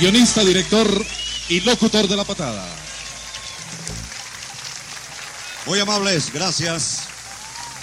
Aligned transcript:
Guionista, 0.00 0.42
director 0.42 0.86
y 1.50 1.60
locutor 1.60 2.08
de 2.08 2.16
la 2.16 2.24
patada. 2.24 2.64
Muy 5.66 5.78
amables, 5.78 6.32
gracias. 6.32 7.02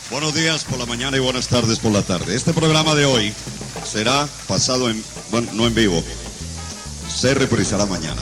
Buenos 0.09 0.33
días 0.33 0.63
por 0.63 0.79
la 0.79 0.87
mañana 0.87 1.15
y 1.17 1.19
buenas 1.19 1.47
tardes 1.47 1.77
por 1.77 1.91
la 1.91 2.01
tarde. 2.01 2.35
Este 2.35 2.53
programa 2.53 2.95
de 2.95 3.05
hoy 3.05 3.31
será 3.85 4.27
pasado 4.47 4.89
en, 4.89 5.03
bueno, 5.29 5.47
no 5.53 5.67
en 5.67 5.75
vivo, 5.75 6.03
se 7.07 7.35
reprisará 7.35 7.85
mañana. 7.85 8.21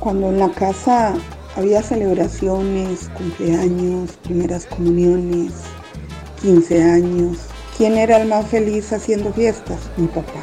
Cuando 0.00 0.30
en 0.30 0.38
la 0.38 0.50
casa 0.52 1.16
había 1.54 1.82
celebraciones, 1.82 3.10
cumpleaños, 3.14 4.12
primeras 4.22 4.64
comuniones, 4.64 5.52
15 6.40 6.82
años, 6.82 7.36
¿quién 7.76 7.98
era 7.98 8.22
el 8.22 8.26
más 8.26 8.46
feliz 8.46 8.90
haciendo 8.90 9.34
fiestas? 9.34 9.80
Mi 9.98 10.06
papá. 10.06 10.35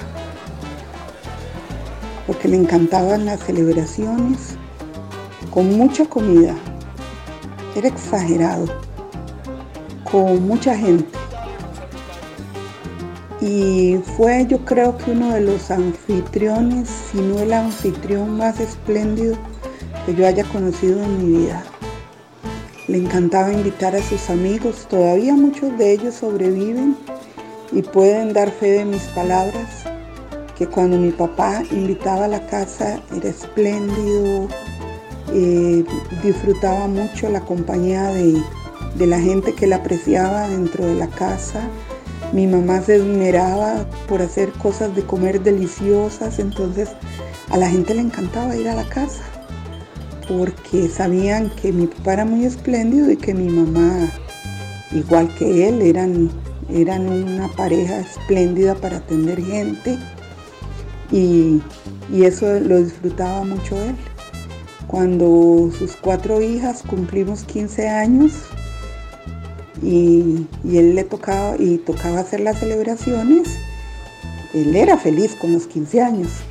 Porque 2.28 2.48
le 2.48 2.58
encantaban 2.58 3.26
las 3.26 3.42
celebraciones 3.42 4.56
con 5.52 5.78
mucha 5.78 6.06
comida. 6.06 6.56
Era 7.76 7.88
exagerado, 7.88 8.66
con 10.10 10.48
mucha 10.48 10.76
gente. 10.76 11.08
Y 13.42 13.98
fue 14.16 14.46
yo 14.48 14.64
creo 14.64 14.98
que 14.98 15.12
uno 15.12 15.34
de 15.34 15.42
los 15.42 15.70
anfitriones, 15.70 16.90
si 17.12 17.20
no 17.20 17.40
el 17.40 17.52
anfitrión 17.52 18.38
más 18.38 18.60
espléndido 18.60 19.36
que 20.06 20.16
yo 20.16 20.26
haya 20.26 20.44
conocido 20.46 21.04
en 21.04 21.18
mi 21.18 21.40
vida. 21.40 21.64
Le 22.88 22.98
encantaba 22.98 23.52
invitar 23.52 23.96
a 23.96 24.02
sus 24.02 24.30
amigos, 24.30 24.88
todavía 24.90 25.34
muchos 25.34 25.78
de 25.78 25.94
ellos 25.94 26.16
sobreviven 26.16 26.98
y 27.72 27.82
pueden 27.82 28.34
dar 28.34 28.52
fe 28.52 28.72
de 28.72 28.86
mis 28.86 29.04
palabras, 29.08 29.86
cuando 30.68 30.98
mi 30.98 31.12
papá 31.12 31.64
invitaba 31.72 32.26
a 32.26 32.28
la 32.28 32.46
casa 32.48 33.02
era 33.16 33.30
espléndido, 33.30 34.48
eh, 35.34 35.84
disfrutaba 36.24 36.88
mucho 36.88 37.30
la 37.30 37.42
compañía 37.42 38.04
de, 38.08 38.42
de 38.96 39.08
la 39.08 39.20
gente 39.20 39.54
que 39.54 39.68
la 39.68 39.78
apreciaba 39.78 40.48
dentro 40.48 40.86
de 40.86 40.96
la 40.96 41.08
casa. 41.08 41.68
Mi 42.32 42.48
mamá 42.48 42.82
se 42.82 42.96
esmeraba 42.96 43.86
por 44.08 44.22
hacer 44.22 44.52
cosas 44.54 44.96
de 44.96 45.04
comer 45.04 45.42
deliciosas, 45.42 46.40
entonces 46.40 46.90
a 47.50 47.58
la 47.58 47.70
gente 47.70 47.94
le 47.94 48.02
encantaba 48.02 48.56
ir 48.56 48.70
a 48.70 48.76
la 48.76 48.86
casa 48.86 49.24
porque 50.28 50.88
sabían 50.88 51.50
que 51.62 51.72
mi 51.72 51.88
papá 51.88 52.14
era 52.14 52.26
muy 52.26 52.46
espléndido 52.46 53.12
y 53.12 53.18
que 53.18 53.34
mi 53.34 53.50
mamá, 53.50 54.10
igual 54.92 55.34
que 55.36 55.68
él, 55.68 55.82
eran, 55.82 56.30
eran 56.70 57.08
una 57.10 57.48
pareja 57.50 58.00
espléndida 58.00 58.76
para 58.76 58.98
atender 58.98 59.44
gente 59.44 59.98
y, 61.14 61.62
eso 62.24 62.60
lo 62.60 62.80
disfrutaba 62.80 63.44
mucho 63.44 63.76
él. 63.78 63.96
Cuando 64.88 65.70
sus 65.78 65.96
cuatro 65.96 66.42
hijas 66.42 66.84
cumplimos 66.84 67.44
15 67.44 67.88
años 67.88 68.34
y, 69.82 70.48
y 70.64 70.78
él 70.78 70.96
le 70.96 71.04
tocaba 71.04 71.56
y 71.58 71.78
tocaba 71.78 72.20
hacer 72.20 72.42
las 72.42 72.60
celebraciones, 72.60 73.60
él 74.54 74.76
era 74.76 74.98
feliz 74.98 75.36
con 75.36 75.54
los 75.54 75.68
15 75.68 76.02
años. 76.02 76.44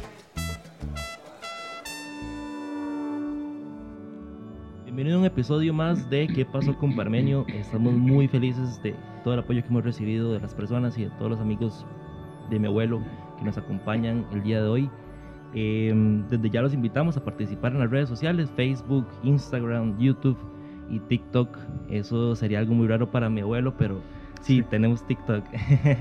Bienvenido 4.85 5.17
a 5.17 5.21
un 5.21 5.27
episodio 5.27 5.73
más 5.73 6.09
de 6.11 6.29
¿Qué 6.29 6.45
pasó 6.45 6.77
con 6.79 6.95
Parmenio? 6.95 7.47
Estamos 7.49 7.95
muy 7.95 8.29
felices 8.29 8.81
de 8.83 8.95
todo 9.25 9.35
el 9.35 9.41
apoyo 9.41 9.63
que 9.63 9.69
hemos 9.69 9.85
recibido 9.85 10.33
de 10.33 10.41
las 10.41 10.55
personas 10.55 10.97
y 10.99 11.05
de 11.05 11.11
todos 11.11 11.31
los 11.31 11.41
amigos 11.41 11.85
de 12.51 12.59
mi 12.59 12.67
abuelo 12.67 13.01
que 13.43 13.47
nos 13.47 13.59
acompañan 13.59 14.25
el 14.33 14.43
día 14.43 14.63
de 14.63 14.69
hoy. 14.69 14.91
Em, 15.55 16.27
desde 16.29 16.49
ya 16.49 16.63
los 16.63 16.73
invitamos 16.73 17.17
a 17.17 17.25
participar 17.25 17.73
en 17.73 17.81
las 17.81 17.91
redes 17.91 18.09
sociales, 18.09 18.51
Facebook, 18.57 19.07
Instagram, 19.23 19.99
YouTube 19.99 20.39
y 20.89 21.01
TikTok. 21.01 21.59
Eso 21.91 22.35
sería 22.37 22.61
algo 22.61 22.75
muy 22.75 22.87
raro 22.87 23.11
para 23.11 23.29
mi 23.29 23.41
abuelo, 23.41 23.77
pero 23.77 24.01
sí, 24.41 24.63
tenemos 24.71 25.07
TikTok. 25.07 25.45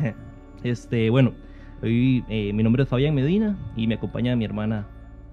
este, 0.63 1.09
bueno, 1.09 1.33
hoy 1.81 2.23
eh, 2.29 2.53
mi 2.53 2.63
nombre 2.63 2.83
es 2.83 2.89
Fabián 2.89 3.15
Medina 3.15 3.57
y 3.75 3.87
me 3.87 3.95
acompaña 3.95 4.35
mi 4.35 4.45
hermana 4.45 4.87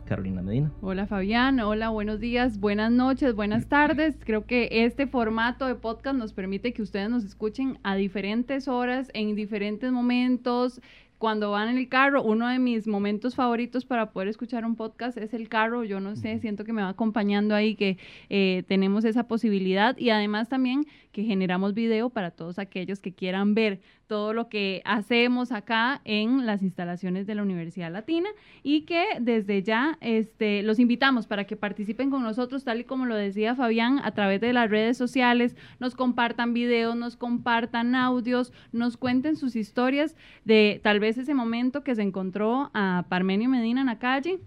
Carolina 0.07 0.41
Medina. 0.41 0.73
Hola 0.81 1.07
Fabián, 1.07 1.61
hola, 1.61 1.91
buenos 1.91 2.19
días, 2.19 2.59
buenas 2.59 2.91
noches, 2.91 3.35
buenas 3.35 3.67
tardes. 3.67 4.17
Creo 4.25 4.47
que 4.47 4.69
este 4.71 5.07
formato 5.07 5.67
de 5.67 5.75
podcast 5.75 6.17
nos 6.17 6.33
permite 6.33 6.73
que 6.73 6.81
ustedes 6.81 7.11
nos 7.11 7.25
escuchen 7.25 7.79
a 7.83 7.95
diferentes 7.95 8.69
horas, 8.69 9.11
en 9.13 9.37
diferentes 9.37 9.93
momentos, 9.93 10.81
cuando 11.19 11.51
van 11.51 11.69
en 11.69 11.79
el 11.79 11.89
carro, 11.89 12.23
uno 12.23 12.49
de 12.49 12.59
mis 12.59 12.87
momentos 12.87 13.35
favoritos 13.35 13.85
para 13.85 14.11
poder 14.11 14.29
escuchar 14.29 14.65
un 14.65 14.77
podcast 14.77 15.19
es 15.19 15.35
el 15.35 15.49
carro. 15.49 15.83
Yo 15.85 16.01
no 16.01 16.15
sé, 16.15 16.39
siento 16.39 16.65
que 16.65 16.73
me 16.73 16.83
va 16.83 16.91
acompañando 16.91 17.55
ahí, 17.55 17.75
que 17.75 17.99
eh, 18.31 18.63
tenemos 18.69 19.05
esa 19.05 19.27
posibilidad 19.27 19.97
y 19.99 20.11
además 20.11 20.49
también 20.49 20.87
que 21.19 21.25
generamos 21.25 21.75
video 21.75 22.11
para 22.11 22.31
todos 22.31 22.61
aquellos 22.61 23.01
que 23.01 23.13
quieran 23.13 23.53
ver 23.53 23.81
todo 24.07 24.33
lo 24.33 24.49
que 24.49 24.83
hacemos 24.85 25.51
acá 25.51 26.01
en 26.05 26.47
las 26.47 26.63
instalaciones 26.63 27.27
de 27.27 27.35
la 27.35 27.43
Universidad 27.43 27.91
Latina 27.91 28.29
y 28.63 28.83
que 28.83 29.05
desde 29.21 29.65
ya 29.65 29.99
este, 30.01 30.63
los 30.63 30.79
invitamos 30.79 31.27
para 31.27 31.43
que 31.43 31.57
participen 31.57 32.11
con 32.11 32.23
nosotros, 32.23 32.63
tal 32.63 32.79
y 32.79 32.85
como 32.85 33.05
lo 33.05 33.17
decía 33.17 33.57
Fabián, 33.57 33.99
a 34.05 34.13
través 34.13 34.41
de 34.41 34.53
las 34.53 34.71
redes 34.71 34.97
sociales, 34.97 35.57
nos 35.81 35.97
compartan 35.97 36.55
videos, 36.55 36.95
nos 36.95 37.17
compartan 37.17 37.97
audios, 37.97 38.53
nos 38.71 38.97
cuenten 38.97 39.35
sus 39.35 39.57
historias 39.57 40.15
de 40.45 40.81
tal 40.85 41.01
vez 41.01 41.19
ese 41.19 41.35
momento 41.35 41.83
que 41.83 41.97
se 41.97 42.03
encontró 42.03 42.71
a 42.75 43.07
Parmenio 43.09 43.49
Medina 43.49 43.81
en 43.81 43.89
la 43.89 43.99
calle 43.99 44.39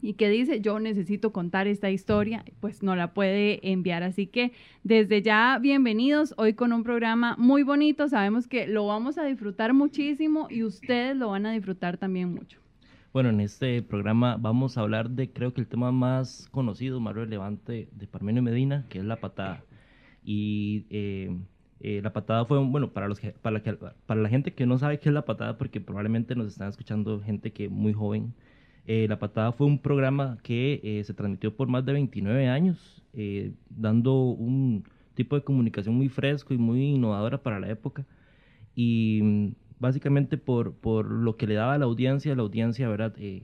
y 0.00 0.14
que 0.14 0.28
dice, 0.28 0.60
yo 0.60 0.78
necesito 0.78 1.32
contar 1.32 1.66
esta 1.66 1.90
historia, 1.90 2.44
pues 2.60 2.82
no 2.82 2.94
la 2.96 3.12
puede 3.14 3.70
enviar. 3.70 4.02
Así 4.02 4.26
que 4.26 4.52
desde 4.84 5.22
ya, 5.22 5.58
bienvenidos 5.60 6.34
hoy 6.36 6.54
con 6.54 6.72
un 6.72 6.84
programa 6.84 7.34
muy 7.38 7.62
bonito. 7.62 8.08
Sabemos 8.08 8.46
que 8.46 8.66
lo 8.66 8.86
vamos 8.86 9.18
a 9.18 9.24
disfrutar 9.24 9.74
muchísimo 9.74 10.46
y 10.50 10.62
ustedes 10.62 11.16
lo 11.16 11.30
van 11.30 11.46
a 11.46 11.52
disfrutar 11.52 11.96
también 11.98 12.32
mucho. 12.32 12.60
Bueno, 13.12 13.30
en 13.30 13.40
este 13.40 13.82
programa 13.82 14.36
vamos 14.38 14.76
a 14.76 14.82
hablar 14.82 15.10
de 15.10 15.32
creo 15.32 15.52
que 15.52 15.60
el 15.60 15.66
tema 15.66 15.90
más 15.90 16.48
conocido, 16.50 17.00
más 17.00 17.14
relevante 17.14 17.88
de 17.92 18.06
Parmenio 18.06 18.42
Medina, 18.42 18.84
que 18.88 18.98
es 18.98 19.04
la 19.04 19.16
patada. 19.16 19.64
Y 20.22 20.84
eh, 20.90 21.36
eh, 21.80 22.00
la 22.02 22.12
patada 22.12 22.44
fue, 22.44 22.58
bueno, 22.58 22.92
para, 22.92 23.08
los, 23.08 23.20
para, 23.20 23.58
la, 23.58 23.94
para 24.06 24.20
la 24.20 24.28
gente 24.28 24.52
que 24.52 24.66
no 24.66 24.78
sabe 24.78 24.98
qué 24.98 25.08
es 25.08 25.14
la 25.14 25.24
patada, 25.24 25.56
porque 25.58 25.80
probablemente 25.80 26.34
nos 26.34 26.48
están 26.48 26.68
escuchando 26.68 27.20
gente 27.20 27.52
que 27.52 27.68
muy 27.68 27.92
joven, 27.92 28.34
eh, 28.88 29.06
La 29.06 29.18
Patada 29.18 29.52
fue 29.52 29.66
un 29.66 29.78
programa 29.78 30.38
que 30.42 30.80
eh, 30.82 31.04
se 31.04 31.12
transmitió 31.12 31.54
por 31.54 31.68
más 31.68 31.84
de 31.84 31.92
29 31.92 32.48
años, 32.48 33.04
eh, 33.12 33.52
dando 33.68 34.14
un 34.14 34.82
tipo 35.14 35.36
de 35.36 35.42
comunicación 35.42 35.94
muy 35.94 36.08
fresco 36.08 36.54
y 36.54 36.56
muy 36.56 36.94
innovadora 36.94 37.42
para 37.42 37.60
la 37.60 37.68
época. 37.68 38.06
Y 38.74 39.20
mm, 39.22 39.48
básicamente 39.78 40.38
por, 40.38 40.72
por 40.72 41.04
lo 41.04 41.36
que 41.36 41.46
le 41.46 41.54
daba 41.54 41.74
a 41.74 41.78
la 41.78 41.84
audiencia, 41.84 42.34
la 42.34 42.40
audiencia, 42.40 42.88
¿verdad? 42.88 43.14
le 43.18 43.42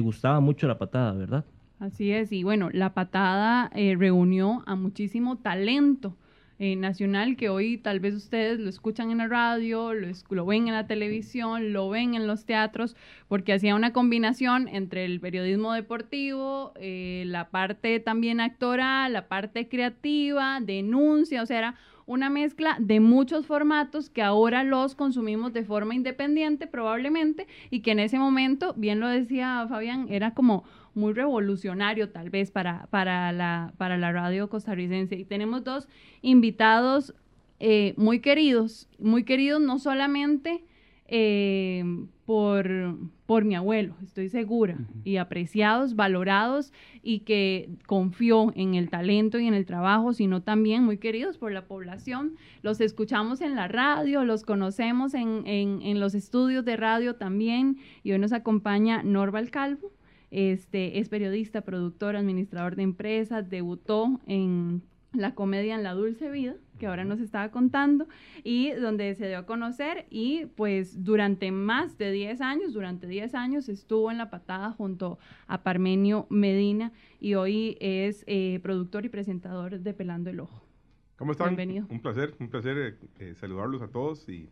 gustaba 0.00 0.40
mucho 0.40 0.66
La 0.66 0.76
Patada, 0.76 1.12
¿verdad? 1.12 1.44
Así 1.78 2.10
es, 2.10 2.32
y 2.32 2.42
bueno, 2.42 2.68
La 2.72 2.94
Patada 2.94 3.70
reunió 3.96 4.64
a 4.66 4.74
muchísimo 4.74 5.38
talento 5.38 6.16
eh, 6.58 6.76
nacional 6.76 7.36
que 7.36 7.48
hoy 7.48 7.78
tal 7.78 8.00
vez 8.00 8.14
ustedes 8.14 8.60
lo 8.60 8.68
escuchan 8.68 9.10
en 9.10 9.18
la 9.18 9.28
radio, 9.28 9.92
lo, 9.92 10.08
lo, 10.30 10.46
ven 10.46 10.68
en 10.68 10.74
la 10.74 10.86
televisión, 10.86 11.72
lo 11.72 11.88
ven 11.88 12.14
en 12.14 12.26
los 12.26 12.44
teatros, 12.44 12.96
porque 13.28 13.52
hacía 13.52 13.74
una 13.74 13.92
combinación 13.92 14.68
entre 14.68 15.04
el 15.04 15.20
periodismo 15.20 15.72
deportivo, 15.72 16.72
eh, 16.76 17.24
la 17.26 17.50
parte 17.50 17.98
también 18.00 18.40
actoral, 18.40 19.12
la 19.12 19.26
parte 19.26 19.68
creativa, 19.68 20.60
denuncia, 20.60 21.42
o 21.42 21.46
sea, 21.46 21.58
era 21.58 21.74
una 22.06 22.30
mezcla 22.30 22.76
de 22.78 23.00
muchos 23.00 23.46
formatos 23.46 24.10
que 24.10 24.22
ahora 24.22 24.62
los 24.62 24.94
consumimos 24.94 25.52
de 25.52 25.64
forma 25.64 25.94
independiente 25.94 26.66
probablemente 26.66 27.46
y 27.70 27.80
que 27.80 27.92
en 27.92 27.98
ese 27.98 28.18
momento, 28.18 28.74
bien 28.76 29.00
lo 29.00 29.08
decía 29.08 29.66
Fabián, 29.68 30.06
era 30.10 30.34
como 30.34 30.64
muy 30.94 31.12
revolucionario 31.12 32.10
tal 32.10 32.30
vez 32.30 32.50
para, 32.50 32.86
para, 32.90 33.32
la, 33.32 33.72
para 33.76 33.96
la 33.98 34.12
radio 34.12 34.48
costarricense. 34.48 35.16
Y 35.16 35.24
tenemos 35.24 35.64
dos 35.64 35.88
invitados 36.22 37.14
eh, 37.60 37.94
muy 37.96 38.20
queridos, 38.20 38.88
muy 38.98 39.24
queridos 39.24 39.60
no 39.60 39.78
solamente 39.78 40.64
eh, 41.06 41.84
por, 42.24 42.96
por 43.26 43.44
mi 43.44 43.54
abuelo, 43.54 43.94
estoy 44.02 44.30
segura, 44.30 44.78
y 45.04 45.18
apreciados, 45.18 45.94
valorados 45.94 46.72
y 47.02 47.20
que 47.20 47.68
confió 47.86 48.52
en 48.56 48.74
el 48.74 48.88
talento 48.88 49.38
y 49.38 49.46
en 49.46 49.52
el 49.52 49.66
trabajo, 49.66 50.14
sino 50.14 50.42
también 50.42 50.82
muy 50.82 50.96
queridos 50.96 51.36
por 51.36 51.52
la 51.52 51.66
población. 51.66 52.36
Los 52.62 52.80
escuchamos 52.80 53.42
en 53.42 53.54
la 53.54 53.68
radio, 53.68 54.24
los 54.24 54.44
conocemos 54.44 55.12
en, 55.12 55.46
en, 55.46 55.82
en 55.82 56.00
los 56.00 56.14
estudios 56.14 56.64
de 56.64 56.78
radio 56.78 57.16
también, 57.16 57.76
y 58.02 58.12
hoy 58.12 58.18
nos 58.18 58.32
acompaña 58.32 59.02
Norval 59.02 59.50
Calvo. 59.50 59.92
Este, 60.34 60.98
es 60.98 61.08
periodista, 61.08 61.60
productor, 61.60 62.16
administrador 62.16 62.74
de 62.74 62.82
empresas, 62.82 63.48
debutó 63.48 64.18
en 64.26 64.82
la 65.12 65.36
comedia 65.36 65.76
en 65.76 65.84
la 65.84 65.92
dulce 65.92 66.28
vida, 66.28 66.56
que 66.80 66.88
ahora 66.88 67.04
nos 67.04 67.20
estaba 67.20 67.52
contando, 67.52 68.08
y 68.42 68.72
donde 68.72 69.14
se 69.14 69.28
dio 69.28 69.38
a 69.38 69.46
conocer 69.46 70.06
y 70.10 70.46
pues 70.56 71.04
durante 71.04 71.52
más 71.52 71.98
de 71.98 72.10
10 72.10 72.40
años, 72.40 72.72
durante 72.72 73.06
10 73.06 73.32
años 73.36 73.68
estuvo 73.68 74.10
en 74.10 74.18
la 74.18 74.28
patada 74.28 74.72
junto 74.72 75.20
a 75.46 75.62
Parmenio 75.62 76.26
Medina 76.30 76.90
y 77.20 77.34
hoy 77.34 77.76
es 77.78 78.24
eh, 78.26 78.58
productor 78.60 79.04
y 79.04 79.10
presentador 79.10 79.78
de 79.78 79.94
Pelando 79.94 80.30
el 80.30 80.40
Ojo. 80.40 80.66
¿Cómo 81.14 81.30
están? 81.30 81.54
Bienvenido. 81.54 81.86
Un 81.90 82.00
placer, 82.00 82.34
un 82.40 82.48
placer 82.48 82.76
eh, 82.76 82.96
eh, 83.20 83.34
saludarlos 83.36 83.82
a 83.82 83.86
todos 83.86 84.28
y, 84.28 84.50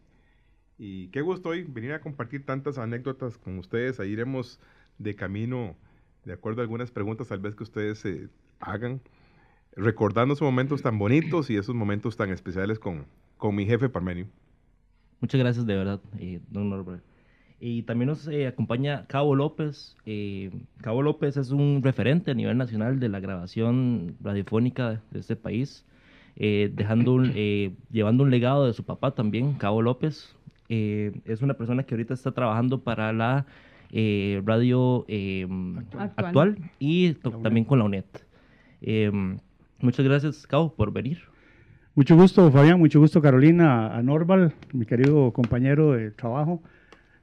y 0.79 1.09
qué 1.09 1.23
gusto 1.23 1.49
hoy 1.49 1.65
venir 1.65 1.91
a 1.91 2.01
compartir 2.01 2.47
tantas 2.47 2.79
anécdotas 2.79 3.37
con 3.37 3.59
ustedes. 3.59 3.99
Ahí 3.99 4.11
iremos 4.11 4.61
de 4.99 5.15
camino, 5.15 5.75
de 6.25 6.33
acuerdo 6.33 6.61
a 6.61 6.65
algunas 6.65 6.91
preguntas 6.91 7.29
tal 7.29 7.41
vez 7.41 7.55
que 7.55 7.63
ustedes 7.65 8.05
eh, 8.05 8.29
hagan, 8.61 9.01
recordando 9.77 10.35
esos 10.35 10.45
momentos 10.45 10.83
tan 10.83 10.99
bonitos 10.99 11.51
y 11.51 11.57
esos 11.57 11.75
momentos 11.75 12.17
tan 12.17 12.31
especiales 12.31 12.79
con, 12.79 13.05
con 13.39 13.55
mi 13.55 13.65
jefe 13.67 13.89
Parmenio. 13.89 14.27
Muchas 15.21 15.41
gracias 15.41 15.67
de 15.67 15.77
verdad, 15.77 16.01
eh, 16.19 16.41
don 16.51 16.69
Norbert. 16.71 17.03
Y 17.65 17.83
también 17.85 18.09
nos 18.09 18.27
eh, 18.27 18.49
acompaña 18.49 19.07
Cabo 19.07 19.37
López. 19.37 19.97
Eh, 20.05 20.51
Cabo 20.81 21.01
López 21.01 21.37
es 21.37 21.51
un 21.53 21.81
referente 21.83 22.33
a 22.33 22.35
nivel 22.35 22.59
nacional 22.59 22.99
de 22.99 23.09
la 23.09 23.21
grabación 23.21 24.17
radiofónica 24.21 25.01
de 25.13 25.21
este 25.21 25.37
país, 25.37 25.85
eh, 26.35 26.73
dejando 26.75 27.13
un- 27.15 27.31
eh, 27.37 27.73
llevando 27.93 28.25
un 28.25 28.33
legado 28.33 28.67
de 28.67 28.73
su 28.73 28.83
papá 28.85 29.15
también, 29.15 29.53
Cabo 29.55 29.81
López. 29.81 30.35
Eh, 30.69 31.13
es 31.25 31.41
una 31.41 31.55
persona 31.55 31.85
que 31.85 31.95
ahorita 31.95 32.15
está 32.15 32.33
trabajando 32.33 32.81
para 32.81 33.13
la 33.13 33.47
eh, 33.93 34.43
radio 34.45 35.05
eh, 35.09 35.47
Actual. 35.99 36.13
actual. 36.17 36.59
y 36.79 37.13
también 37.43 37.65
con 37.65 37.79
la 37.79 37.85
UNED. 37.85 38.05
Eh, 38.81 39.11
muchas 39.81 40.05
gracias, 40.05 40.47
Cabo, 40.47 40.75
por 40.75 40.93
venir. 40.93 41.19
Mucho 41.95 42.17
gusto, 42.17 42.51
Fabián, 42.51 42.79
mucho 42.79 42.99
gusto, 43.01 43.21
Carolina, 43.21 43.95
a 43.95 44.03
Norval, 44.03 44.55
mi 44.73 44.87
querido 44.87 45.31
compañero 45.33 45.93
de 45.93 46.11
trabajo, 46.11 46.63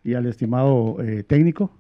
y 0.03 0.13
al 0.13 0.27
estimado 0.27 0.97
eh, 1.01 1.23
técnico. 1.23 1.71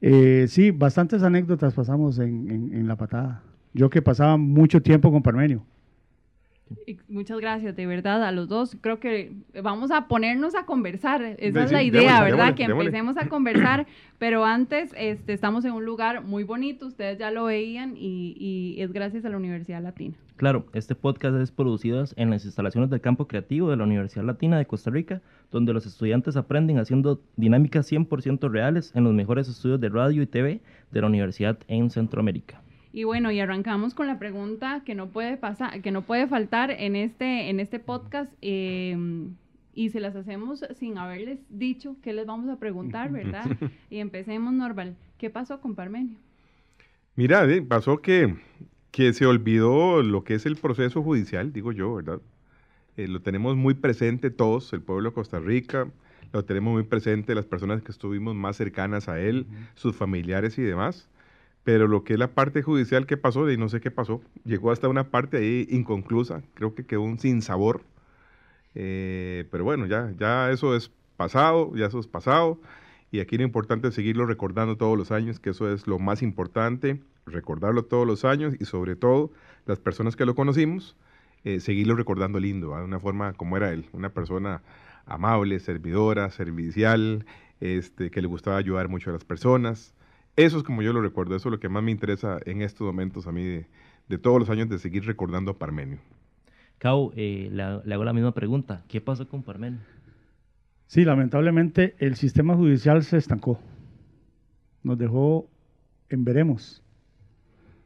Eh, 0.00 0.44
sí, 0.48 0.70
bastantes 0.70 1.22
anécdotas 1.22 1.74
pasamos 1.74 2.18
en, 2.18 2.50
en- 2.50 2.74
en 2.74 2.86
la 2.86 2.96
patada. 2.96 3.42
Yo 3.74 3.90
que 3.90 4.02
pasaba 4.02 4.36
mucho 4.36 4.80
tiempo 4.82 5.10
con 5.10 5.22
Parmenio. 5.22 5.64
Y 6.86 6.98
Muchas 7.08 7.38
gracias, 7.40 7.76
de 7.76 7.86
verdad, 7.86 8.22
a 8.24 8.32
los 8.32 8.48
dos. 8.48 8.76
Creo 8.80 9.00
que 9.00 9.32
vamos 9.62 9.90
a 9.90 10.08
ponernos 10.08 10.54
a 10.54 10.66
conversar. 10.66 11.22
Esa 11.22 11.36
es 11.38 11.72
la 11.72 11.78
démosle, 11.78 11.84
idea, 11.84 12.22
¿verdad? 12.22 12.36
démosle, 12.38 12.54
que 12.54 12.62
démosle. 12.68 12.86
empecemos 12.86 13.16
a 13.16 13.28
conversar. 13.28 13.86
Pero 14.18 14.44
antes, 14.44 14.92
este, 14.96 15.32
estamos 15.32 15.64
en 15.64 15.72
un 15.72 15.84
lugar 15.84 16.24
muy 16.24 16.44
bonito, 16.44 16.86
ustedes 16.86 17.18
ya 17.18 17.30
lo 17.30 17.44
veían, 17.44 17.94
y, 17.96 18.34
y 18.38 18.82
es 18.82 18.92
gracias 18.92 19.24
a 19.24 19.28
la 19.28 19.36
Universidad 19.36 19.82
Latina. 19.82 20.14
Claro, 20.36 20.66
este 20.72 20.94
podcast 20.94 21.36
es 21.36 21.50
producido 21.50 22.04
en 22.14 22.30
las 22.30 22.44
instalaciones 22.44 22.90
del 22.90 23.00
campo 23.00 23.26
creativo 23.26 23.70
de 23.70 23.76
la 23.76 23.84
Universidad 23.84 24.24
Latina 24.24 24.56
de 24.56 24.66
Costa 24.66 24.90
Rica, 24.90 25.20
donde 25.50 25.72
los 25.72 25.86
estudiantes 25.86 26.36
aprenden 26.36 26.78
haciendo 26.78 27.20
dinámicas 27.36 27.90
100% 27.90 28.48
reales 28.50 28.92
en 28.94 29.04
los 29.04 29.14
mejores 29.14 29.48
estudios 29.48 29.80
de 29.80 29.88
radio 29.88 30.22
y 30.22 30.26
TV 30.26 30.60
de 30.92 31.00
la 31.00 31.06
universidad 31.06 31.58
en 31.66 31.90
Centroamérica. 31.90 32.60
Y 32.92 33.04
bueno, 33.04 33.30
y 33.30 33.40
arrancamos 33.40 33.94
con 33.94 34.06
la 34.06 34.18
pregunta 34.18 34.82
que 34.84 34.94
no 34.94 35.08
puede 35.08 35.36
pasar, 35.36 35.82
que 35.82 35.90
no 35.90 36.02
puede 36.02 36.26
faltar 36.26 36.70
en 36.70 36.96
este, 36.96 37.50
en 37.50 37.60
este 37.60 37.78
podcast. 37.78 38.32
eh, 38.40 38.96
y 39.78 39.90
se 39.90 40.00
las 40.00 40.16
hacemos 40.16 40.64
sin 40.74 40.98
haberles 40.98 41.38
dicho 41.50 41.94
qué 42.02 42.12
les 42.12 42.26
vamos 42.26 42.48
a 42.48 42.58
preguntar, 42.58 43.12
¿verdad? 43.12 43.44
Y 43.90 43.98
empecemos, 43.98 44.52
Norval. 44.52 44.96
¿Qué 45.18 45.30
pasó 45.30 45.60
con 45.60 45.76
Parmenio? 45.76 46.16
Mira, 47.14 47.44
eh, 47.48 47.62
pasó 47.62 48.02
que, 48.02 48.34
que 48.90 49.12
se 49.12 49.24
olvidó 49.24 50.02
lo 50.02 50.24
que 50.24 50.34
es 50.34 50.46
el 50.46 50.56
proceso 50.56 51.00
judicial, 51.00 51.52
digo 51.52 51.70
yo, 51.70 51.94
¿verdad? 51.94 52.20
Eh, 52.96 53.06
lo 53.06 53.22
tenemos 53.22 53.54
muy 53.54 53.74
presente 53.74 54.30
todos, 54.30 54.72
el 54.72 54.82
pueblo 54.82 55.10
de 55.10 55.14
Costa 55.14 55.38
Rica, 55.38 55.86
lo 56.32 56.44
tenemos 56.44 56.72
muy 56.72 56.82
presente 56.82 57.36
las 57.36 57.46
personas 57.46 57.80
que 57.80 57.92
estuvimos 57.92 58.34
más 58.34 58.56
cercanas 58.56 59.08
a 59.08 59.20
él, 59.20 59.46
sus 59.76 59.94
familiares 59.94 60.58
y 60.58 60.62
demás. 60.62 61.08
Pero 61.64 61.86
lo 61.86 62.04
que 62.04 62.14
es 62.14 62.18
la 62.18 62.32
parte 62.32 62.62
judicial, 62.62 63.06
¿qué 63.06 63.16
pasó? 63.16 63.50
Y 63.50 63.56
no 63.56 63.68
sé 63.68 63.80
qué 63.80 63.90
pasó. 63.90 64.22
Llegó 64.44 64.70
hasta 64.70 64.88
una 64.88 65.10
parte 65.10 65.38
ahí 65.38 65.66
inconclusa, 65.70 66.42
creo 66.54 66.74
que 66.74 66.86
quedó 66.86 67.02
un 67.02 67.18
sinsabor. 67.18 67.82
Eh, 68.74 69.46
pero 69.50 69.64
bueno, 69.64 69.86
ya, 69.86 70.12
ya 70.18 70.50
eso 70.50 70.74
es 70.76 70.90
pasado, 71.16 71.74
ya 71.76 71.86
eso 71.86 71.98
es 71.98 72.06
pasado. 72.06 72.60
Y 73.10 73.20
aquí 73.20 73.38
lo 73.38 73.44
importante 73.44 73.88
es 73.88 73.94
seguirlo 73.94 74.26
recordando 74.26 74.76
todos 74.76 74.96
los 74.96 75.10
años, 75.12 75.40
que 75.40 75.50
eso 75.50 75.72
es 75.72 75.86
lo 75.86 75.98
más 75.98 76.22
importante, 76.22 77.00
recordarlo 77.26 77.84
todos 77.84 78.06
los 78.06 78.24
años 78.24 78.54
y 78.58 78.64
sobre 78.64 78.96
todo 78.96 79.32
las 79.66 79.78
personas 79.78 80.16
que 80.16 80.26
lo 80.26 80.34
conocimos, 80.34 80.96
eh, 81.44 81.60
seguirlo 81.60 81.96
recordando 81.96 82.38
lindo, 82.38 82.76
de 82.76 82.84
una 82.84 83.00
forma 83.00 83.32
como 83.32 83.56
era 83.56 83.72
él, 83.72 83.86
una 83.92 84.10
persona 84.10 84.62
amable, 85.06 85.58
servidora, 85.60 86.30
servicial, 86.30 87.24
este, 87.60 88.10
que 88.10 88.20
le 88.22 88.28
gustaba 88.28 88.58
ayudar 88.58 88.88
mucho 88.88 89.10
a 89.10 89.14
las 89.14 89.24
personas. 89.24 89.94
Eso 90.38 90.56
es 90.56 90.62
como 90.62 90.82
yo 90.82 90.92
lo 90.92 91.02
recuerdo, 91.02 91.34
eso 91.34 91.48
es 91.48 91.50
lo 91.50 91.58
que 91.58 91.68
más 91.68 91.82
me 91.82 91.90
interesa 91.90 92.38
en 92.46 92.62
estos 92.62 92.86
momentos 92.86 93.26
a 93.26 93.32
mí 93.32 93.42
de, 93.42 93.66
de 94.08 94.18
todos 94.18 94.38
los 94.38 94.48
años 94.48 94.68
de 94.68 94.78
seguir 94.78 95.04
recordando 95.04 95.50
a 95.50 95.58
Parmenio. 95.58 95.98
Cabo, 96.78 97.12
eh, 97.16 97.48
le, 97.50 97.80
le 97.84 97.94
hago 97.94 98.04
la 98.04 98.12
misma 98.12 98.30
pregunta. 98.32 98.84
¿Qué 98.86 99.00
pasó 99.00 99.28
con 99.28 99.42
Parmenio? 99.42 99.80
Sí, 100.86 101.04
lamentablemente 101.04 101.96
el 101.98 102.14
sistema 102.14 102.54
judicial 102.54 103.02
se 103.02 103.16
estancó. 103.16 103.58
Nos 104.84 104.96
dejó 104.96 105.48
en 106.08 106.24
veremos. 106.24 106.84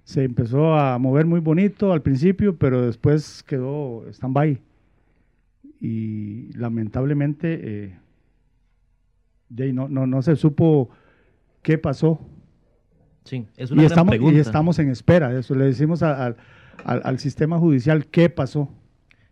Se 0.05 0.23
empezó 0.23 0.75
a 0.75 0.99
mover 0.99 1.25
muy 1.25 1.41
bonito 1.41 1.91
al 1.91 2.03
principio, 2.03 2.59
pero 2.59 2.83
después 2.83 3.43
quedó 3.45 4.05
stand-by. 4.11 4.61
Y 5.81 6.53
lamentablemente 6.53 7.61
eh, 7.63 7.99
no, 9.73 9.89
no, 9.89 10.07
no 10.07 10.21
se 10.21 10.37
supo 10.37 10.91
qué 11.63 11.79
pasó. 11.79 12.21
Sí, 13.25 13.47
es 13.57 13.71
una 13.71 13.83
Y 13.83 13.85
gran 13.85 13.93
estamos, 13.93 14.11
pregunta. 14.11 14.37
y 14.37 14.41
estamos 14.41 14.79
en 14.79 14.89
espera 14.91 15.29
de 15.29 15.41
eso. 15.41 15.55
Le 15.55 15.65
decimos 15.67 16.03
a- 16.03 16.27
a- 16.29 16.35
al, 16.85 17.01
al 17.05 17.19
sistema 17.19 17.59
judicial 17.59 18.07
qué 18.07 18.29
pasó. 18.31 18.69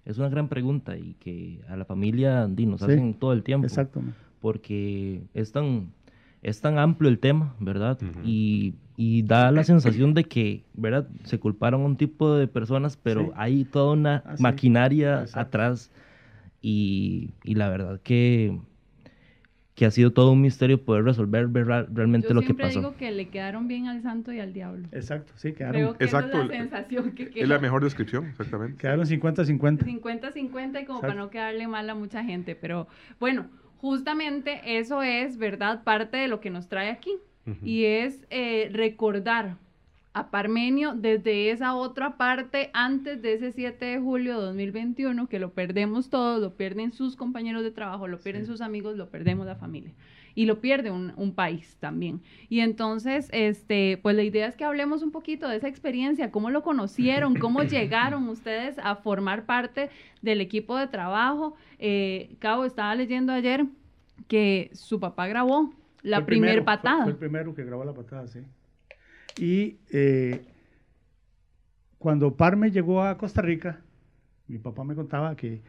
Es 0.04 0.18
una 0.18 0.28
gran 0.28 0.48
pregunta 0.48 0.96
y 0.96 1.14
que 1.20 1.60
a 1.68 1.76
la 1.76 1.84
familia 1.84 2.46
di, 2.46 2.66
nos 2.66 2.80
Sí, 2.80 2.86
hacen 2.86 3.14
todo 3.14 3.32
el 3.32 3.42
tiempo. 3.42 3.66
Exacto. 3.66 4.02
porque 4.40 5.20
es 5.34 5.52
tan, 5.52 5.90
es 6.42 6.60
tan 6.62 6.78
amplio 6.78 7.10
el 7.10 7.18
tema, 7.18 7.54
¿verdad? 7.60 7.98
Ujú. 8.02 8.20
y, 8.24 8.74
y 8.96 9.22
da 9.22 9.50
la 9.50 9.64
sensación 9.64 10.14
de 10.14 10.24
que, 10.24 10.64
¿verdad? 10.74 11.06
Se 11.24 11.38
culparon 11.38 11.82
a 11.82 11.84
un 11.84 11.96
tipo 11.96 12.34
de 12.36 12.46
personas, 12.48 12.96
pero 12.96 13.24
Sí. 13.26 13.30
hay 13.36 13.64
toda 13.64 13.92
una 13.92 14.22
Ah, 14.24 14.36
maquinaria 14.38 15.20
Exacto. 15.22 15.40
atrás 15.40 15.90
y, 16.62 17.30
y 17.44 17.54
la 17.54 17.68
verdad 17.68 18.00
que, 18.02 18.58
que 19.80 19.86
ha 19.86 19.90
sido 19.90 20.12
todo 20.12 20.32
un 20.32 20.42
misterio 20.42 20.84
poder 20.84 21.04
resolver 21.04 21.46
ver- 21.48 21.66
realmente 21.90 22.28
Yo 22.28 22.34
lo 22.34 22.40
que 22.40 22.48
siempre 22.48 22.66
pasó. 22.66 22.80
digo 22.80 22.96
que 22.98 23.10
le 23.12 23.28
quedaron 23.28 23.66
bien 23.66 23.86
al 23.86 24.02
santo 24.02 24.30
y 24.30 24.38
al 24.38 24.52
diablo. 24.52 24.86
Exacto, 24.92 25.32
sí, 25.36 25.54
quedaron, 25.54 25.72
Creo 25.80 25.96
que 25.96 26.04
Exacto, 26.04 26.28
esa 26.36 26.42
es 26.42 26.48
la 26.50 26.54
sensación 26.58 27.12
que 27.12 27.30
queda. 27.30 27.42
Es 27.44 27.48
la 27.48 27.58
mejor 27.60 27.82
descripción, 27.82 28.26
exactamente. 28.26 28.76
quedaron 28.76 29.06
50-50. 29.06 29.78
50-50 29.86 30.82
y 30.82 30.84
como 30.84 31.00
para 31.00 31.14
no 31.14 31.30
quedarle 31.30 31.66
mal 31.66 31.88
a 31.88 31.94
mucha 31.94 32.22
gente. 32.22 32.54
Pero 32.56 32.88
bueno, 33.18 33.46
justamente 33.78 34.60
eso 34.78 35.02
es, 35.02 35.38
¿verdad? 35.38 35.82
Parte 35.82 36.18
de 36.18 36.28
lo 36.28 36.40
que 36.42 36.50
nos 36.50 36.68
trae 36.68 36.90
aquí. 36.90 37.12
Y 37.64 37.84
es 37.84 38.26
eh, 38.28 38.68
recordar 38.74 39.56
a 40.12 40.30
Parmenio 40.30 40.94
desde 40.94 41.50
esa 41.52 41.74
otra 41.76 42.16
parte 42.16 42.70
antes 42.72 43.22
de 43.22 43.34
ese 43.34 43.52
7 43.52 43.84
de 43.84 43.98
julio 44.00 44.38
de 44.40 44.46
2021, 44.46 45.28
que 45.28 45.38
lo 45.38 45.52
perdemos 45.52 46.10
todos, 46.10 46.40
lo 46.40 46.56
pierden 46.56 46.92
sus 46.92 47.14
compañeros 47.16 47.62
de 47.62 47.70
trabajo, 47.70 48.08
lo 48.08 48.18
pierden 48.18 48.44
sus 48.46 48.60
amigos, 48.60 48.96
lo 48.96 49.08
perdemos 49.08 49.46
la 49.46 49.54
familia. 49.54 49.92
Y 50.34 50.46
lo 50.46 50.60
pierde 50.60 50.90
un, 50.90 51.12
un 51.16 51.34
país 51.34 51.76
también. 51.80 52.22
Y 52.48 52.60
entonces, 52.60 53.28
este, 53.32 53.98
pues 54.02 54.14
la 54.16 54.22
idea 54.22 54.46
es 54.46 54.56
que 54.56 54.64
hablemos 54.64 55.02
un 55.02 55.10
poquito 55.10 55.48
de 55.48 55.56
esa 55.56 55.68
experiencia, 55.68 56.30
cómo 56.30 56.50
lo 56.50 56.62
conocieron, 56.62 57.34
cómo 57.36 57.62
llegaron 57.64 58.28
ustedes 58.28 58.78
a 58.82 58.96
formar 58.96 59.44
parte 59.44 59.90
del 60.22 60.40
equipo 60.40 60.76
de 60.76 60.86
trabajo. 60.86 61.54
Eh, 61.78 62.34
Cabo, 62.38 62.64
estaba 62.64 62.94
leyendo 62.94 63.32
ayer 63.32 63.64
que 64.28 64.70
su 64.72 64.98
papá 65.00 65.26
grabó 65.26 65.72
la 66.02 66.18
Fue 66.18 66.20
el 66.22 66.26
primer 66.26 66.48
primero, 66.50 66.62
fue- 66.62 66.64
patada. 66.64 67.02
Fue, 67.04 67.12
el 67.12 67.18
primero 67.18 67.54
que 67.54 67.64
grabó 67.64 67.84
la 67.84 67.92
patada, 67.94 68.26
sí. 68.28 68.40
Y 69.40 69.78
eh, 69.90 70.42
cuando 71.96 72.36
Parme 72.36 72.70
llegó 72.70 73.02
a 73.02 73.16
Costa 73.16 73.40
Rica, 73.40 73.80
mi 74.48 74.58
papá 74.58 74.84
me 74.84 74.94
contaba 74.94 75.34
que, 75.34 75.62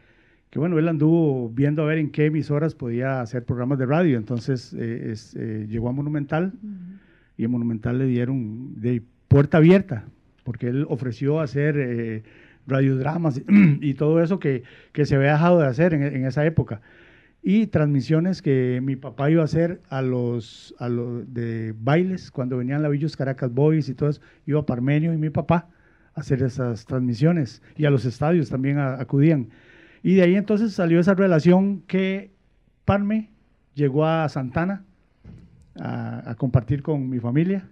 que, 0.50 0.58
bueno, 0.58 0.78
él 0.78 0.88
anduvo 0.88 1.48
viendo 1.48 1.82
a 1.82 1.86
ver 1.86 1.96
en 1.96 2.10
qué 2.10 2.26
emisoras 2.26 2.74
podía 2.74 3.22
hacer 3.22 3.46
programas 3.46 3.78
de 3.78 3.86
radio. 3.86 4.18
Entonces 4.18 4.74
eh, 4.74 5.12
es, 5.12 5.34
eh, 5.36 5.66
llegó 5.70 5.88
a 5.88 5.92
Monumental 5.92 6.52
y 7.38 7.44
en 7.44 7.50
Monumental 7.50 7.98
le 7.98 8.04
dieron 8.04 8.78
de 8.78 9.02
puerta 9.28 9.56
abierta, 9.56 10.04
porque 10.44 10.68
él 10.68 10.84
ofreció 10.90 11.40
hacer 11.40 12.24
radiodramas 12.66 13.38
y, 13.38 13.44
y 13.80 13.94
todo 13.94 14.22
eso 14.22 14.38
que, 14.38 14.64
que 14.92 15.06
se 15.06 15.16
había 15.16 15.32
dejado 15.32 15.60
de 15.60 15.66
hacer 15.66 15.94
en, 15.94 16.02
en 16.02 16.26
esa 16.26 16.44
época. 16.44 16.82
Y 17.42 17.66
transmisiones 17.66 18.40
que 18.40 18.80
mi 18.82 18.94
papá 18.94 19.28
iba 19.30 19.42
a 19.42 19.46
hacer 19.46 19.80
a 19.88 20.00
los, 20.00 20.74
a 20.78 20.88
los 20.88 21.32
de 21.34 21.74
bailes, 21.76 22.30
cuando 22.30 22.56
venían 22.56 22.82
la 22.82 22.88
Villos 22.88 23.16
Caracas 23.16 23.52
Boys 23.52 23.88
y 23.88 23.94
todo 23.94 24.10
eso, 24.10 24.20
iba 24.46 24.64
Parmenio 24.64 25.12
y 25.12 25.16
mi 25.16 25.30
papá 25.30 25.68
hacer 26.14 26.42
esas 26.42 26.84
transmisiones 26.86 27.60
y 27.76 27.84
a 27.84 27.90
los 27.90 28.04
estadios 28.04 28.48
también 28.48 28.78
a- 28.78 29.00
acudían. 29.00 29.48
Y 30.04 30.14
de 30.14 30.22
ahí 30.22 30.36
entonces 30.36 30.72
salió 30.72 31.00
esa 31.00 31.14
relación 31.14 31.80
que 31.88 32.30
Parme 32.84 33.30
llegó 33.74 34.04
a 34.06 34.28
Santana 34.28 34.84
a, 35.80 36.30
a 36.30 36.34
compartir 36.36 36.82
con 36.82 37.08
mi 37.08 37.18
familia, 37.18 37.66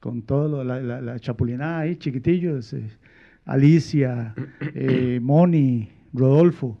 con 0.00 0.22
todo 0.22 0.48
lo- 0.48 0.64
la, 0.64 0.80
la- 0.80 1.00
la 1.00 1.20
chapulinada 1.20 1.80
ahí, 1.80 1.94
chiquitillos, 1.96 2.72
eh, 2.72 2.88
Alicia, 3.44 4.34
eh, 4.74 5.20
Moni, 5.22 5.88
Rodolfo, 6.12 6.78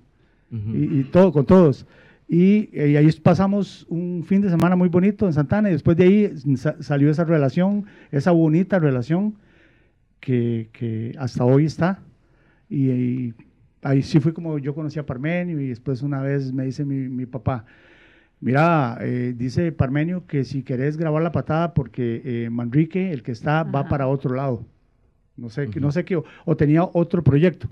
Ujú. 0.52 0.74
y, 0.76 1.00
y 1.00 1.04
todo, 1.04 1.32
con 1.32 1.46
todos. 1.46 1.86
Y, 2.28 2.70
eh, 2.72 2.90
y 2.90 2.96
ahí 2.96 3.10
pasamos 3.22 3.84
un 3.88 4.22
fin 4.24 4.40
de 4.40 4.48
semana 4.48 4.76
muy 4.76 4.88
bonito 4.88 5.26
en 5.26 5.32
Santana 5.32 5.68
y 5.68 5.72
después 5.72 5.96
de 5.96 6.04
ahí 6.04 6.32
sa- 6.56 6.76
salió 6.82 7.10
esa 7.10 7.24
relación, 7.24 7.84
esa 8.10 8.30
bonita 8.30 8.78
relación 8.78 9.34
que, 10.20 10.68
que 10.72 11.14
hasta 11.18 11.44
hoy 11.44 11.64
está. 11.66 12.00
Y, 12.70 12.90
y 12.90 13.34
ahí 13.82 14.02
sí 14.02 14.20
fue 14.20 14.32
como 14.32 14.58
yo 14.58 14.74
conocí 14.74 14.98
a 14.98 15.04
Parmenio 15.06 15.60
y 15.60 15.68
después 15.68 16.02
una 16.02 16.22
vez 16.22 16.52
me 16.52 16.64
dice 16.64 16.84
mi, 16.84 17.08
mi 17.08 17.26
papá, 17.26 17.66
mira, 18.40 18.96
eh, 19.02 19.34
dice 19.36 19.72
Parmenio 19.72 20.26
que 20.26 20.44
si 20.44 20.62
querés 20.62 20.96
grabar 20.96 21.22
la 21.22 21.32
patada 21.32 21.74
porque 21.74 22.22
eh, 22.24 22.50
Manrique, 22.50 23.12
el 23.12 23.22
que 23.22 23.32
está, 23.32 23.62
va 23.64 23.80
Ajá. 23.80 23.88
para 23.88 24.06
otro 24.06 24.34
lado. 24.34 24.64
No 25.36 25.48
sé, 25.50 25.68
qué 25.68 25.80
no 25.80 25.90
sé 25.92 26.04
qué, 26.04 26.16
o, 26.16 26.24
o 26.44 26.56
tenía 26.56 26.84
otro 26.84 27.22
proyecto. 27.22 27.66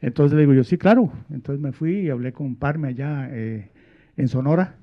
Entonces 0.00 0.34
le 0.34 0.42
digo 0.42 0.54
yo, 0.54 0.64
sí, 0.64 0.78
claro. 0.78 1.10
Entonces 1.30 1.60
me 1.60 1.72
fui 1.72 2.00
y 2.00 2.10
hablé 2.10 2.32
con 2.32 2.56
Parme 2.56 2.88
allá 2.88 3.28
eh, 3.30 3.70
en 4.16 4.28
Sonora, 4.28 4.76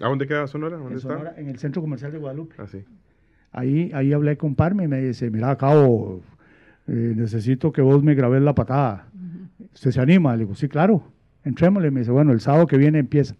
¿A 0.00 0.08
dónde 0.08 0.26
queda 0.26 0.46
Sonora? 0.46 0.76
¿Dónde 0.76 0.92
en 0.92 0.96
está? 0.98 1.08
Sonora, 1.10 1.34
en 1.36 1.48
el 1.48 1.58
Centro 1.58 1.80
Comercial 1.80 2.12
de 2.12 2.18
Guadalupe. 2.18 2.56
Ah, 2.58 2.66
sí. 2.66 2.84
Ahí, 3.52 3.90
ahí 3.94 4.12
hablé 4.12 4.36
con 4.36 4.56
Parme 4.56 4.84
y 4.84 4.88
me 4.88 5.00
dice, 5.00 5.30
mira, 5.30 5.56
Cabo, 5.56 6.22
eh, 6.88 7.12
necesito 7.16 7.72
que 7.72 7.82
vos 7.82 8.02
me 8.02 8.14
grabes 8.14 8.42
la 8.42 8.54
patada. 8.54 9.06
¿Usted 9.72 9.92
se 9.92 10.00
anima? 10.00 10.32
Le 10.34 10.40
digo, 10.40 10.54
sí, 10.56 10.68
claro, 10.68 11.04
entrémosle. 11.44 11.92
Me 11.92 12.00
dice, 12.00 12.10
bueno, 12.10 12.32
el 12.32 12.40
sábado 12.40 12.66
que 12.66 12.76
viene 12.76 12.98
empieza. 12.98 13.36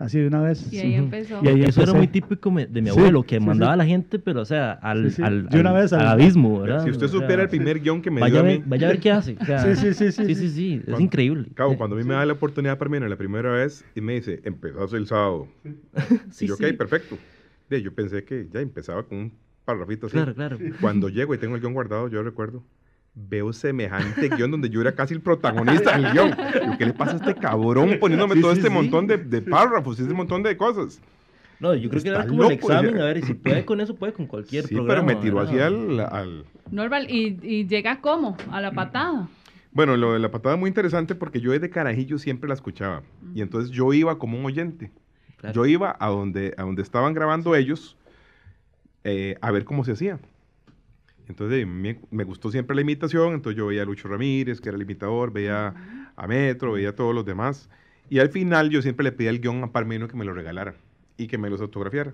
Así 0.00 0.18
de 0.18 0.26
una 0.28 0.40
vez. 0.40 0.72
Y 0.72 0.78
ahí 0.78 0.94
empezó. 0.94 1.38
Y 1.42 1.48
ahí 1.48 1.62
Eso 1.64 1.82
era 1.82 1.92
muy 1.92 2.08
típico 2.08 2.50
de 2.50 2.80
mi 2.80 2.90
Sí, 2.90 2.98
abuelo, 2.98 3.22
que 3.22 3.38
sí, 3.38 3.44
mandaba 3.44 3.72
sí. 3.72 3.74
a 3.74 3.76
la 3.76 3.84
gente, 3.86 4.18
pero 4.18 4.40
o 4.40 4.44
sea, 4.46 4.72
al, 4.72 5.10
Sí, 5.10 5.16
sí. 5.16 5.22
al, 5.22 5.46
De 5.48 5.60
una 5.60 5.70
al- 5.70 5.76
vez 5.82 5.92
al- 5.92 6.00
al 6.00 6.06
abismo, 6.08 6.60
¿verdad? 6.62 6.84
Si 6.84 6.90
usted 6.90 7.04
O 7.04 7.08
sea, 7.10 7.20
supiera 7.20 7.42
el 7.42 7.48
primer 7.50 7.80
guion 7.80 8.00
que 8.00 8.10
me 8.10 8.20
vaya, 8.20 8.42
dio 8.42 8.50
a 8.50 8.56
mí, 8.58 8.62
vaya 8.66 8.86
a 8.88 8.90
ver 8.92 8.98
qué 9.00 9.10
hace. 9.12 9.36
o 9.40 9.44
sea, 9.44 9.58
Sí, 9.76 9.76
sí, 9.76 9.92
sí, 9.94 10.10
sí, 10.10 10.24
Sí, 10.24 10.34
sí. 10.34 10.34
sí, 10.34 10.48
sí, 10.50 10.74
es 10.78 10.84
Cuando- 10.86 11.00
increíble. 11.02 11.48
Cabo, 11.54 11.76
cuando 11.76 11.96
a 11.96 11.98
mí 11.98 12.04
me 12.04 12.14
da 12.14 12.24
la 12.24 12.32
oportunidad 12.32 12.78
Parmena 12.78 13.08
la 13.08 13.16
primera 13.16 13.52
vez 13.52 13.84
y 13.94 14.00
me 14.00 14.14
dice, 14.14 14.40
empezás 14.44 14.92
el 14.94 15.06
sábado. 15.06 15.46
Sí, 16.30 16.46
y 16.46 16.48
yo, 16.48 16.56
sí. 16.56 16.64
ok, 16.64 16.76
perfecto. 16.76 17.18
Yo 17.70 17.92
pensé 17.94 18.24
que 18.24 18.48
ya 18.52 18.60
empezaba 18.60 19.02
con 19.04 19.18
un 19.18 19.32
parrafito 19.66 20.06
así. 20.06 20.14
Claro, 20.14 20.34
claro. 20.34 20.58
Cuando 20.80 21.08
llego 21.10 21.34
y 21.34 21.38
tengo 21.38 21.54
el 21.54 21.60
guion 21.60 21.74
guardado, 21.74 22.08
yo 22.08 22.22
recuerdo, 22.22 22.64
veo 23.14 23.52
semejante 23.52 24.28
guion 24.28 24.50
donde 24.50 24.70
yo 24.70 24.80
era 24.80 24.94
casi 24.94 25.14
el 25.14 25.20
protagonista 25.20 25.96
del 25.98 26.12
guion. 26.12 26.30
¿Qué 26.78 26.86
le 26.86 26.92
pasa 26.92 27.12
a 27.12 27.16
este 27.16 27.34
cabrón 27.34 27.96
poniéndome 28.00 28.34
Sí, 28.36 28.40
todo 28.40 28.52
sí, 28.52 28.58
este 28.60 28.68
sí. 28.68 28.74
montón 28.74 29.06
de, 29.06 29.18
de 29.18 29.42
párrafos 29.42 29.98
y 29.98 30.02
este 30.02 30.14
montón 30.14 30.42
de 30.42 30.56
cosas? 30.56 31.00
No, 31.58 31.74
yo 31.74 31.90
creo 31.90 32.02
que 32.02 32.08
era 32.08 32.26
como 32.26 32.44
el 32.44 32.54
loco, 32.56 32.70
examen, 32.72 32.94
ya. 32.96 33.02
a 33.02 33.04
ver, 33.06 33.16
y 33.18 33.22
si 33.22 33.34
puede 33.34 33.64
con 33.66 33.80
eso, 33.82 33.94
puede 33.94 34.14
con 34.14 34.26
cualquier 34.26 34.64
Sí, 34.66 34.74
programa. 34.74 35.06
pero 35.06 35.18
me 35.18 35.22
tiró 35.22 35.36
¿verdad? 35.36 35.50
así 35.52 35.60
al, 35.60 36.00
al- 36.00 36.44
Norval, 36.70 37.10
¿y, 37.10 37.38
y 37.42 37.66
llega 37.66 38.00
cómo? 38.00 38.36
A 38.50 38.60
la 38.62 38.70
patada. 38.72 39.28
Bueno, 39.72 39.96
lo 39.96 40.14
de 40.14 40.18
la 40.20 40.30
patada 40.30 40.56
muy 40.56 40.68
interesante 40.68 41.14
porque 41.14 41.40
yo 41.40 41.52
desde 41.52 41.68
carajillo 41.68 42.18
siempre 42.18 42.48
la 42.48 42.54
escuchaba. 42.54 43.02
Y 43.34 43.42
entonces 43.42 43.70
yo 43.70 43.92
iba 43.92 44.18
como 44.18 44.38
un 44.38 44.44
oyente. 44.46 44.90
Claro. 45.36 45.54
Yo 45.54 45.66
iba 45.66 45.94
a 46.00 46.08
donde, 46.08 46.54
a 46.56 46.62
donde 46.62 46.82
estaban 46.82 47.12
grabando 47.12 47.54
ellos 47.54 47.96
eh, 49.04 49.36
a 49.40 49.50
ver 49.50 49.64
cómo 49.64 49.84
se 49.84 49.92
hacía. 49.92 50.18
Entonces 51.30 51.66
me, 51.66 51.98
me 52.10 52.24
gustó 52.24 52.50
siempre 52.50 52.74
la 52.76 52.82
imitación, 52.82 53.32
entonces 53.34 53.56
yo 53.56 53.68
veía 53.68 53.82
a 53.82 53.84
Lucho 53.86 54.08
Ramírez, 54.08 54.60
que 54.60 54.68
era 54.68 54.76
el 54.76 54.82
imitador, 54.82 55.32
veía 55.32 55.74
a 56.16 56.26
Metro, 56.26 56.72
veía 56.72 56.90
a 56.90 56.94
todos 56.94 57.14
los 57.14 57.24
demás. 57.24 57.70
Y 58.10 58.18
al 58.18 58.28
final 58.28 58.68
yo 58.70 58.82
siempre 58.82 59.04
le 59.04 59.12
pedía 59.12 59.30
el 59.30 59.40
guion 59.40 59.62
a 59.64 59.72
Parmeno 59.72 60.08
que 60.08 60.16
me 60.16 60.24
lo 60.24 60.34
regalara 60.34 60.74
y 61.16 61.26
que 61.28 61.38
me 61.38 61.48
los 61.48 61.60
autografiara. 61.60 62.12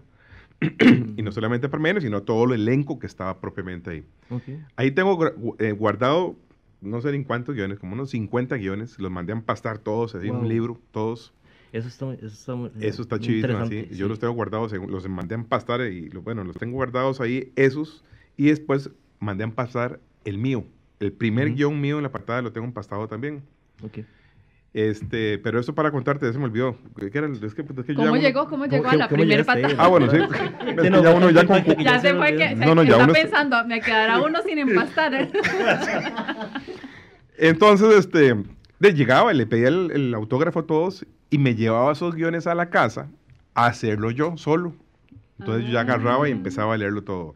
y 1.16 1.22
no 1.22 1.32
solamente 1.32 1.66
a 1.66 1.70
Parmeno, 1.70 2.00
sino 2.00 2.18
a 2.18 2.24
todo 2.24 2.44
el 2.44 2.60
elenco 2.60 2.98
que 2.98 3.06
estaba 3.06 3.40
propiamente 3.40 3.90
ahí. 3.90 4.04
Ok. 4.30 4.42
Ahí 4.76 4.90
tengo 4.90 5.18
eh, 5.58 5.72
guardado, 5.72 6.36
no 6.80 7.00
sé 7.00 7.10
en 7.14 7.24
cuántos 7.24 7.54
guiones, 7.54 7.78
como 7.78 7.94
unos 7.94 8.10
50 8.10 8.56
guiones. 8.56 8.98
Los 8.98 9.10
mandé 9.10 9.32
a 9.32 9.36
empastar 9.36 9.78
todos, 9.78 10.14
así 10.14 10.28
en 10.28 10.34
Wow. 10.34 10.42
un 10.42 10.48
libro, 10.48 10.80
todos. 10.92 11.32
Eso 11.72 11.88
está, 11.88 12.12
eso 12.14 12.26
está, 12.26 12.54
muy- 12.54 12.70
Eso 12.80 13.02
está 13.02 13.18
chivísimo, 13.18 13.58
así. 13.58 13.64
interesante, 13.74 13.96
Yo 13.96 14.06
sí. 14.06 14.08
los 14.08 14.18
tengo 14.18 14.32
guardados, 14.34 14.72
los 14.72 15.08
mandé 15.08 15.34
a 15.34 15.38
empastar 15.38 15.80
y 15.90 16.08
bueno, 16.08 16.42
los 16.44 16.56
tengo 16.56 16.74
guardados 16.74 17.20
ahí, 17.20 17.52
esos. 17.56 18.02
Y 18.38 18.46
después 18.46 18.90
mandé 19.18 19.44
a 19.44 19.46
empastar 19.46 20.00
el 20.24 20.38
mío. 20.38 20.64
El 21.00 21.12
primer 21.12 21.48
Ujú. 21.48 21.56
guion 21.56 21.80
mío 21.80 21.96
en 21.98 22.02
la 22.04 22.10
patada 22.12 22.42
lo 22.42 22.52
tengo 22.52 22.66
empastado 22.66 23.06
también. 23.08 23.42
Ok. 23.82 23.98
Este, 24.72 25.38
pero 25.38 25.58
eso 25.58 25.74
para 25.74 25.90
contarte, 25.90 26.26
ya 26.26 26.32
se 26.34 26.38
me 26.38 26.44
olvidó. 26.44 26.76
¿Qué 26.98 27.10
era? 27.16 27.26
Es 27.28 27.38
que, 27.54 27.62
es 27.62 27.84
que 27.86 27.94
¿Cómo 27.94 28.12
uno- 28.12 28.16
llegó? 28.20 28.46
¿Cómo 28.46 28.66
llegó 28.66 28.88
a 28.88 28.94
la 28.96 29.08
primera 29.08 29.42
patada? 29.42 29.74
Ah, 29.78 29.88
bueno, 29.88 30.10
sí. 30.10 30.18
Es 30.18 30.26
que 30.82 30.90
ya 30.90 31.14
uno 31.14 31.30
ya 31.30 31.46
con- 31.46 31.62
que 31.64 31.82
Ya 31.82 31.98
se 31.98 32.14
fue 32.14 32.36
que 32.36 32.54
No, 32.56 32.74
no, 32.74 32.82
ya 32.82 32.92
está 32.92 33.04
uno- 33.04 33.12
pensando, 33.14 33.64
me 33.66 33.80
quedará 33.80 34.20
uno 34.20 34.42
sin 34.42 34.58
empastar. 34.58 35.14
Entonces, 37.38 37.94
este, 37.96 38.34
le 38.78 38.92
llegaba 38.94 39.32
y 39.32 39.36
le 39.36 39.46
pedía 39.46 39.68
el, 39.68 39.90
el 39.92 40.14
autógrafo 40.14 40.60
a 40.60 40.66
todos 40.66 41.06
y 41.30 41.38
me 41.38 41.54
llevaba 41.54 41.92
esos 41.92 42.14
guiones 42.14 42.46
a 42.46 42.54
la 42.54 42.70
casa 42.70 43.08
a 43.54 43.66
hacerlo 43.66 44.10
yo 44.10 44.36
solo. 44.36 44.74
Entonces 45.38 45.66
yo 45.66 45.72
ya 45.72 45.80
agarraba 45.80 46.28
y 46.28 46.32
empezaba 46.32 46.74
a 46.74 46.78
leerlo 46.78 47.02
todo. 47.02 47.34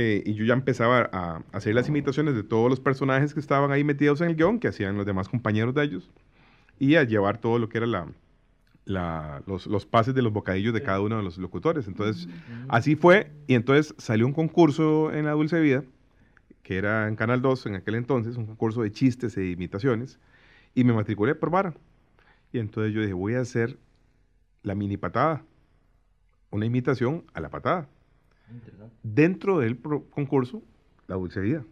Eh, 0.00 0.22
y 0.24 0.34
yo 0.34 0.44
ya 0.44 0.54
empezaba 0.54 1.10
a 1.12 1.42
hacer 1.50 1.74
las 1.74 1.88
imitaciones 1.88 2.36
de 2.36 2.44
todos 2.44 2.70
los 2.70 2.78
personajes 2.78 3.34
que 3.34 3.40
estaban 3.40 3.72
ahí 3.72 3.82
metidos 3.82 4.20
en 4.20 4.28
el 4.28 4.36
guion, 4.36 4.60
que 4.60 4.68
hacían 4.68 4.96
los 4.96 5.04
demás 5.04 5.28
compañeros 5.28 5.74
de 5.74 5.82
ellos, 5.82 6.08
y 6.78 6.94
a 6.94 7.02
llevar 7.02 7.38
todo 7.38 7.58
lo 7.58 7.68
que 7.68 7.78
era 7.78 7.86
la, 7.88 8.06
la- 8.84 9.42
los, 9.46 9.66
los 9.66 9.86
pases 9.86 10.14
de 10.14 10.22
los 10.22 10.32
bocadillos 10.32 10.72
de 10.72 10.82
cada 10.82 11.00
uno 11.00 11.16
de 11.16 11.24
los 11.24 11.36
locutores. 11.38 11.88
Entonces, 11.88 12.28
así 12.68 12.94
fue, 12.94 13.32
y 13.48 13.54
entonces 13.54 13.92
salió 13.98 14.24
un 14.24 14.32
concurso 14.32 15.12
en 15.12 15.24
la 15.24 15.32
Dulce 15.32 15.58
Vida, 15.60 15.82
que 16.62 16.76
era 16.76 17.08
en 17.08 17.16
Canal 17.16 17.42
2 17.42 17.66
en 17.66 17.74
aquel 17.74 17.96
entonces, 17.96 18.36
un 18.36 18.46
concurso 18.46 18.82
de 18.82 18.92
chistes 18.92 19.36
e 19.36 19.50
imitaciones, 19.50 20.20
y 20.76 20.84
me 20.84 20.92
matriculé 20.92 21.34
por 21.34 21.50
vara. 21.50 21.74
Y 22.52 22.60
entonces 22.60 22.94
yo 22.94 23.00
dije, 23.00 23.14
voy 23.14 23.34
a 23.34 23.40
hacer 23.40 23.76
la 24.62 24.76
mini 24.76 24.96
patada, 24.96 25.42
una 26.52 26.66
imitación 26.66 27.24
a 27.34 27.40
la 27.40 27.48
patada. 27.50 27.88
Dentro 29.02 29.58
del 29.58 29.78
concurso, 29.78 30.62
la 31.06 31.16
Dulce 31.16 31.40
Vida. 31.40 31.64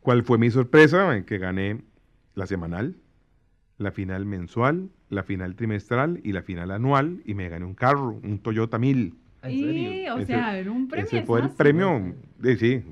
¿Cuál 0.00 0.22
fue 0.24 0.38
mi 0.38 0.50
sorpresa? 0.50 1.16
En 1.16 1.24
que 1.24 1.38
gané 1.38 1.82
la 2.34 2.46
semanal, 2.46 2.96
la 3.78 3.90
final 3.92 4.24
mensual, 4.26 4.90
la 5.08 5.22
final 5.22 5.56
trimestral 5.56 6.20
y 6.24 6.32
la 6.32 6.42
final 6.42 6.70
anual, 6.70 7.22
y 7.24 7.34
me 7.34 7.48
gané 7.48 7.64
un 7.64 7.74
carro, 7.74 8.18
un 8.22 8.38
Toyota 8.38 8.78
1000. 8.78 9.14
¿En 9.42 9.52
y, 9.52 9.58
serio? 9.60 10.14
o 10.14 10.18
Ese- 10.18 10.26
sea, 10.26 10.58
era 10.58 10.70
un 10.70 10.88
premio. 10.88 11.06
Ese 11.06 11.22
fue 11.22 11.40
el 11.40 11.50
premio, 11.50 12.14
de, 12.38 12.56
sí. 12.56 12.82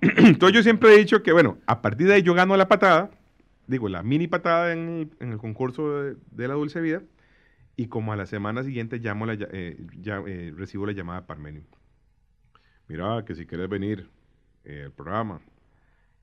Entonces 0.00 0.54
yo 0.56 0.62
siempre 0.62 0.94
he 0.94 0.98
dicho 0.98 1.22
que, 1.22 1.32
bueno, 1.32 1.58
a 1.66 1.82
partir 1.82 2.06
de 2.06 2.14
ahí 2.14 2.22
yo 2.22 2.34
gano 2.34 2.56
la 2.56 2.68
patada, 2.68 3.10
digo, 3.66 3.88
la 3.88 4.02
mini 4.02 4.26
patada 4.28 4.72
en 4.72 4.78
el, 4.88 5.10
en 5.20 5.32
el 5.32 5.38
concurso 5.38 6.02
de, 6.02 6.16
de 6.30 6.48
la 6.48 6.54
Dulce 6.54 6.80
Vida, 6.80 7.02
y 7.76 7.86
como 7.86 8.12
a 8.12 8.16
la 8.16 8.26
semana 8.26 8.62
siguiente 8.62 8.98
llamo 8.98 9.26
la, 9.26 9.34
eh, 9.38 9.76
ya, 10.00 10.22
eh, 10.26 10.52
recibo 10.56 10.86
la 10.86 10.92
llamada 10.92 11.20
de 11.22 11.26
Parmenio. 11.26 11.62
Mira, 12.88 13.24
que 13.24 13.34
si 13.34 13.46
quieres 13.46 13.68
venir 13.68 14.08
eh, 14.64 14.82
al 14.86 14.92
programa, 14.92 15.40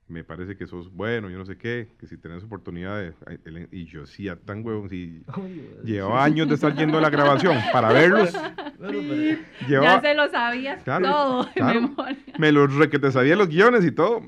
me 0.08 0.24
parece 0.24 0.56
que 0.56 0.66
sos 0.66 0.92
bueno, 0.92 1.30
yo 1.30 1.38
no 1.38 1.44
sé 1.46 1.56
qué, 1.56 1.88
que 1.98 2.06
si 2.06 2.16
tenés 2.18 2.42
oportunidad 2.44 3.00
de... 3.00 3.14
ay, 3.26 3.38
el- 3.44 3.68
Y 3.72 3.86
yo 3.86 4.04
sí, 4.06 4.28
a 4.28 4.36
tan 4.36 4.64
huevón, 4.64 4.88
sí, 4.90 5.22
llevaba 5.84 6.22
años 6.24 6.48
de 6.48 6.54
estar 6.54 6.74
yendo 6.76 6.98
a 6.98 7.00
la 7.00 7.10
grabación 7.10 7.56
para 7.72 7.92
verlos. 7.92 8.32
Ya 8.32 9.66
Llevaba, 9.68 10.00
se 10.00 10.14
lo 10.14 10.28
sabías 10.28 10.82
Claro, 10.82 11.06
todo 11.06 11.44
de 11.44 11.50
claro. 11.54 11.80
memoria. 11.80 12.16
me 12.38 12.52
los 12.52 12.74
requete 12.74 13.10
sabía 13.12 13.36
los 13.36 13.48
guiones 13.48 13.84
y 13.84 13.92
todo. 13.92 14.20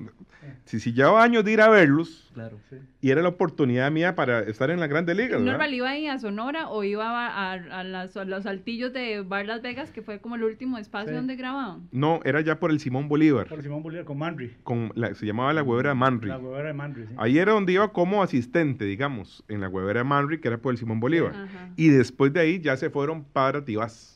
Si, 0.66 0.80
si 0.80 0.94
llevaba 0.94 1.23
años 1.23 1.44
de 1.44 1.52
ir 1.52 1.61
a 1.61 1.68
verlos 1.68 2.30
Claro. 2.33 2.59
y 3.02 3.11
era 3.11 3.21
la 3.21 3.28
oportunidad 3.28 3.90
mía 3.92 4.14
para 4.14 4.40
estar 4.40 4.71
en 4.71 4.80
la 4.80 4.87
Grande 4.87 5.14
Liga. 5.14 5.37
¿verdad? 5.37 5.44
¿Normal 5.52 5.75
iba 5.75 5.90
ahí 5.90 6.06
a 6.06 6.18
Sonora 6.18 6.71
o 6.71 6.83
iba 6.85 7.04
a, 7.06 7.52
a- 7.52 7.80
a 7.80 7.85
las- 7.85 8.16
a 8.16 8.25
los 8.25 8.47
altillos 8.47 8.92
de 8.94 9.21
Bar 9.21 9.44
Las 9.44 9.61
Vegas, 9.61 9.90
que 9.90 10.00
fue 10.00 10.21
como 10.21 10.37
el 10.37 10.42
último 10.42 10.78
espacio 10.78 11.11
Sí. 11.11 11.14
donde 11.16 11.37
grababan? 11.37 11.87
No, 11.92 12.21
era 12.25 12.40
ya 12.40 12.59
por 12.59 12.71
el 12.71 12.80
Simón 12.80 13.09
Bolívar. 13.09 13.47
Por 13.47 13.62
Simón 13.62 13.83
Bolívar 13.83 14.06
con 14.06 14.16
Manri. 14.18 14.56
Con 14.62 14.90
la- 14.94 15.14
se 15.14 15.26
llamaba 15.26 15.52
la 15.52 15.62
huevera 15.62 15.90
de 15.90 15.97
Manri. 15.97 16.28
La 16.28 16.38
huevera 16.38 16.68
de 16.68 16.73
Manri, 16.75 17.06
sí. 17.09 17.14
Ahí 17.18 17.37
era 17.38 17.52
donde 17.52 17.75
iba 17.75 17.92
como 17.92 18.23
asistente, 18.23 18.87
digamos, 18.87 19.44
en 19.49 19.61
la 19.61 19.68
huevera 19.68 20.00
de 20.00 20.04
Manri, 20.04 20.40
que 20.40 20.49
era 20.49 20.56
por 20.56 20.73
el 20.73 20.78
Simón 20.78 20.99
Bolívar. 20.99 21.35
Ajá. 21.35 21.71
Y 21.76 21.88
después 21.90 22.33
de 22.33 22.40
ahí 22.40 22.61
ya 22.61 22.76
se 22.78 22.88
fueron 22.88 23.23
para 23.25 23.62
Tibás. 23.66 24.12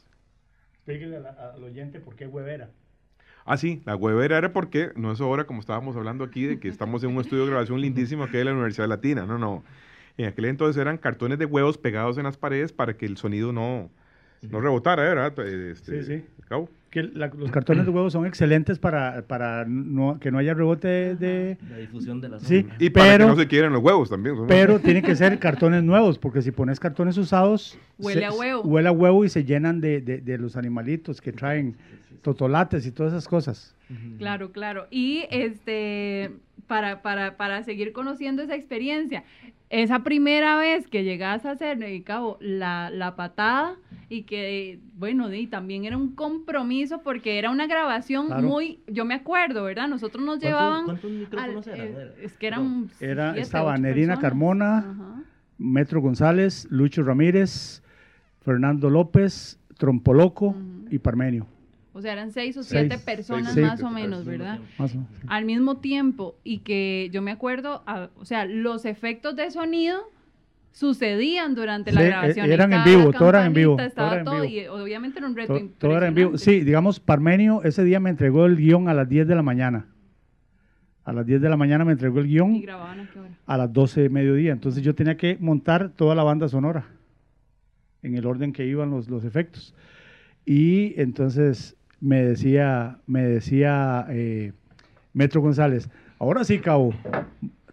La- 0.86 1.52
al 1.54 1.62
oyente 1.62 2.00
por 2.00 2.16
qué 2.16 2.26
huevera. 2.26 2.70
Ah, 3.50 3.56
sí, 3.56 3.80
la 3.86 3.96
huevera 3.96 4.36
era 4.36 4.52
porque, 4.52 4.90
no 4.94 5.10
es 5.10 5.22
ahora 5.22 5.44
como 5.44 5.60
estábamos 5.60 5.96
hablando 5.96 6.22
aquí, 6.22 6.44
de 6.44 6.60
que 6.60 6.68
estamos 6.68 7.02
en 7.02 7.14
un 7.14 7.20
estudio 7.22 7.44
de 7.44 7.50
grabación 7.50 7.80
lindísimo 7.80 8.28
que 8.28 8.38
es 8.38 8.44
la 8.44 8.52
Universidad 8.52 8.88
Latina. 8.88 9.24
No, 9.24 9.38
no. 9.38 9.64
En 10.18 10.26
aquel 10.26 10.44
entonces 10.44 10.78
eran 10.78 10.98
cartones 10.98 11.38
de 11.38 11.46
huevos 11.46 11.78
pegados 11.78 12.18
en 12.18 12.24
las 12.24 12.36
paredes 12.36 12.72
para 12.74 12.98
que 12.98 13.06
el 13.06 13.16
sonido 13.16 13.50
no, 13.50 13.90
no 14.42 14.60
rebotara. 14.60 15.02
¿verdad? 15.02 15.38
Este, 15.46 16.02
Sí, 16.02 16.18
sí. 16.18 16.24
Cabo. 16.48 16.68
Que 16.90 17.02
la- 17.02 17.26
los 17.28 17.50
cartones 17.50 17.84
de 17.84 17.90
huevo 17.90 18.08
son 18.08 18.24
excelentes 18.24 18.78
para, 18.78 19.22
para 19.26 19.66
no- 19.66 20.18
que 20.18 20.30
no 20.30 20.38
haya 20.38 20.54
rebote 20.54 21.14
de... 21.16 21.58
La 21.68 21.76
difusión 21.76 22.20
de 22.22 22.30
la 22.30 22.40
Sí. 22.40 22.60
sombra. 22.60 22.76
Y 22.78 22.88
para 22.90 23.06
Pero- 23.12 23.24
que 23.26 23.30
no 23.32 23.36
se 23.36 23.46
quieren 23.46 23.72
los 23.74 23.82
huevos 23.82 24.08
también. 24.08 24.34
pero 24.48 24.78
tienen 24.80 25.02
que 25.02 25.14
ser 25.14 25.38
cartones 25.38 25.84
nuevos, 25.84 26.18
porque 26.18 26.40
si 26.40 26.50
pones 26.50 26.80
cartones 26.80 27.18
usados... 27.18 27.78
Huele 27.98 28.20
se- 28.20 28.26
a 28.26 28.32
huevo. 28.32 28.62
Huele 28.62 28.88
a 28.88 28.92
huevo 28.92 29.24
y 29.24 29.28
se 29.28 29.44
llenan 29.44 29.82
de, 29.82 30.00
de- 30.00 30.22
de 30.22 30.38
los 30.38 30.56
animalitos 30.56 31.20
que 31.20 31.32
traen 31.32 31.76
totolates 32.22 32.86
y 32.86 32.90
todas 32.90 33.12
esas 33.12 33.28
cosas. 33.28 33.74
Claro, 34.16 34.50
claro. 34.52 34.86
Y 34.90 35.24
este, 35.30 36.30
para, 36.68 37.02
para, 37.02 37.36
para 37.36 37.64
seguir 37.64 37.92
conociendo 37.92 38.42
esa 38.42 38.54
experiencia, 38.54 39.24
esa 39.70 40.04
primera 40.04 40.56
vez 40.56 40.86
que 40.86 41.02
llegas 41.02 41.44
a 41.44 41.50
hacer, 41.50 41.82
eh, 41.82 42.02
Cabo, 42.04 42.38
la, 42.40 42.90
la 42.90 43.16
patada 43.16 43.76
y 44.08 44.22
que, 44.22 44.78
bueno, 44.94 45.32
y 45.34 45.46
también 45.46 45.84
era 45.84 45.96
un 45.96 46.14
compromiso 46.14 47.02
porque 47.02 47.38
era 47.38 47.50
una 47.50 47.66
grabación 47.66 48.28
Claro. 48.28 48.46
muy, 48.48 48.80
yo 48.86 49.04
me 49.04 49.14
acuerdo, 49.14 49.64
¿verdad? 49.64 49.88
Nosotros 49.88 50.24
nos 50.24 50.38
¿Cuántos- 50.38 50.48
llevaban... 50.48 50.84
¿Cuántos 50.84 51.10
micrófonos 51.10 51.66
al- 51.66 51.74
eran? 51.74 51.88
eh, 51.88 52.12
es 52.22 52.32
que 52.38 52.46
eran... 52.46 52.88
Siete, 52.98 53.40
estaba 53.40 53.76
Nerina. 53.76 54.18
Carmona, 54.18 54.78
Ajá. 54.78 55.22
Metro 55.58 56.00
González, 56.00 56.66
Lucho 56.70 57.02
Ramírez, 57.02 57.82
Fernando 58.42 58.88
López, 58.88 59.58
Trompoloco 59.76 60.54
y 60.90 60.98
Parmenio. 60.98 61.46
O 61.98 62.00
sea, 62.02 62.12
eran 62.12 62.30
seis 62.30 62.56
o 62.56 62.62
Seis. 62.62 62.86
siete 62.88 63.04
personas 63.04 63.52
Seis. 63.54 63.66
más 63.66 63.82
o 63.82 63.90
menos, 63.90 64.24
¿verdad? 64.24 64.60
Más 64.78 64.92
o 64.94 64.98
menos. 64.98 65.10
al 65.26 65.44
mismo 65.44 65.78
tiempo 65.78 66.36
y 66.44 66.58
que 66.58 67.10
yo 67.12 67.22
me 67.22 67.32
acuerdo, 67.32 67.82
a- 67.86 68.08
o 68.16 68.24
sea, 68.24 68.44
los 68.44 68.84
efectos 68.84 69.34
de 69.36 69.50
sonido 69.50 69.98
sucedían 70.70 71.54
durante 71.56 71.90
la 71.90 72.00
Sí, 72.02 72.06
grabación. 72.06 72.50
e- 72.50 72.54
eran 72.54 72.72
en 72.72 72.84
vivo, 72.84 73.10
todo 73.12 73.30
era 73.30 73.44
en 73.44 73.52
vivo, 73.52 73.76
todo 73.76 73.86
Estaba 73.86 74.10
era 74.12 74.18
en 74.20 74.24
todo, 74.24 74.40
vivo. 74.42 74.78
y 74.78 74.82
obviamente 74.82 75.18
era 75.18 75.26
un 75.28 75.34
reto 75.36 75.58
To- 75.58 75.68
Todo 75.78 75.96
era 75.96 76.06
en 76.06 76.14
vivo. 76.14 76.38
Sí, 76.38 76.60
digamos, 76.60 77.00
Parmenio 77.00 77.62
ese 77.64 77.82
día 77.82 77.98
me 77.98 78.10
entregó 78.10 78.46
el 78.46 78.56
guion 78.56 78.88
a 78.88 78.94
las 78.94 79.08
10 79.08 79.26
de 79.26 79.34
la 79.34 79.42
mañana. 79.42 79.86
A 81.04 81.12
las 81.12 81.26
10 81.26 81.40
de 81.40 81.48
la 81.48 81.56
mañana 81.56 81.84
me 81.84 81.92
entregó 81.92 82.20
el 82.20 82.26
Y 82.26 82.28
guion 82.34 82.60
grababan 82.60 83.00
a 83.00 83.10
qué 83.10 83.18
hora. 83.18 83.30
a 83.46 83.56
las 83.56 83.72
12 83.72 84.02
de 84.02 84.08
mediodía. 84.10 84.52
Entonces 84.52 84.82
yo 84.84 84.94
tenía 84.94 85.16
que 85.16 85.36
montar 85.40 85.90
toda 85.96 86.14
la 86.14 86.22
banda 86.22 86.48
sonora 86.48 86.86
en 88.02 88.14
el 88.14 88.24
orden 88.26 88.52
que 88.52 88.66
iban 88.66 88.90
los, 88.90 89.08
los 89.08 89.24
efectos. 89.24 89.74
Y 90.44 90.98
entonces 91.00 91.76
me 92.00 92.22
decía, 92.24 92.98
me 93.06 93.22
decía 93.22 94.06
eh, 94.10 94.52
Metro 95.12 95.40
González, 95.40 95.88
ahora 96.18 96.44
sí, 96.44 96.58
cabo, 96.58 96.94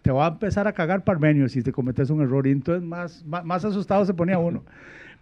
te 0.02 0.10
va 0.10 0.26
a 0.26 0.28
empezar 0.30 0.66
a 0.68 0.72
cagar 0.72 1.04
Parmenio 1.04 1.48
si 1.48 1.62
te 1.62 1.72
cometes 1.72 2.10
un 2.10 2.20
error. 2.22 2.46
Y 2.46 2.50
entonces 2.52 2.82
más, 2.82 3.24
más, 3.24 3.44
más 3.44 3.64
asustado 3.64 4.04
se 4.04 4.14
ponía 4.14 4.38
uno. 4.38 4.64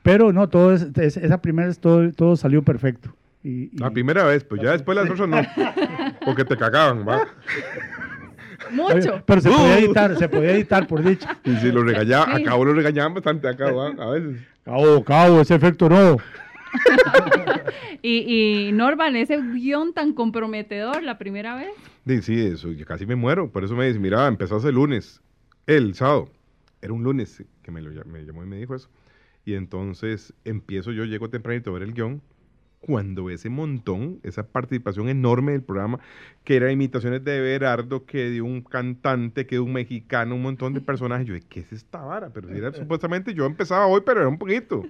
Pero 0.02 0.32
no, 0.32 0.48
todo 0.48 0.74
es- 0.74 0.88
es- 0.98 1.16
esa 1.16 1.38
primera 1.40 1.68
vez 1.68 1.78
todo, 1.78 2.12
todo 2.12 2.36
salió 2.36 2.62
perfecto. 2.62 3.14
Y, 3.42 3.70
y- 3.74 3.78
La 3.78 3.90
primera 3.90 4.24
vez, 4.24 4.44
pues 4.44 4.60
ya 4.62 4.72
después 4.72 4.96
las 4.96 5.08
otras 5.10 5.28
no. 5.28 5.36
Porque 6.24 6.44
te 6.44 6.56
cagaban, 6.56 7.06
¿va? 7.08 7.22
Mucho. 8.70 9.22
pero 9.26 9.40
se 9.40 9.50
podía 9.50 9.78
editar, 9.78 10.16
se 10.16 10.28
podía 10.28 10.52
editar 10.52 10.86
por 10.86 11.02
dicho. 11.02 11.28
Y 11.44 11.54
si 11.56 11.70
lo 11.70 11.82
regañaban, 11.82 12.36
Sí. 12.36 12.42
a 12.42 12.44
cabo 12.46 12.64
lo 12.64 12.72
regañaban 12.72 13.12
bastante 13.14 13.48
acá, 13.48 13.70
¿va? 13.72 13.88
A 13.88 14.10
veces. 14.10 14.40
Cabo, 14.64 15.04
cabo, 15.04 15.40
ese 15.42 15.54
efecto 15.54 15.88
no. 15.88 16.16
Y, 18.02 18.68
y 18.68 18.72
Norval, 18.72 19.16
ese 19.16 19.40
guion 19.40 19.94
tan 19.94 20.12
comprometedor 20.12 21.02
la 21.02 21.16
primera 21.16 21.56
vez. 21.56 21.70
Sí, 22.06 22.20
sí, 22.20 22.38
eso, 22.38 22.70
yo 22.70 22.84
casi 22.84 23.06
me 23.06 23.16
muero. 23.16 23.50
Por 23.50 23.64
eso 23.64 23.74
me 23.74 23.86
dice, 23.86 23.98
mira, 23.98 24.26
empezás 24.28 24.62
el 24.66 24.74
lunes, 24.74 25.22
el 25.66 25.94
sábado. 25.94 26.28
Era 26.82 26.92
un 26.92 27.02
lunes 27.02 27.42
que 27.62 27.70
me, 27.70 27.80
me 27.80 28.24
llamó 28.26 28.44
y 28.44 28.46
me 28.46 28.58
dijo 28.58 28.74
eso. 28.74 28.90
Y 29.46 29.54
entonces 29.54 30.34
empiezo 30.44 30.92
yo, 30.92 31.04
llego 31.04 31.30
tempranito 31.30 31.70
a 31.70 31.74
ver 31.74 31.82
el 31.82 31.94
guion. 31.94 32.20
Cuando 32.86 33.30
ese 33.30 33.48
montón, 33.48 34.20
esa 34.22 34.46
participación 34.46 35.08
enorme 35.08 35.52
del 35.52 35.62
programa, 35.62 36.00
que 36.44 36.56
era 36.56 36.70
imitaciones 36.70 37.24
de 37.24 37.40
Berardo, 37.40 38.04
que 38.04 38.30
de 38.30 38.42
un 38.42 38.60
cantante, 38.60 39.46
que 39.46 39.56
de 39.56 39.60
un 39.60 39.72
mexicano, 39.72 40.34
un 40.34 40.42
montón 40.42 40.74
de 40.74 40.80
personajes, 40.82 41.26
yo 41.26 41.32
dije, 41.32 41.46
¿qué 41.48 41.60
es 41.60 41.72
esta 41.72 42.02
vara? 42.02 42.30
Pero 42.30 42.48
si 42.48 42.58
era 42.58 42.72
supuestamente, 42.72 43.32
yo 43.32 43.46
empezaba 43.46 43.86
hoy, 43.86 44.02
pero 44.04 44.20
era 44.20 44.28
un 44.28 44.38
poquito. 44.38 44.84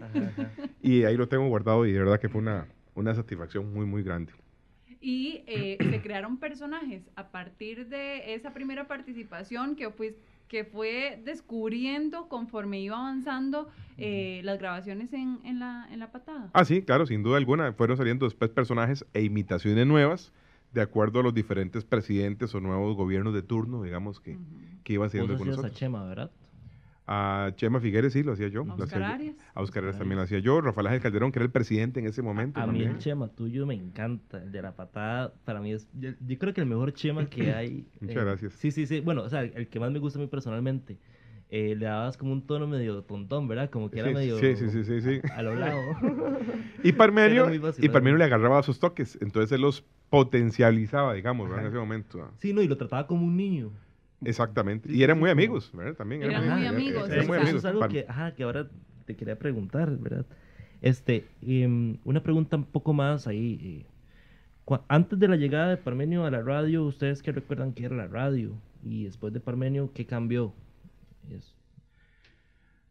Y 0.83 1.05
ahí 1.05 1.17
lo 1.17 1.29
tengo 1.29 1.47
guardado 1.49 1.87
y 1.87 1.93
de 1.93 1.99
verdad 2.01 2.19
que 2.19 2.29
fue 2.29 2.41
una, 2.41 2.67
una 2.95 3.15
satisfacción 3.15 3.73
muy, 3.73 3.87
muy 3.87 4.03
grande. 4.03 4.33
Y 5.01 5.45
eh, 5.47 5.77
se 5.79 6.01
crearon 6.01 6.39
personajes 6.39 7.03
a 7.15 7.31
partir 7.31 7.89
de 7.89 8.35
esa 8.35 8.55
primera 8.55 8.89
participación 8.89 9.77
que 9.77 9.91
fue, 9.91 10.17
que 10.55 10.63
fue 10.63 11.21
descubriendo 11.25 12.29
conforme 12.29 12.81
iba 12.81 12.97
avanzando 12.97 13.69
eh, 13.99 14.41
las 14.45 14.61
grabaciones 14.61 15.13
en, 15.13 15.41
en, 15.43 15.59
la, 15.59 15.89
en 15.91 15.99
la 15.99 16.13
patada. 16.13 16.49
Ah, 16.53 16.65
sí, 16.65 16.83
claro, 16.83 17.07
sin 17.07 17.25
duda 17.25 17.39
alguna. 17.39 17.73
Fueron 17.73 17.97
saliendo 17.97 18.25
después 18.25 18.53
personajes 18.53 19.05
e 19.15 19.25
imitaciones 19.25 19.85
nuevas 19.85 20.33
de 20.73 20.81
acuerdo 20.81 21.19
a 21.19 21.23
los 21.25 21.35
diferentes 21.35 21.85
presidentes 21.85 22.55
o 22.55 22.61
nuevos 22.61 22.95
gobiernos 22.95 23.35
de 23.35 23.43
turno, 23.43 23.83
digamos, 23.83 24.21
que, 24.21 24.39
que 24.85 24.93
iban 24.93 25.07
Vos 25.07 25.11
siguiendo 25.11 25.37
con 25.37 25.49
a 25.49 25.51
nosotros. 25.51 25.75
Chema, 25.75 26.05
¿verdad? 26.05 26.31
A 27.07 27.53
Chema 27.57 27.81
Figueres 27.81 28.15
sí, 28.15 28.23
lo 28.23 28.33
hacía 28.33 28.49
yo. 28.49 28.63
A 28.63 28.75
Oscar 28.75 28.85
hacía 28.85 28.99
yo. 28.99 29.15
Arias. 29.15 29.37
A 29.55 29.61
Oscar 29.63 29.83
Arias 29.85 29.99
también 29.99 30.17
lo 30.17 30.23
hacía 30.25 30.39
yo. 30.39 30.61
Rafael 30.61 30.87
Ángel 30.87 31.03
Calderón, 31.03 31.33
que 31.33 31.39
era 31.39 31.45
el 31.45 31.53
presidente 31.53 32.01
en 32.01 32.07
ese 32.07 32.23
momento. 32.23 32.59
A 32.61 32.67
mí 32.67 32.83
el 32.83 32.99
Chema 32.99 33.29
tuyo 33.29 33.67
me 33.67 33.75
encanta, 33.75 34.43
el 34.43 34.53
de 34.53 34.63
la 34.63 34.75
patada, 34.75 35.35
para 35.45 35.61
mí 35.61 35.73
es, 35.73 35.87
yo, 35.93 36.11
yo 36.27 36.39
creo 36.39 36.55
que 36.55 36.63
el 36.63 36.67
mejor 36.67 36.93
Chema 36.95 37.27
que 37.27 37.53
hay. 37.55 37.87
Muchas 38.01 38.17
eh, 38.17 38.25
gracias. 38.25 38.53
Sí, 38.55 38.71
sí, 38.71 38.87
sí, 38.87 39.01
bueno, 39.01 39.23
o 39.23 39.29
sea, 39.29 39.43
el 39.43 39.69
que 39.69 39.79
más 39.81 39.91
me 39.93 39.99
gusta 39.99 40.19
a 40.19 40.23
mí 40.23 40.29
personalmente. 40.29 40.99
Eh, 41.51 41.77
le 41.77 41.87
dabas 41.87 42.17
como 42.17 42.33
un 42.33 42.47
tono 42.47 42.67
medio 42.67 43.03
tontón, 43.03 43.47
¿verdad? 43.47 43.71
Como 43.71 43.91
que 43.91 44.01
era 44.01 44.09
Sí, 44.09 44.15
medio... 44.15 44.39
sí, 44.39 44.57
sí, 44.57 44.71
sí, 44.71 44.83
sí, 44.83 45.01
sí. 45.03 45.21
A 45.37 45.43
lo 45.43 45.55
lado. 45.55 45.79
Y 46.83 46.93
Parmenio, 46.93 47.49
Era 47.49 47.71
y. 47.79 47.89
Parmenio 47.91 48.19
le 48.19 48.25
agarraba 48.25 48.63
sus 48.63 48.81
toques, 48.81 49.19
entonces 49.21 49.53
él 49.53 49.61
los 49.61 49.85
potencializaba, 50.11 51.15
digamos, 51.15 51.49
¿verdad? 51.49 51.67
en 51.67 51.71
ese 51.71 51.79
momento. 51.79 52.31
Sí, 52.39 52.53
no, 52.53 52.63
y 52.63 52.67
lo 52.67 52.77
trataba 52.77 53.07
como 53.07 53.25
un 53.25 53.37
niño. 53.37 53.71
Exactamente. 54.25 54.93
Y 54.93 55.03
eran 55.03 55.19
muy 55.19 55.31
amigos, 55.31 55.71
¿verdad? 55.73 55.95
También 55.95 56.23
Eran 56.23 56.49
muy 56.49 56.67
amigos, 56.67 57.11
Eran 57.11 57.27
muy 57.27 57.39
sí. 57.39 57.43
Eso 57.43 57.43
amigos. 57.43 57.59
es 57.61 57.65
algo 57.65 57.89
que, 57.89 58.07
ajá, 58.09 58.35
que 58.35 58.43
ahora 58.45 58.69
te 59.07 59.17
quería 59.17 59.39
preguntar, 59.39 59.97
¿verdad? 59.99 60.27
Este, 60.81 61.25
em, 61.43 61.99
una 62.05 62.23
pregunta 62.23 62.57
un 62.57 62.65
poco 62.65 62.93
más 62.93 63.27
ahí. 63.27 63.59
eh, 63.63 63.87
antes 64.89 65.19
de 65.19 65.29
la 65.29 65.37
llegada 65.37 65.69
de 65.71 65.77
Parmenio 65.77 66.25
a 66.25 66.31
la 66.31 66.43
radio, 66.43 66.85
¿ustedes 66.85 67.23
qué 67.23 67.33
recuerdan 67.33 67.73
que 67.75 67.85
era 67.85 67.97
la 67.97 68.07
radio? 68.09 68.53
Y 68.83 69.05
después 69.05 69.33
de 69.33 69.41
Parmenio, 69.41 69.93
¿qué 69.95 70.07
cambió? 70.07 70.55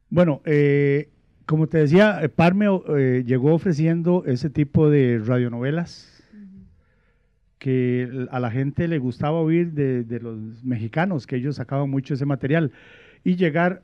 Bueno, 0.09 0.41
eh, 0.45 1.09
como 1.45 1.67
te 1.67 1.79
decía, 1.79 2.19
eh, 2.21 2.29
Parme 2.29 2.67
eh, 2.95 3.23
llegó 3.25 3.53
ofreciendo 3.53 4.23
ese 4.25 4.49
tipo 4.49 4.89
de 4.89 5.19
radionovelas 5.23 6.12
que 7.63 8.27
a 8.29 8.39
la 8.41 8.51
gente 8.51 8.89
le 8.89 8.97
gustaba 8.99 9.39
oír 9.39 9.71
de, 9.71 10.03
de 10.03 10.19
los 10.19 10.37
mexicanos, 10.65 11.25
que 11.25 11.37
ellos 11.37 11.55
sacaban 11.55 11.89
mucho 11.89 12.13
ese 12.13 12.25
material, 12.25 12.71
y 13.23 13.37
llegar 13.37 13.81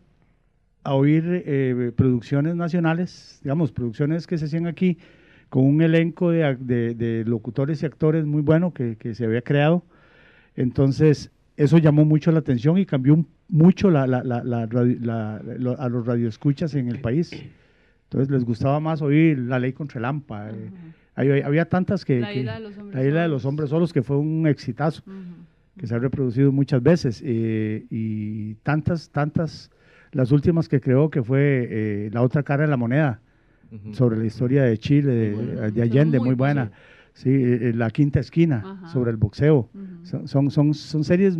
a 0.83 0.95
oír 0.95 1.23
eh, 1.45 1.93
producciones 1.95 2.57
nacionales, 2.57 3.39
digamos, 3.41 3.71
producciones 3.71 4.27
que 4.27 4.37
se 4.37 4.45
hacían 4.45 4.67
aquí, 4.67 4.97
con 5.49 5.63
un 5.65 5.81
elenco 5.81 6.29
de, 6.31 6.57
de- 6.93 7.23
locutores 7.25 7.81
y 7.81 7.85
actores 7.85 8.25
muy 8.25 8.41
bueno 8.41 8.73
que, 8.73 8.97
que 8.97 9.15
se 9.15 9.23
había 9.23 9.41
creado. 9.41 9.81
Entonces, 10.57 11.31
eso 11.55 11.77
llamó 11.77 12.03
mucho 12.03 12.33
la 12.33 12.39
atención 12.39 12.77
y 12.77 12.85
cambió 12.85 13.25
mucho 13.47 13.87
a 13.97 14.05
los 15.89 16.05
radioescuchas 16.05 16.75
en 16.75 16.89
el 16.89 16.99
país. 16.99 17.31
Entonces, 18.03 18.29
les 18.29 18.43
gustaba 18.43 18.81
más 18.81 19.01
oír 19.01 19.39
La 19.39 19.57
Ley 19.57 19.71
contra 19.71 19.99
el 19.99 20.03
Lampa. 20.03 20.49
eh, 20.49 20.69
había, 21.19 21.45
había 21.45 21.65
tantas 21.65 22.05
que... 22.05 22.19
La 22.19 22.31
que- 22.31 22.39
isla 22.39 22.53
de 22.55 22.59
los 22.61 22.77
hombres 22.77 22.95
La 22.95 23.07
Isla 23.07 23.21
de 23.23 23.27
los 23.27 23.41
solos. 23.41 23.49
Hombres 23.49 23.69
Solos, 23.69 23.93
que 23.93 24.01
fue 24.03 24.17
un 24.17 24.47
exitazo 24.47 25.03
que 25.77 25.87
se 25.87 25.95
ha 25.95 25.99
reproducido 25.99 26.51
muchas 26.51 26.83
veces 26.83 27.21
eh, 27.25 27.85
y 27.89 28.55
tantas, 28.55 29.09
tantas, 29.11 29.71
las 30.11 30.31
últimas 30.31 30.67
que 30.67 30.81
creó 30.81 31.09
que 31.09 31.23
fue 31.23 31.67
eh, 31.69 32.09
La 32.11 32.21
otra 32.21 32.43
cara 32.43 32.63
de 32.63 32.69
la 32.69 32.77
moneda, 32.77 33.21
sobre 33.93 34.17
la 34.17 34.25
historia 34.25 34.63
de 34.63 34.77
Chile, 34.77 35.11
de, 35.71 35.81
Allende, 35.81 36.19
muy 36.19 36.29
muy 36.29 36.35
buena. 36.35 36.71
Sí, 37.13 37.29
eh, 37.29 37.71
La 37.75 37.89
quinta 37.91 38.19
esquina, 38.19 38.63
Ajá. 38.65 38.87
sobre 38.89 39.11
el 39.11 39.17
boxeo. 39.17 39.69
Son, 40.03 40.27
son, 40.27 40.49
son, 40.51 40.73
son 40.73 41.03
series 41.03 41.37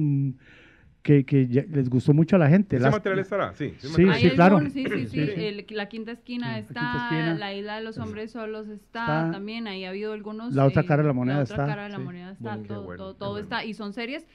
que, 1.01 1.23
que 1.25 1.47
ya 1.47 1.63
les 1.71 1.89
gustó 1.89 2.13
mucho 2.13 2.35
a 2.35 2.39
la 2.39 2.49
gente. 2.49 2.75
¿Ese 2.75 2.83
Las- 2.83 2.91
material 2.93 3.19
estará? 3.19 3.53
Sí. 3.53 3.73
Sí, 3.79 4.29
claro. 4.35 4.57
algún- 4.57 4.71
sí, 4.71 4.83
sí, 4.83 4.89
sí. 4.89 5.07
Sí, 5.07 5.25
sí. 5.33 5.43
el- 5.45 5.65
la 5.71 5.87
quinta 5.87 6.11
esquina 6.11 6.47
Sí, 6.47 6.51
la 6.53 6.59
está, 6.59 6.73
Quinta 6.79 7.03
Esquina. 7.05 7.33
la 7.35 7.53
isla 7.53 7.75
de 7.77 7.83
los 7.83 7.97
hombres 7.97 8.31
solos 8.31 8.67
está, 8.67 9.01
Está. 9.03 9.31
también. 9.31 9.67
Ahí 9.67 9.85
ha 9.85 9.89
habido 9.89 10.13
algunos. 10.13 10.53
La 10.53 10.65
otra 10.65 10.81
eh, 10.81 10.85
cara 10.85 11.01
de 11.03 11.07
la 11.07 11.13
moneda 11.13 11.37
La 11.37 11.43
otra 11.43 11.55
está, 11.55 11.65
cara 11.67 11.83
de 11.83 11.89
la 11.89 11.97
sí. 11.97 12.03
moneda 12.03 12.31
está. 12.31 12.57
Todo 12.67 12.83
bueno, 12.83 12.97
todo, 13.03 13.13
qué 13.13 13.19
todo 13.19 13.29
bueno. 13.31 13.43
está. 13.43 13.63
Y 13.65 13.73
son 13.73 13.93
series 13.93 14.27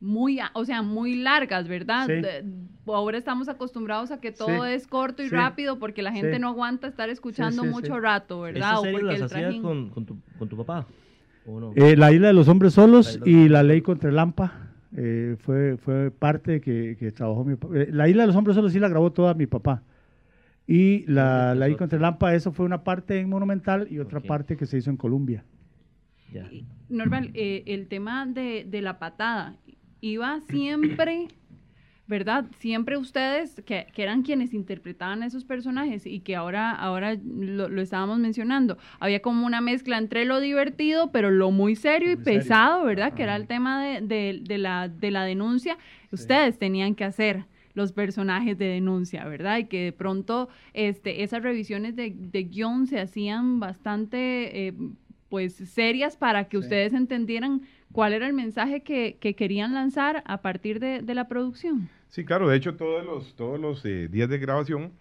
muy, 0.00 0.38
o 0.54 0.64
sea, 0.64 0.82
muy 0.82 1.14
largas, 1.16 1.66
¿verdad? 1.68 2.06
Sí. 2.06 2.12
De- 2.14 2.44
ahora 2.86 3.18
estamos 3.18 3.48
acostumbrados 3.48 4.10
a 4.10 4.20
que 4.20 4.32
todo 4.32 4.64
Sí. 4.64 4.70
es 4.72 4.86
corto 4.86 5.22
y 5.22 5.28
Sí. 5.28 5.34
rápido 5.34 5.78
porque 5.78 6.02
la 6.02 6.12
gente 6.12 6.34
Sí. 6.34 6.40
no 6.40 6.48
aguanta 6.48 6.86
estar 6.88 7.10
escuchando 7.10 7.62
sí, 7.62 7.68
mucho 7.68 7.94
sí. 7.94 8.00
rato, 8.00 8.40
¿verdad? 8.42 8.58
¿Estas 8.70 8.78
O 8.78 8.82
series 8.82 9.00
porque 9.00 9.06
las 9.12 9.16
el 9.20 9.24
hacías 9.38 9.54
trajín- 9.54 9.62
con, 9.62 9.90
con, 9.90 10.06
tu, 10.06 10.16
con 10.38 10.48
tu 10.48 10.56
papá? 10.56 10.86
¿O 11.46 11.58
no? 11.60 11.72
Eh, 11.76 11.96
la 11.96 12.12
Isla 12.12 12.28
de 12.28 12.34
los 12.34 12.46
Hombres 12.48 12.74
Solos 12.74 13.18
La 13.20 13.28
y 13.28 13.48
La 13.48 13.62
Ley 13.62 13.80
contra 13.82 14.10
el 14.10 14.16
Lampa 14.16 14.67
eh, 14.96 15.36
fue, 15.40 15.76
fue 15.76 16.10
parte 16.10 16.60
que, 16.60 16.96
que 16.98 17.12
trabajó 17.12 17.44
mi 17.44 17.56
papá. 17.56 17.76
Eh, 17.76 17.88
la 17.92 18.08
Isla 18.08 18.22
de 18.22 18.28
los 18.28 18.36
Hombres 18.36 18.54
Solos 18.54 18.72
sí 18.72 18.78
la 18.78 18.88
grabó 18.88 19.12
toda 19.12 19.34
mi 19.34 19.46
papá. 19.46 19.82
Y 20.66 21.06
la, 21.06 21.54
la 21.54 21.68
I 21.70 21.76
contra 21.76 21.98
el 21.98 22.04
AMPA, 22.04 22.34
eso 22.34 22.52
fue 22.52 22.66
una 22.66 22.84
parte 22.84 23.18
en 23.18 23.30
Monumental 23.30 23.88
y 23.90 24.00
otra 24.00 24.20
parte 24.20 24.56
que 24.58 24.66
se 24.66 24.76
hizo 24.76 24.90
en 24.90 24.98
Colombia. 24.98 25.44
Norval, 26.90 27.30
eh, 27.32 27.62
el 27.66 27.88
tema 27.88 28.26
de, 28.26 28.66
de 28.68 28.82
la 28.82 28.98
patada, 28.98 29.56
iba 30.02 30.40
siempre, 30.50 31.28
¿verdad? 32.08 32.46
Siempre 32.58 32.96
ustedes, 32.96 33.62
que, 33.64 33.86
que 33.92 34.02
eran 34.02 34.22
quienes 34.22 34.54
interpretaban 34.54 35.22
a 35.22 35.26
esos 35.26 35.44
personajes 35.44 36.06
y 36.06 36.20
que 36.20 36.34
ahora, 36.34 36.72
ahora 36.72 37.14
lo, 37.24 37.68
lo 37.68 37.80
estábamos 37.82 38.18
mencionando, 38.18 38.78
había 38.98 39.20
como 39.20 39.46
una 39.46 39.60
mezcla 39.60 39.98
entre 39.98 40.24
lo 40.24 40.40
divertido, 40.40 41.12
pero 41.12 41.30
lo 41.30 41.50
muy 41.50 41.76
serio 41.76 42.10
y 42.10 42.16
Muy 42.16 42.24
serio. 42.24 42.40
pesado, 42.40 42.84
¿verdad? 42.84 43.12
Que 43.12 43.22
era 43.24 43.36
el 43.36 43.46
tema 43.46 43.84
de, 43.84 44.00
de- 44.00 44.40
de 44.42 44.58
la, 44.58 44.88
de 44.88 45.10
la 45.10 45.24
denuncia. 45.24 45.76
Ustedes 46.10 46.58
tenían 46.58 46.94
que 46.94 47.04
hacer 47.04 47.44
los 47.74 47.92
personajes 47.92 48.58
de 48.58 48.64
denuncia, 48.64 49.24
¿verdad? 49.26 49.58
Y 49.58 49.64
que 49.66 49.84
de 49.84 49.92
pronto 49.92 50.48
este, 50.72 51.22
esas 51.22 51.42
revisiones 51.42 51.94
de, 51.94 52.12
de 52.16 52.42
guion 52.44 52.86
se 52.86 52.98
hacían 53.00 53.60
bastante, 53.60 54.66
eh, 54.68 54.72
pues, 55.28 55.54
serias 55.54 56.16
para 56.16 56.44
que 56.48 56.56
Sí. 56.56 56.62
ustedes 56.62 56.94
entendieran 56.94 57.60
cuál 57.92 58.14
era 58.14 58.26
el 58.26 58.32
mensaje 58.32 58.80
que, 58.82 59.18
que 59.20 59.34
querían 59.34 59.74
lanzar 59.74 60.22
a 60.26 60.40
partir 60.40 60.80
de, 60.80 61.02
de 61.02 61.14
la 61.14 61.28
producción. 61.28 61.88
Sí, 62.08 62.24
claro, 62.24 62.48
de 62.48 62.56
hecho 62.56 62.76
todos 62.76 63.04
los, 63.04 63.34
todos 63.36 63.60
los 63.60 63.84
eh, 63.84 64.08
días 64.08 64.28
de 64.28 64.38
grabación 64.38 64.92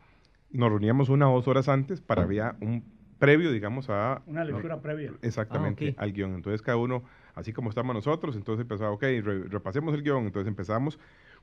nos 0.52 0.70
reuníamos 0.70 1.10
una 1.10 1.30
o 1.30 1.36
dos 1.36 1.48
horas 1.48 1.67
antes 1.70 2.02
para 2.02 2.24
había 2.24 2.56
un 2.62 2.84
previo, 3.20 3.52
digamos, 3.52 3.89
a... 3.89 4.22
Una 4.28 4.43
lectura 4.46 4.82
previa. 4.82 5.12
Exactamente, 5.22 5.88
Ah, 5.89 5.91
ok. 5.93 6.00
al 6.04 6.13
guion. 6.13 6.36
Entonces 6.36 6.62
cada 6.62 6.78
uno, 6.78 7.04
así 7.34 7.52
como 7.54 7.70
estamos 7.70 7.96
nosotros, 7.96 8.36
entonces 8.36 8.62
empezaba, 8.62 8.91
ok, 8.91 9.02
re- 9.02 9.43
repasemos 9.50 9.93
el 9.96 10.04
guion, 10.04 10.26
entonces 10.26 10.48
empezamos 10.48 11.00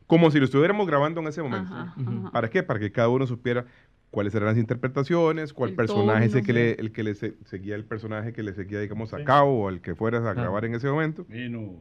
como 0.07 0.31
si 0.31 0.39
lo 0.39 0.45
estuviéramos 0.45 0.87
grabando 0.87 1.21
en 1.21 1.27
ese 1.29 1.43
momento. 1.43 1.73
Ajá, 1.75 1.95
ajá. 1.99 2.31
¿Para 2.31 2.49
qué? 2.51 2.63
Para 2.63 2.79
que 2.79 2.93
cada 2.93 3.09
uno 3.09 3.27
supiera 3.27 3.65
cuáles 4.11 4.35
eran 4.35 4.49
las 4.49 4.59
interpretaciones, 4.59 5.53
cuál 5.53 5.71
El 5.71 5.77
personaje 5.77 6.27
es 6.27 6.35
el 6.35 6.45
que, 6.45 6.53
le, 6.53 6.73
el 6.73 6.93
que 6.93 7.03
le 7.03 7.15
se- 7.15 7.35
seguía 7.47 7.75
el 7.75 7.85
personaje 7.85 8.33
que 8.33 8.43
le 8.43 8.53
seguía, 8.55 8.81
digamos, 8.81 9.13
a 9.15 9.19
Sí. 9.19 9.25
cabo 9.25 9.65
o 9.65 9.69
al 9.69 9.81
que 9.81 9.95
fueras 9.97 10.21
a 10.21 10.35
Claro. 10.35 10.43
grabar 10.43 10.65
en 10.67 10.75
ese 10.75 10.89
momento. 10.89 11.25
Mino. 11.29 11.81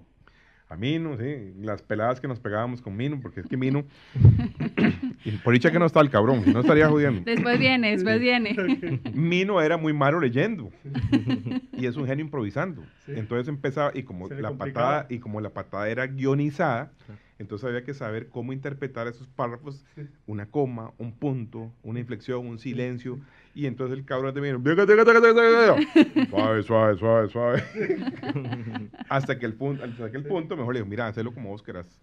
A 0.73 0.75
Mino, 0.75 1.15
sí, 1.17 1.53
las 1.61 1.83
peladas 1.83 2.19
que 2.19 2.27
nos 2.27 2.39
pegábamos 2.39 2.81
con 2.81 2.97
Mino, 2.97 3.19
porque 3.21 3.41
es 3.41 3.45
que 3.45 3.55
Mino, 3.57 3.85
y 5.23 5.31
por 5.43 5.53
dicha 5.53 5.71
que 5.71 5.77
no 5.77 5.85
está 5.85 6.01
el 6.01 6.09
cabrón, 6.09 6.43
no 6.51 6.61
estaría 6.61 6.89
jodiendo. 6.89 7.21
Después 7.23 7.59
viene, 7.59 7.91
después 7.91 8.19
viene. 8.19 8.99
Mino 9.13 9.61
era 9.61 9.77
muy 9.77 9.93
malo 9.93 10.19
leyendo 10.19 10.71
y 11.77 11.85
es 11.85 11.95
un 11.95 12.07
genio 12.07 12.25
improvisando. 12.25 12.83
Entonces 13.07 13.47
empezaba, 13.47 13.91
y 13.93 14.01
como 14.01 14.27
la 14.29 14.49
complicaba. 14.49 14.57
patada, 14.89 15.07
y 15.09 15.19
como 15.19 15.41
la 15.41 15.51
patada 15.51 15.87
era 15.89 16.07
guionizada, 16.07 16.91
Claro. 17.05 17.19
Entonces 17.39 17.67
había 17.67 17.83
que 17.83 17.93
saber 17.93 18.27
cómo 18.29 18.53
interpretar 18.53 19.07
esos 19.07 19.27
párrafos, 19.27 19.85
una 20.27 20.45
coma, 20.47 20.91
un 20.97 21.13
punto, 21.13 21.71
una 21.83 21.99
inflexión, 21.99 22.45
un 22.47 22.59
silencio, 22.59 23.19
y 23.55 23.65
entonces 23.67 23.97
el 23.97 24.05
cabrón 24.05 24.33
de 24.33 24.41
Mino, 24.41 24.59
"Diga, 24.59 24.85
diga, 24.85 25.03
diga, 25.03 25.19
diga, 25.19 25.75
diga". 25.75 26.27
suave, 26.29 26.63
suave, 26.63 26.97
suave, 26.97 27.29
suave. 27.29 27.63
hasta 29.09 29.37
que 29.37 29.45
el 29.45 29.53
punto, 29.53 29.83
hasta 29.83 30.11
que 30.11 30.17
el 30.17 30.25
punto, 30.25 30.55
mejor 30.57 30.73
le 30.73 30.79
digo, 30.79 30.89
mira, 30.89 31.07
hazlo 31.07 31.33
como 31.33 31.49
vos 31.49 31.61
querás. 31.61 31.99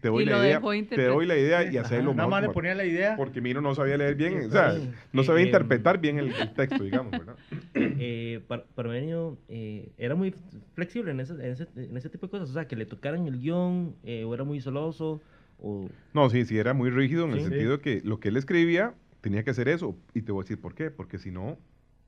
Te 0.00 0.08
doy 0.08 0.24
Y 0.24 0.26
la 0.26 0.32
lo 0.32 0.44
idea, 0.44 0.60
te 0.88 1.04
doy 1.04 1.24
la 1.24 1.36
idea 1.36 1.62
y 1.70 1.76
hacelo 1.76 2.12
Nada 2.14 2.28
más 2.28 2.42
le 2.42 2.48
ponía 2.48 2.74
la 2.74 2.84
idea. 2.84 3.14
porque 3.16 3.40
Mino 3.40 3.60
no 3.60 3.74
sabía 3.76 3.96
leer 3.96 4.16
bien, 4.16 4.46
o 4.46 4.50
sea, 4.50 4.74
no 5.12 5.22
sabía 5.22 5.44
interpretar 5.44 6.00
bien 6.00 6.18
el, 6.18 6.34
el 6.34 6.52
texto, 6.52 6.82
digamos, 6.82 7.12
¿verdad? 7.12 7.36
eh, 7.74 8.31
Par- 8.40 8.66
Parmenio 8.74 9.38
eh, 9.48 9.92
era 9.98 10.14
muy 10.14 10.34
flexible 10.74 11.10
en 11.12 11.20
ese, 11.20 11.32
en, 11.34 11.40
ese, 11.52 11.68
en 11.76 11.96
ese 11.96 12.08
tipo 12.08 12.26
de 12.26 12.30
cosas, 12.30 12.50
o 12.50 12.52
sea, 12.52 12.66
que 12.66 12.76
le 12.76 12.86
tocaran 12.86 13.26
el 13.26 13.38
guion, 13.40 13.96
eh, 14.02 14.24
o 14.24 14.34
era 14.34 14.44
muy 14.44 14.60
celoso, 14.60 15.20
o... 15.58 15.88
No, 16.14 16.28
sí, 16.30 16.44
sí, 16.44 16.58
era 16.58 16.74
muy 16.74 16.90
rígido 16.90 17.24
en 17.24 17.32
el 17.32 17.38
Sí. 17.38 17.44
sentido 17.48 17.72
de 17.72 17.80
que 17.80 18.00
lo 18.04 18.20
que 18.20 18.28
él 18.28 18.36
escribía 18.36 18.94
tenía 19.20 19.44
que 19.44 19.50
hacer 19.50 19.68
eso. 19.68 19.96
Y 20.14 20.22
te 20.22 20.32
voy 20.32 20.42
a 20.42 20.44
decir 20.44 20.60
por 20.60 20.74
qué, 20.74 20.90
porque 20.90 21.18
si 21.18 21.30
no, 21.30 21.58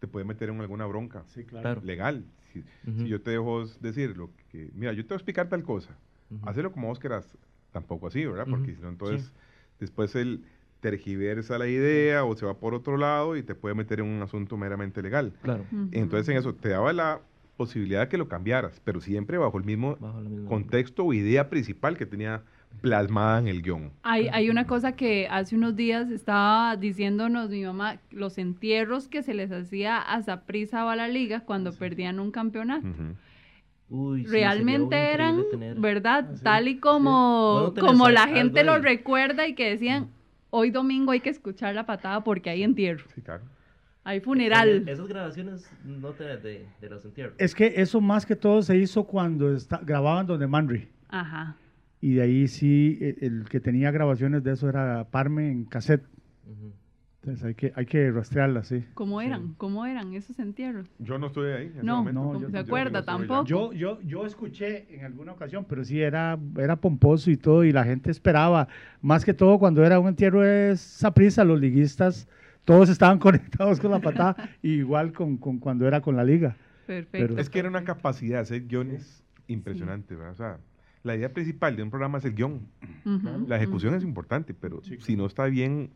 te 0.00 0.06
puede 0.08 0.24
meter 0.24 0.48
en 0.50 0.60
alguna 0.60 0.86
bronca 0.86 1.24
Sí, 1.28 1.44
claro. 1.44 1.62
Claro. 1.62 1.80
legal. 1.84 2.24
Si, 2.52 2.60
Ujú. 2.60 3.02
si 3.02 3.08
yo 3.08 3.20
te 3.22 3.30
dejo 3.30 3.64
decir 3.80 4.16
lo 4.16 4.30
que, 4.50 4.70
mira, 4.74 4.92
yo 4.92 5.02
te 5.02 5.08
voy 5.08 5.14
a 5.14 5.18
explicar 5.18 5.48
tal 5.48 5.62
cosa, 5.62 5.96
Ujú. 6.30 6.48
hazlo 6.48 6.72
como 6.72 6.88
vos 6.88 6.98
quieras. 6.98 7.36
Tampoco 7.72 8.06
así, 8.06 8.24
¿verdad? 8.24 8.46
Porque 8.48 8.70
Ujú, 8.70 8.76
si 8.76 8.82
no, 8.82 8.88
entonces 8.88 9.32
después 9.80 10.14
él 10.14 10.44
tergiversa 10.84 11.56
la 11.56 11.66
idea 11.66 12.26
o 12.26 12.36
se 12.36 12.44
va 12.44 12.58
por 12.58 12.74
otro 12.74 12.98
lado 12.98 13.38
y 13.38 13.42
te 13.42 13.54
puede 13.54 13.74
meter 13.74 14.00
en 14.00 14.06
un 14.06 14.20
asunto 14.20 14.58
meramente 14.58 15.00
legal. 15.00 15.32
Claro, 15.40 15.64
Ujú. 15.72 15.88
Entonces 15.92 16.28
en 16.28 16.36
eso 16.36 16.54
te 16.54 16.68
daba 16.68 16.92
la 16.92 17.22
posibilidad 17.56 18.00
de 18.02 18.08
que 18.08 18.18
lo 18.18 18.28
cambiaras, 18.28 18.82
pero 18.84 19.00
siempre 19.00 19.38
bajo 19.38 19.56
el 19.56 19.64
mismo 19.64 19.96
bajo 19.98 20.20
contexto 20.46 21.04
o 21.04 21.14
idea 21.14 21.48
principal 21.48 21.96
que 21.96 22.04
tenía 22.04 22.42
plasmada 22.82 23.38
en 23.38 23.48
el 23.48 23.62
guion. 23.62 23.92
Hay, 24.02 24.28
hay 24.30 24.50
una 24.50 24.66
cosa 24.66 24.92
que 24.92 25.26
hace 25.30 25.56
unos 25.56 25.74
días 25.74 26.10
estaba 26.10 26.76
diciéndonos 26.76 27.48
mi 27.48 27.64
mamá, 27.64 28.00
los 28.10 28.36
entierros 28.36 29.08
que 29.08 29.22
se 29.22 29.32
les 29.32 29.50
hacía 29.52 29.96
a 29.96 30.20
Saprissa 30.22 30.84
o 30.84 30.90
a 30.90 30.96
la 30.96 31.08
liga 31.08 31.40
cuando 31.46 31.72
perdían 31.72 32.20
un 32.20 32.30
campeonato. 32.30 32.86
Ujú. 32.86 33.16
Uy, 33.88 34.24
sí, 34.24 34.30
Realmente 34.32 35.14
eran, 35.14 35.36
¿verdad? 35.76 36.26
Ah, 36.28 36.36
sí. 36.36 36.42
Tal 36.42 36.68
y 36.68 36.78
como, 36.78 37.72
como 37.80 38.10
la 38.10 38.24
algo 38.24 38.36
gente 38.36 38.64
lo 38.64 38.78
recuerda 38.78 39.46
y 39.46 39.54
que 39.54 39.70
decían, 39.70 40.10
hoy 40.56 40.70
domingo 40.70 41.10
hay 41.12 41.20
que 41.20 41.30
escuchar 41.30 41.74
la 41.74 41.84
patada 41.84 42.22
porque 42.22 42.48
hay 42.50 42.62
entierro, 42.62 43.04
Sí, 43.14 43.20
claro. 43.22 43.42
hay 44.04 44.20
funeral. 44.20 44.88
Esas 44.88 45.08
grabaciones 45.08 45.68
no 45.84 46.10
te 46.12 46.24
de, 46.36 46.66
de 46.80 46.88
los 46.88 47.04
entierros. 47.04 47.34
Es 47.38 47.54
que 47.54 47.74
eso 47.76 48.00
más 48.00 48.24
que 48.24 48.36
todo 48.36 48.62
se 48.62 48.76
hizo 48.76 49.04
cuando 49.04 49.52
está- 49.54 49.80
grababan 49.84 50.26
donde 50.26 50.46
Manry. 50.46 50.88
Ajá. 51.08 51.56
Y 52.00 52.14
de 52.14 52.22
ahí 52.22 52.48
sí, 52.48 52.98
e- 53.00 53.16
el 53.26 53.48
que 53.48 53.58
tenía 53.60 53.90
grabaciones 53.90 54.44
de 54.44 54.52
eso 54.52 54.68
era 54.68 55.08
Parme 55.10 55.50
en 55.50 55.64
cassette. 55.64 56.04
Ujú. 56.46 56.72
Entonces 57.24 57.44
hay 57.46 57.54
que, 57.54 57.72
hay 57.74 57.86
que 57.86 58.10
rastrearlas, 58.10 58.68
sí. 58.68 58.84
¿Cómo 58.92 59.22
eran? 59.22 59.54
¿Cómo 59.56 59.86
eran 59.86 60.12
esos 60.12 60.38
entierros? 60.38 60.86
Yo 60.98 61.18
no 61.18 61.28
estuve 61.28 61.54
ahí. 61.54 61.64
en 61.66 61.70
ese 61.72 61.82
No, 61.82 61.96
momento. 61.96 62.20
no, 62.20 62.26
¿cómo 62.26 62.40
yo- 62.40 62.46
¿se 62.48 62.52
yo 62.52 62.60
acuerda? 62.60 62.98
allá. 62.98 63.06
Tampoco. 63.06 63.44
Yo, 63.46 63.72
yo, 63.72 63.98
yo 64.02 64.26
escuché 64.26 64.94
en 64.94 65.06
alguna 65.06 65.32
ocasión, 65.32 65.64
pero 65.66 65.82
sí 65.86 66.02
era, 66.02 66.38
era 66.58 66.76
pomposo 66.76 67.30
y 67.30 67.38
todo, 67.38 67.64
y 67.64 67.72
la 67.72 67.84
gente 67.84 68.10
esperaba. 68.10 68.68
Más 69.00 69.24
que 69.24 69.32
todo 69.32 69.58
cuando 69.58 69.82
era 69.86 69.98
un 69.98 70.08
entierro 70.08 70.42
de 70.42 70.76
prisa 71.14 71.44
los 71.44 71.58
liguistas, 71.58 72.28
todos 72.66 72.90
estaban 72.90 73.18
conectados 73.58 73.80
con 73.80 73.90
la 73.90 74.00
patada, 74.00 74.36
igual 74.62 75.12
con, 75.14 75.38
con 75.38 75.58
cuando 75.58 75.88
era 75.88 76.02
con 76.02 76.16
la 76.16 76.24
liga. 76.24 76.56
Perfecto. 76.86 77.08
Pero- 77.28 77.38
Es 77.40 77.48
que 77.48 77.58
era 77.58 77.70
una 77.70 77.84
capacidad 77.84 78.36
de 78.36 78.42
hacer 78.42 78.66
guiones 78.66 79.24
impresionante, 79.46 80.14
¿verdad? 80.14 80.32
O 80.32 80.36
sea, 80.36 80.58
la 81.02 81.16
idea 81.16 81.32
principal 81.32 81.74
de 81.74 81.82
un 81.82 81.88
programa 81.90 82.18
es 82.18 82.24
el 82.26 82.34
guion. 82.34 82.60
Ujú, 83.06 83.46
La 83.48 83.56
ejecución 83.56 83.92
ujú. 83.94 83.98
es 83.98 84.04
importante, 84.04 84.52
pero 84.52 84.82
Sí, 84.82 84.96
si 85.00 85.16
no 85.16 85.24
está 85.26 85.46
bien, 85.46 85.90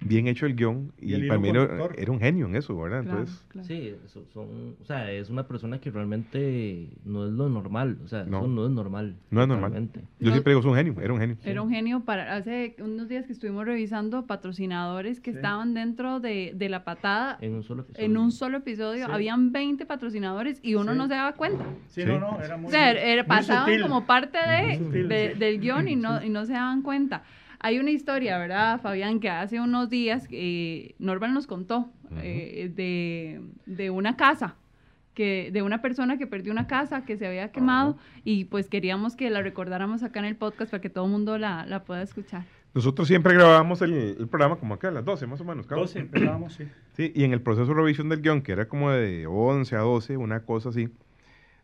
bien 0.00 0.28
hecho 0.28 0.46
el 0.46 0.54
guion, 0.54 0.92
Y 1.00 1.10
y, 1.10 1.14
el 1.14 1.26
para 1.26 1.40
mí 1.40 1.48
era, 1.48 1.68
era 1.96 2.12
un 2.12 2.20
genio 2.20 2.46
en 2.46 2.54
eso, 2.54 2.76
¿verdad? 2.80 3.02
Claro, 3.02 3.18
Entonces, 3.20 3.44
claro. 3.48 3.66
Sí, 3.66 3.94
son, 4.32 4.76
o 4.80 4.84
sea, 4.84 5.10
es 5.10 5.30
una 5.30 5.48
persona 5.48 5.80
que 5.80 5.90
realmente 5.90 6.90
no 7.04 7.26
es 7.26 7.32
lo 7.32 7.48
normal, 7.48 7.98
o 8.04 8.06
sea, 8.08 8.24
No. 8.24 8.38
eso 8.38 8.46
no 8.48 8.66
es 8.66 8.70
normal. 8.70 9.16
No 9.30 9.42
es 9.42 9.48
normal. 9.48 9.72
yo 9.72 10.00
No- 10.20 10.30
siempre 10.30 10.52
digo, 10.52 10.60
es 10.60 10.66
un 10.66 10.74
genio, 10.76 10.94
era 11.00 11.12
un 11.12 11.18
genio. 11.18 11.36
Era 11.42 11.62
un 11.62 11.70
genio 11.70 12.00
para 12.04 12.36
hace 12.36 12.76
unos 12.78 13.08
días 13.08 13.26
que 13.26 13.32
estuvimos 13.32 13.64
revisando 13.64 14.26
patrocinadores 14.26 15.18
que 15.20 15.32
Sí. 15.32 15.38
estaban 15.38 15.74
dentro 15.74 16.20
de, 16.20 16.52
de 16.54 16.68
la 16.68 16.84
patada. 16.84 17.38
En 17.40 17.54
un 17.54 17.62
solo 17.64 17.82
episodio. 17.82 18.04
En 18.06 18.16
un 18.16 18.30
solo 18.32 18.58
episodio 18.58 19.06
Sí. 19.06 19.12
habían 19.12 19.50
20 19.50 19.86
patrocinadores 19.86 20.60
y 20.62 20.74
uno 20.76 20.92
Sí. 20.92 20.98
no 20.98 21.08
se 21.08 21.14
daba 21.14 21.32
cuenta. 21.32 21.64
Sí, 21.88 22.02
Sí. 22.02 22.06
no, 22.06 22.20
no, 22.20 22.40
era 22.40 22.56
muy 22.56 22.68
o 22.68 22.70
sea, 22.70 22.92
era- 22.92 23.22
muy 23.24 23.28
pasaban 23.28 23.64
sutil. 23.66 23.82
como 23.82 24.06
parte 24.06 24.38
de, 24.38 24.78
sutil, 24.78 25.08
de- 25.08 25.32
sí. 25.32 25.38
del 25.38 25.60
guion 25.60 25.88
y 25.88 25.96
no, 25.96 26.22
y 26.22 26.28
no 26.28 26.44
se 26.46 26.52
daban 26.52 26.82
cuenta. 26.82 27.24
Hay 27.66 27.80
una 27.80 27.90
historia, 27.90 28.38
¿verdad, 28.38 28.80
Fabián? 28.80 29.18
Que 29.18 29.28
hace 29.28 29.60
unos 29.60 29.90
días 29.90 30.28
eh, 30.30 30.94
Norman 31.00 31.34
nos 31.34 31.48
contó 31.48 31.90
eh, 32.22 32.70
de, 32.72 33.40
de 33.66 33.90
una 33.90 34.16
casa, 34.16 34.54
que, 35.14 35.50
de 35.52 35.62
una 35.62 35.82
persona 35.82 36.16
que 36.16 36.28
perdió 36.28 36.52
una 36.52 36.68
casa 36.68 37.04
que 37.04 37.16
se 37.16 37.26
había 37.26 37.50
quemado 37.50 37.96
y 38.22 38.44
pues 38.44 38.68
queríamos 38.68 39.16
que 39.16 39.30
la 39.30 39.42
recordáramos 39.42 40.04
acá 40.04 40.20
en 40.20 40.26
el 40.26 40.36
podcast 40.36 40.70
para 40.70 40.80
que 40.80 40.90
todo 40.90 41.06
el 41.06 41.10
mundo 41.10 41.38
la, 41.38 41.66
la 41.66 41.82
pueda 41.82 42.02
escuchar. 42.02 42.44
Nosotros 42.72 43.08
siempre 43.08 43.34
grabábamos 43.34 43.82
el, 43.82 43.92
el 43.94 44.28
programa 44.28 44.56
como 44.56 44.74
acá 44.74 44.86
a 44.88 44.92
las 44.92 45.04
12, 45.04 45.26
más 45.26 45.40
o 45.40 45.44
menos. 45.44 45.66
Carlos. 45.66 45.88
12 45.92 45.98
empezábamos, 45.98 46.52
sí. 46.52 46.68
Sí, 46.92 47.10
y 47.16 47.24
en 47.24 47.32
el 47.32 47.40
proceso 47.40 47.66
de 47.66 47.74
revisión 47.74 48.08
del 48.10 48.22
guion, 48.22 48.42
que 48.42 48.52
era 48.52 48.68
como 48.68 48.92
de 48.92 49.26
11 49.26 49.74
a 49.74 49.80
12, 49.80 50.16
una 50.18 50.44
cosa 50.44 50.68
así, 50.68 50.88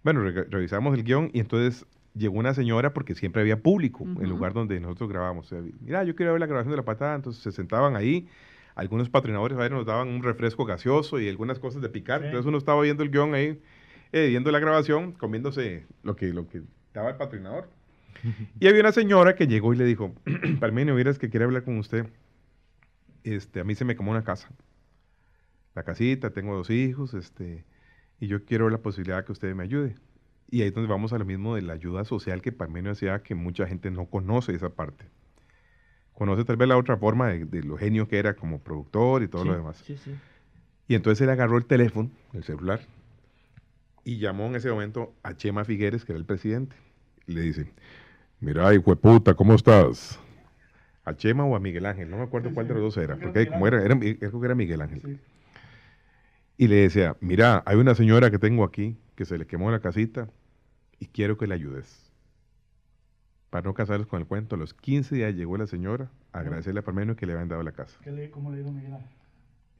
bueno, 0.03 0.23
re- 0.23 0.47
revisamos 0.51 0.95
el 0.99 1.05
guion 1.05 1.31
y 1.33 1.39
entonces 1.39 1.87
llegó 2.15 2.39
una 2.39 2.55
señora 2.55 2.93
porque 2.93 3.15
siempre 3.15 3.43
había 3.43 3.61
público 3.61 4.05
en 4.05 4.23
el 4.23 4.29
lugar 4.29 4.53
donde 4.53 4.79
nosotros 4.81 5.09
grabamos. 5.11 5.47
O 5.47 5.49
sea, 5.49 5.73
mira, 5.81 6.05
yo 6.05 6.15
quiero 6.15 6.33
ver 6.33 6.41
la 6.41 6.47
grabación 6.47 6.71
de 6.71 6.77
la 6.77 6.85
patada, 6.85 7.15
entonces 7.15 7.43
se 7.43 7.53
sentaban 7.53 7.97
ahí. 7.97 8.29
Algunos 8.75 9.11
patrocinadores 9.11 9.59
a 9.59 9.61
ver, 9.61 9.73
nos 9.73 9.87
daban 9.87 10.09
un 10.09 10.23
refresco 10.23 10.65
gaseoso 10.65 11.21
y 11.21 11.29
algunas 11.29 11.59
cosas 11.59 11.83
de 11.83 11.89
picar. 11.89 12.21
Sí. 12.21 12.27
Entonces 12.27 12.47
uno 12.47 12.59
estaba 12.59 12.81
viendo 12.83 13.03
el 13.03 13.11
guion 13.11 13.35
ahí, 13.35 13.61
eh, 14.13 14.29
viendo 14.29 14.51
la 14.51 14.59
grabación, 14.59 15.13
comiéndose 15.13 15.87
lo 16.03 16.17
que, 16.17 16.33
lo 16.33 16.49
que 16.49 16.63
daba 16.93 17.11
el 17.11 17.17
patrocinador. 17.17 17.69
Y 18.61 18.69
había 18.69 18.81
una 18.81 18.93
señora 18.93 19.35
que 19.35 19.47
llegó 19.47 19.75
y 19.75 19.77
le 19.77 19.85
dijo, 19.85 20.15
Palmenio, 20.61 20.95
vieras 20.95 21.19
que 21.19 21.29
quiere 21.29 21.45
hablar 21.45 21.65
con 21.65 21.79
usted. 21.79 22.07
Este, 23.25 23.61
a 23.61 23.65
mí 23.65 23.75
se 23.75 23.85
me 23.85 23.97
quemó 23.97 24.11
una 24.11 24.23
casa. 24.23 24.51
La 25.75 25.83
casita, 25.83 26.31
tengo 26.31 26.55
dos 26.55 26.71
hijos, 26.71 27.15
este, 27.15 27.65
y 28.21 28.27
yo 28.27 28.45
quiero 28.45 28.69
la 28.69 28.79
posibilidad 28.79 29.19
de 29.19 29.25
que 29.25 29.33
usted 29.33 29.55
me 29.55 29.65
ayude. 29.65 29.97
Y 30.53 30.63
ahí 30.63 30.69
es 30.69 30.75
donde 30.75 30.89
vamos 30.89 31.13
a 31.13 31.19
lo 31.19 31.25
mismo 31.25 31.57
de 31.57 31.63
la 31.63 31.73
ayuda 31.73 32.05
social 32.05 32.43
que 32.43 32.53
Parmenio 32.53 32.93
hacía, 32.93 33.25
que 33.25 33.35
mucha 33.35 33.67
gente 33.67 33.91
no 33.91 34.07
conoce 34.07 34.55
esa 34.55 34.71
parte. 34.71 35.11
conoce 36.15 36.45
tal 36.45 36.57
vez 36.57 36.69
la 36.69 36.79
otra 36.79 36.97
forma 36.97 37.29
de, 37.29 37.45
de 37.45 37.63
lo 37.63 37.77
genio 37.77 38.09
que 38.09 38.19
era 38.19 38.35
como 38.35 38.61
productor 38.63 39.23
y 39.23 39.29
todo 39.29 39.43
Sí, 39.43 39.49
lo 39.49 39.55
demás. 39.57 39.85
Sí, 39.85 39.97
sí. 39.97 40.21
Y 40.87 40.95
entonces 40.95 41.21
él 41.23 41.31
agarró 41.31 41.59
el 41.59 41.67
teléfono, 41.67 42.11
el 42.33 42.45
celular, 42.45 42.89
y 44.05 44.19
llamó 44.19 44.47
en 44.47 44.57
ese 44.57 44.71
momento 44.71 45.15
a 45.23 45.35
Chema 45.37 45.65
Figueres, 45.65 46.05
que 46.05 46.13
era 46.13 46.19
el 46.19 46.25
presidente. 46.27 46.77
Y 47.27 47.33
le 47.35 47.43
dice, 47.43 47.73
mira, 48.41 48.75
hijo 48.75 48.91
de 48.91 48.97
puta, 48.97 49.35
¿cómo 49.35 49.55
estás? 49.55 50.21
¿A 51.05 51.15
Chema 51.17 51.45
o 51.45 51.57
a 51.57 51.61
Miguel 51.61 51.87
Ángel? 51.87 52.11
No 52.11 52.17
me 52.19 52.25
acuerdo 52.25 52.53
cuál 52.53 52.69
de 52.69 52.75
los 52.75 52.83
dos 52.83 52.97
era, 52.99 53.17
porque 53.19 53.47
como 53.49 53.67
era, 53.67 53.85
era, 53.85 53.97
era 54.01 54.55
Miguel 54.55 54.83
Ángel. 54.83 55.05
Y 56.57 56.69
le 56.69 56.77
decía, 56.77 57.17
mira, 57.21 57.63
hay 57.67 57.77
una 57.77 57.95
señora 57.95 58.31
que 58.31 58.39
tengo 58.39 58.65
aquí 58.65 58.97
que 59.17 59.25
se 59.25 59.37
le 59.39 59.47
quemó 59.47 59.71
la 59.71 59.81
casita 59.81 60.29
y 61.03 61.07
quiero 61.07 61.37
que 61.37 61.49
le 61.49 61.55
ayudes. 61.55 62.13
Para 63.51 63.65
no 63.65 63.75
casarlos 63.75 64.07
con 64.07 64.21
el 64.21 64.27
cuento, 64.27 64.55
a 64.55 64.59
los 64.59 64.73
15 64.73 65.17
días 65.17 65.35
llegó 65.35 65.57
la 65.59 65.67
señora 65.67 66.09
a 66.33 66.39
agradecerle 66.39 66.79
a 66.81 66.85
Parmenio 66.85 67.17
que 67.17 67.27
le 67.27 67.33
habían 67.33 67.49
dado 67.49 67.63
la 67.65 67.73
casa. 67.73 67.99
¿Qué 68.05 68.13
le- 68.13 68.31
¿Cómo 68.31 68.51
le 68.53 68.59
digo 68.59 68.71
Miguel? 68.71 68.93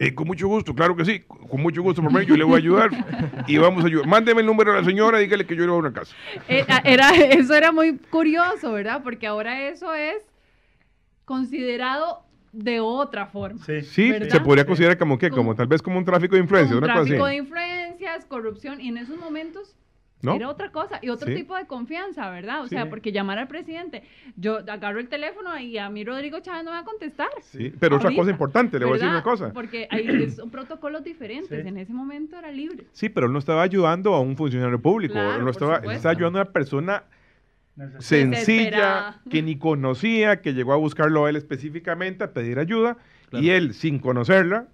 Eh, 0.01 0.15
con 0.17 0.27
mucho 0.27 0.49
gusto, 0.49 0.75
claro 0.75 0.97
que 0.97 1.05
sí, 1.05 1.21
con 1.21 1.63
mucho 1.63 1.81
gusto, 1.81 2.03
Parmenio, 2.03 2.29
yo 2.31 2.37
le 2.37 2.43
voy 2.45 2.55
a 2.55 2.59
ayudar 2.59 2.91
y 3.47 3.57
vamos 3.59 3.85
a 3.85 3.87
ayudar. 3.87 4.07
Mándeme 4.09 4.41
el 4.41 4.47
número 4.49 4.73
de 4.73 4.81
la 4.81 4.85
señora, 4.85 5.19
dígale 5.19 5.47
que 5.47 5.55
yo 5.55 5.63
le 5.63 5.69
voy 5.69 5.77
a 5.77 5.79
una 5.81 5.93
casa. 5.93 6.15
Eh, 6.49 6.65
a- 6.69 6.79
Era, 6.85 7.11
eso 7.15 7.55
era 7.55 7.71
muy 7.71 7.97
curioso, 7.99 8.73
¿verdad? 8.73 9.01
Porque 9.05 9.29
ahora 9.29 9.69
eso 9.69 9.95
es 9.95 10.17
considerado 11.25 12.25
de 12.53 12.81
otra 12.81 13.27
forma. 13.27 13.65
Sí. 13.65 13.83
Sí, 13.83 14.13
se 14.29 14.41
podría 14.41 14.67
considerar 14.67 14.99
como 14.99 15.19
que, 15.19 15.31
como 15.31 15.43
Como- 15.43 15.55
tal 15.55 15.69
vez 15.69 15.81
como 15.81 15.99
un 15.99 16.05
tráfico 16.05 16.35
de 16.35 16.43
influencia, 16.43 16.75
Con 16.75 16.85
una 16.85 16.93
cosa 16.95 17.05
tráfico 17.07 17.25
así. 17.25 17.37
de 17.37 17.43
influencias, 17.43 18.25
corrupción, 18.27 18.81
y 18.81 18.89
en 18.89 18.99
esos 18.99 19.17
momentos 19.19 19.77
¿No? 20.23 20.35
era 20.37 20.49
otra 20.49 20.71
cosa 20.71 20.99
y 21.03 21.09
otro 21.09 21.29
Sí. 21.29 21.35
tipo 21.35 21.57
de 21.57 21.67
confianza, 21.67 22.31
¿verdad? 22.31 22.61
O 22.61 22.65
Sí. 22.65 22.71
sea, 22.77 22.89
porque 22.89 23.11
llamar 23.13 23.39
al 23.39 23.49
presidente, 23.49 24.05
yo 24.37 24.59
agarro 24.59 25.01
el 25.01 25.09
teléfono 25.09 25.59
y 25.59 25.79
a 25.79 25.89
mí 25.91 26.05
Rodrigo 26.05 26.39
Chávez 26.41 26.65
no 26.65 26.71
me 26.71 26.77
va 26.77 26.83
a 26.83 26.85
contestar. 26.85 27.29
Sí, 27.41 27.73
pero 27.81 27.97
otra 27.97 28.07
Ahorita, 28.09 28.21
cosa 28.23 28.31
importante, 28.31 28.79
le 28.79 28.85
voy 28.85 28.93
a 28.93 28.95
decir 28.99 29.09
una 29.11 29.23
cosa. 29.23 29.53
Porque 29.53 29.89
hay 29.91 30.31
son 30.31 30.51
protocolos 30.53 31.03
diferentes. 31.05 31.63
Sí. 31.63 31.69
En 31.69 31.77
ese 31.77 31.93
momento 31.93 32.39
era 32.39 32.51
libre. 32.53 32.85
Sí, 32.93 33.09
pero 33.09 33.27
él 33.27 33.33
no 33.33 33.39
estaba 33.41 33.63
ayudando 33.63 34.15
a 34.15 34.21
un 34.21 34.37
funcionario 34.37 34.81
público, 34.81 35.15
Claro, 35.15 35.37
él, 35.39 35.45
no 35.45 35.51
estaba, 35.51 35.79
estaba 35.93 36.13
ayudando 36.13 36.39
a 36.39 36.43
una 36.43 36.53
persona 36.53 37.03
sencilla, 37.99 39.21
que 39.31 39.43
ni 39.43 39.57
conocía, 39.57 40.41
que 40.41 40.53
llegó 40.55 40.73
a 40.73 40.77
buscarlo 40.77 41.25
a 41.27 41.31
él 41.31 41.37
específicamente, 41.37 42.25
a 42.25 42.33
pedir 42.33 42.59
ayuda, 42.59 42.97
Claro. 43.31 43.45
y 43.45 43.51
él, 43.51 43.75
sin 43.75 43.99
conocerla, 43.99 44.69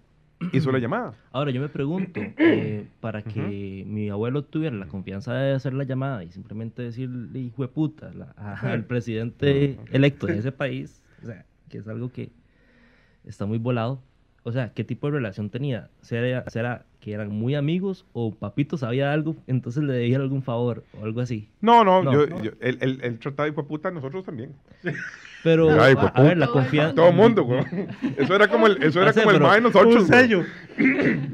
hizo 0.53 0.72
la 0.72 0.79
llamada. 0.79 1.14
Ahora, 1.33 1.51
yo 1.51 1.61
me 1.61 1.68
pregunto, 1.68 2.20
eh, 2.38 2.87
para 3.01 3.22
que 3.22 3.85
mi 3.87 4.09
abuelo 4.11 4.44
tuviera 4.44 4.74
la 4.77 4.87
confianza 4.87 5.35
de 5.35 5.53
hacer 5.55 5.74
la 5.74 5.85
llamada 5.85 6.24
y 6.24 6.31
simplemente 6.31 6.83
decirle, 6.83 7.38
hijo 7.40 7.62
de 7.62 7.68
puta, 7.68 8.12
la- 8.14 8.35
a- 8.37 8.55
al 8.72 8.85
presidente 8.85 9.79
electo 9.90 10.27
de 10.27 10.38
ese 10.38 10.53
país, 10.53 11.03
o 11.22 11.27
sea, 11.27 11.44
que 11.68 11.79
es 11.79 11.88
algo 11.88 12.11
que 12.12 12.31
está 13.24 13.46
muy 13.46 13.59
volado. 13.59 14.01
O 14.44 14.53
sea, 14.53 14.72
¿qué 14.72 14.83
tipo 14.85 15.09
de 15.09 15.14
relación 15.14 15.51
tenía? 15.51 15.90
¿Será, 16.01 16.48
será 16.48 16.87
que 17.01 17.12
eran 17.12 17.29
muy 17.31 17.55
amigos 17.55 18.07
o 18.14 18.35
Papito 18.35 18.79
sabía 18.79 19.12
algo, 19.12 19.37
entonces 19.46 19.83
le 19.83 19.92
debía 19.92 20.16
algún 20.16 20.42
favor 20.42 20.85
o 20.92 21.05
algo 21.05 21.20
así? 21.20 21.51
No, 21.61 21.85
no, 21.85 22.03
No. 22.03 22.12
yo, 22.12 22.27
yo- 22.42 22.53
él, 22.61 22.79
él- 22.81 23.01
él 23.03 23.18
trataba 23.18 23.44
de 23.44 23.53
hijo 23.53 23.62
de 23.62 23.68
puta, 23.68 23.90
nosotros 23.90 24.24
también. 24.24 24.53
Pero, 25.44 25.70
Ay, 25.81 25.94
a, 25.96 26.07
a 26.09 26.22
ver, 26.22 26.37
la 26.37 26.48
confianza... 26.48 26.94
Todo 26.96 27.09
el 27.11 27.14
mundo, 27.14 27.44
güey. 27.44 27.62
Eso 28.16 28.35
era 28.35 28.48
como 28.48 28.66
el, 28.66 28.83
eso 28.83 29.01
era 29.01 29.12
sí, 29.12 29.20
como 29.20 29.31
el 29.31 29.38
de 29.40 29.61
nosotros. 29.61 30.03
Un 30.03 30.09
güey. 30.09 30.20
sello. 30.20 30.44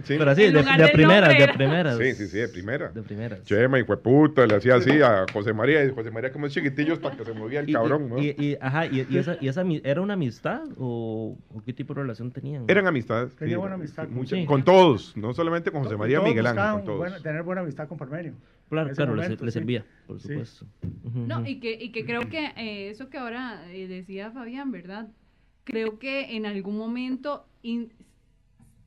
Sí. 0.05 0.15
Pero 0.19 0.31
así, 0.31 0.43
de, 0.43 0.63
de 0.63 0.89
primeras, 0.93 1.29
de 1.31 1.43
era- 1.43 1.53
primeras. 1.53 1.99
sí, 1.99 2.15
sí, 2.15 2.29
sí, 2.29 2.39
de 2.39 2.49
primera. 2.49 2.89
De 2.89 3.03
primeras. 3.03 3.43
Chema, 3.45 3.79
hijo 3.79 3.95
de 3.95 4.03
puta, 4.03 4.47
le 4.47 4.55
hacía 4.57 4.77
así 4.77 5.03
a 5.03 5.25
José 5.33 5.53
María, 5.53 5.85
y 5.85 5.91
José 5.95 6.11
María 6.11 6.33
como 6.33 6.47
es 6.47 6.53
chiquitillo 6.53 6.99
para 7.01 7.17
que 7.17 7.25
se 7.25 7.33
movía 7.35 7.61
el 7.61 7.69
Y- 7.69 7.73
cabrón, 7.73 8.07
y, 8.07 8.09
¿no? 8.09 8.19
y- 8.23 8.35
y- 8.39 8.59
ajá, 8.61 8.87
y, 8.87 9.07
y 9.09 9.19
esa, 9.19 9.37
y 9.41 9.49
esa 9.49 9.63
¿era 9.85 10.01
una 10.01 10.15
amistad 10.15 10.63
o, 10.79 11.37
o 11.55 11.63
qué 11.65 11.73
tipo 11.73 11.95
de 11.95 12.03
relación 12.03 12.31
tenían? 12.31 12.65
Eran 12.69 12.87
amistades. 12.87 13.35
Tenía 13.37 13.55
sí, 13.57 13.61
buena 13.61 13.75
amistad. 13.75 14.09
mucha- 14.09 14.37
Sí. 14.37 14.45
con 14.47 14.63
todos, 14.65 15.15
no 15.17 15.33
solamente 15.35 15.71
con 15.71 15.83
José 15.85 15.97
María 15.97 16.19
Todos 16.19 16.29
Miguel 16.31 16.47
Ángel, 16.47 16.73
con 16.73 16.85
todos. 16.85 16.99
buena- 16.99 17.21
tener 17.21 17.43
buena 17.43 17.61
amistad 17.63 17.89
con 17.89 17.99
Parmenio. 17.99 18.33
Claro, 18.69 18.91
claro, 18.95 19.15
momento, 19.15 19.45
le, 19.45 19.51
sí. 19.51 19.59
servía, 19.59 19.85
por 20.07 20.21
Sí. 20.21 20.29
supuesto. 20.29 20.67
No, 21.15 21.47
y 21.47 21.61
que, 21.61 21.73
y 21.73 21.91
que 21.93 22.05
creo 22.05 22.29
que 22.29 22.47
eh, 22.57 22.91
eso 22.91 23.09
que 23.09 23.19
ahora 23.19 23.63
eh, 23.71 23.87
decía 23.87 24.31
Fabián, 24.31 24.71
¿verdad? 24.73 25.09
Creo 25.65 25.99
que 25.99 26.37
en 26.37 26.47
algún 26.47 26.77
momento, 26.77 27.47
in- 27.63 27.93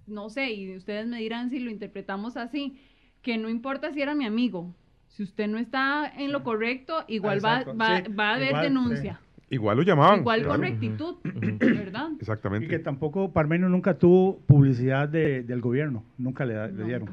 no 0.06 0.30
sé, 0.30 0.52
y 0.52 0.76
ustedes 0.76 1.06
me 1.08 1.20
dirán 1.20 1.50
si 1.50 1.60
lo 1.60 1.70
interpretamos 1.70 2.38
así, 2.38 2.78
que 3.22 3.38
no 3.38 3.50
importa 3.50 3.92
si 3.94 4.02
era 4.02 4.16
mi 4.16 4.26
amigo, 4.26 4.74
si 5.10 5.24
usted 5.24 5.48
no 5.48 5.58
está 5.58 6.12
en 6.18 6.32
lo 6.32 6.44
correcto, 6.44 7.04
igual 7.08 7.44
va, 7.44 7.62
Exacto, 7.62 7.78
va, 7.78 8.04
sí, 8.04 8.12
va 8.12 8.30
a 8.30 8.36
haber 8.36 8.48
igual, 8.50 8.64
denuncia. 8.64 9.22
Igual 9.50 9.78
lo 9.78 9.84
llamaban. 9.84 10.20
Igual 10.20 10.46
con 10.46 10.62
rectitud, 10.62 11.16
¿verdad? 11.60 12.10
Exactamente. 12.20 12.66
Y 12.66 12.70
que 12.70 12.80
tampoco 12.80 13.32
Parmenio 13.32 13.70
nunca 13.70 13.94
tuvo 13.98 14.40
publicidad 14.46 15.08
de- 15.08 15.44
del 15.44 15.62
gobierno, 15.62 16.04
nunca 16.18 16.46
le, 16.46 16.70
dieron. 16.84 17.10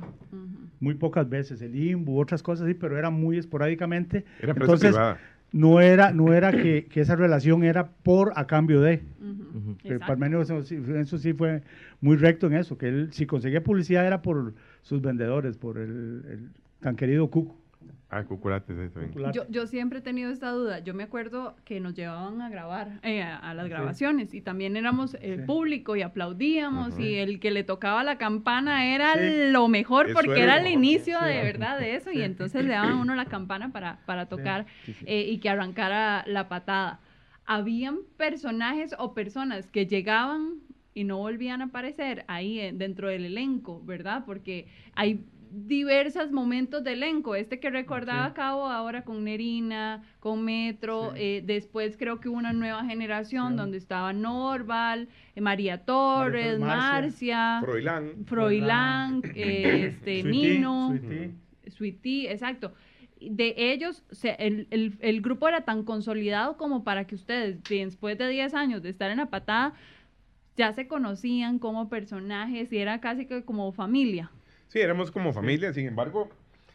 Muy 0.81 0.95
pocas 0.95 1.29
veces, 1.29 1.63
el 1.63 1.77
IMBU, 1.77 2.19
otras 2.21 2.43
cosas 2.43 2.65
así, 2.67 2.75
pero 2.75 2.99
era 2.99 3.09
muy 3.11 3.39
esporádicamente. 3.39 4.25
Era 4.41 4.51
empresa 4.51 4.73
Entonces, 4.73 4.91
privada. 4.91 5.19
no 5.53 5.81
era, 5.81 6.11
no 6.13 6.33
era 6.35 6.51
que, 6.51 6.87
que 6.87 7.01
esa 7.01 7.15
relación 7.15 7.63
era 7.63 7.89
por 7.89 8.33
a 8.35 8.47
cambio 8.47 8.81
de. 8.81 8.99
Que 9.81 9.89
Exacto. 9.95 10.07
Parmenio 10.07 10.43
eso, 10.43 10.61
sí- 10.63 10.79
eso 10.97 11.17
sí 11.19 11.33
fue 11.33 11.63
muy 12.01 12.17
recto 12.17 12.49
en 12.49 12.55
eso, 12.55 12.77
que 12.77 12.89
él 12.89 13.09
si 13.13 13.27
conseguía 13.27 13.63
publicidad 13.63 14.05
era 14.07 14.21
por 14.23 14.53
sus 14.83 15.01
vendedores, 15.01 15.57
por 15.57 15.79
el, 15.79 16.23
el 16.29 16.49
tan 16.81 16.97
querido 16.97 17.29
Cuco. 17.31 17.57
Ah, 18.11 18.23
cuculates, 18.25 18.77
sí. 18.93 19.01
Cuculate. 19.09 19.37
Yo, 19.37 19.45
yo 19.49 19.67
siempre 19.67 19.99
he 19.99 20.03
tenido 20.03 20.31
esta 20.31 20.51
duda. 20.51 20.79
Yo 20.79 20.95
me 20.95 21.03
acuerdo 21.03 21.57
que 21.65 21.81
nos 21.81 21.95
llevaban 21.95 22.41
a 22.43 22.49
grabar, 22.49 23.01
eh, 23.03 23.23
a, 23.23 23.37
a 23.39 23.55
las 23.55 23.69
grabaciones, 23.69 24.33
y 24.35 24.41
también 24.41 24.77
éramos 24.77 25.17
el 25.21 25.41
Sí. 25.41 25.47
público 25.47 25.97
y 25.97 26.03
aplaudíamos, 26.03 26.93
Ujú. 26.95 27.03
y 27.03 27.15
el 27.17 27.41
que 27.41 27.51
le 27.51 27.65
tocaba 27.65 28.05
la 28.05 28.17
campana 28.19 28.95
era 28.95 29.15
Sí. 29.15 29.51
lo 29.51 29.67
mejor, 29.69 30.07
Eso 30.07 30.15
porque 30.15 30.43
era 30.43 30.57
el 30.59 30.65
mejor. 30.65 30.79
inicio 30.79 31.19
Sí. 31.19 31.27
de 31.27 31.43
verdad 31.43 31.79
de 31.79 31.97
eso, 31.97 32.13
y 32.13 32.23
entonces 32.23 32.65
le 32.65 32.71
daban 32.73 32.93
a 32.93 33.01
uno 33.01 33.15
la 33.17 33.25
campana 33.27 33.73
para, 33.73 33.99
para 34.07 34.27
tocar 34.27 34.67
Sí, 34.85 34.93
sí. 34.95 35.05
eh, 35.09 35.27
y 35.31 35.39
que 35.39 35.49
arrancara 35.49 36.25
la 36.27 36.49
patada. 36.49 37.01
Habían 37.47 37.99
personajes 38.17 38.95
o 38.99 39.13
personas 39.13 39.67
que 39.67 39.87
llegaban 39.87 40.61
y 40.95 41.05
no 41.05 41.19
volvían 41.19 41.61
a 41.61 41.65
aparecer 41.65 42.25
ahí 42.29 42.61
eh, 42.61 42.73
dentro 42.73 43.09
del 43.09 43.25
elenco, 43.25 43.83
¿verdad? 43.85 44.23
Porque 44.25 44.69
hay 44.95 45.25
diversos 45.57 46.33
momentos 46.33 46.83
de 46.85 46.93
elenco. 46.95 47.35
Este 47.35 47.61
que 47.61 47.71
recordaba 47.71 48.29
Sí. 48.29 48.35
Cabo 48.35 48.67
ahora 48.69 49.03
con 49.05 49.23
Nerina, 49.25 50.03
con 50.21 50.45
Metro, 50.45 51.13
Sí. 51.15 51.21
eh, 51.23 51.43
después 51.45 51.97
creo 51.97 52.21
que 52.21 52.29
hubo 52.29 52.37
una 52.39 52.53
nueva 52.53 52.85
generación 52.85 53.53
Sí. 53.53 53.57
donde 53.57 53.77
estaba 53.79 54.13
Norval, 54.13 55.09
eh, 55.37 55.41
María 55.41 55.85
Torres, 55.85 56.59
Marcia, 56.59 57.61
Froilán. 57.65 58.11
Froilán, 58.27 59.23
eh, 59.35 59.87
este, 59.93 60.23
Sweetie, 60.23 60.25
Mino. 60.31 60.95
Exacto. 62.31 62.73
De 63.21 63.55
ellos, 63.57 64.05
o 64.11 64.15
sea, 64.15 64.35
el, 64.35 64.67
el- 64.71 64.97
el 65.01 65.21
grupo 65.23 65.49
era 65.49 65.63
tan 65.63 65.85
consolidado 65.85 66.57
como 66.57 66.85
para 66.85 67.07
que 67.07 67.15
ustedes, 67.15 67.63
después 67.65 68.19
de 68.19 68.29
10 68.29 68.53
años 68.55 68.83
de 68.83 68.91
estar 68.91 69.11
en 69.11 69.17
la 69.19 69.27
patada, 69.27 69.73
ya 70.57 70.73
se 70.73 70.87
conocían 70.87 71.59
como 71.59 71.89
personajes 71.89 72.73
y 72.73 72.79
era 72.79 73.01
casi 73.01 73.27
que 73.27 73.43
como 73.45 73.73
familia. 73.73 74.31
Sí, 74.75 74.81
éramos 74.81 75.13
como 75.13 75.33
familia, 75.33 75.73
sin 75.73 75.87
embargo, 75.87 76.29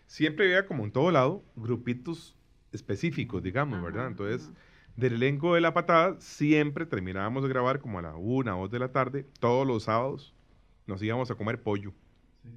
siempre 0.07 0.45
había 0.45 0.65
como 0.65 0.85
en 0.85 0.91
todo 0.93 1.11
lado 1.11 1.43
grupitos 1.57 2.33
específicos, 2.71 3.43
digamos, 3.43 3.75
Ajá, 3.79 3.85
¿verdad? 3.85 4.07
Entonces, 4.07 4.43
ajá. 4.45 4.57
del 4.95 5.13
elenco 5.15 5.53
de 5.53 5.59
La 5.59 5.73
Patada, 5.73 6.15
siempre 6.21 6.85
terminábamos 6.85 7.43
de 7.43 7.49
grabar 7.49 7.79
como 7.81 7.99
a 7.99 8.01
la 8.01 8.15
una 8.15 8.55
o 8.55 8.61
dos 8.61 8.71
de 8.71 8.79
la 8.79 8.93
tarde, 8.93 9.25
todos 9.41 9.67
los 9.67 9.83
sábados 9.83 10.33
nos 10.87 11.03
íbamos 11.03 11.29
a 11.29 11.35
comer 11.35 11.61
pollo, 11.61 11.91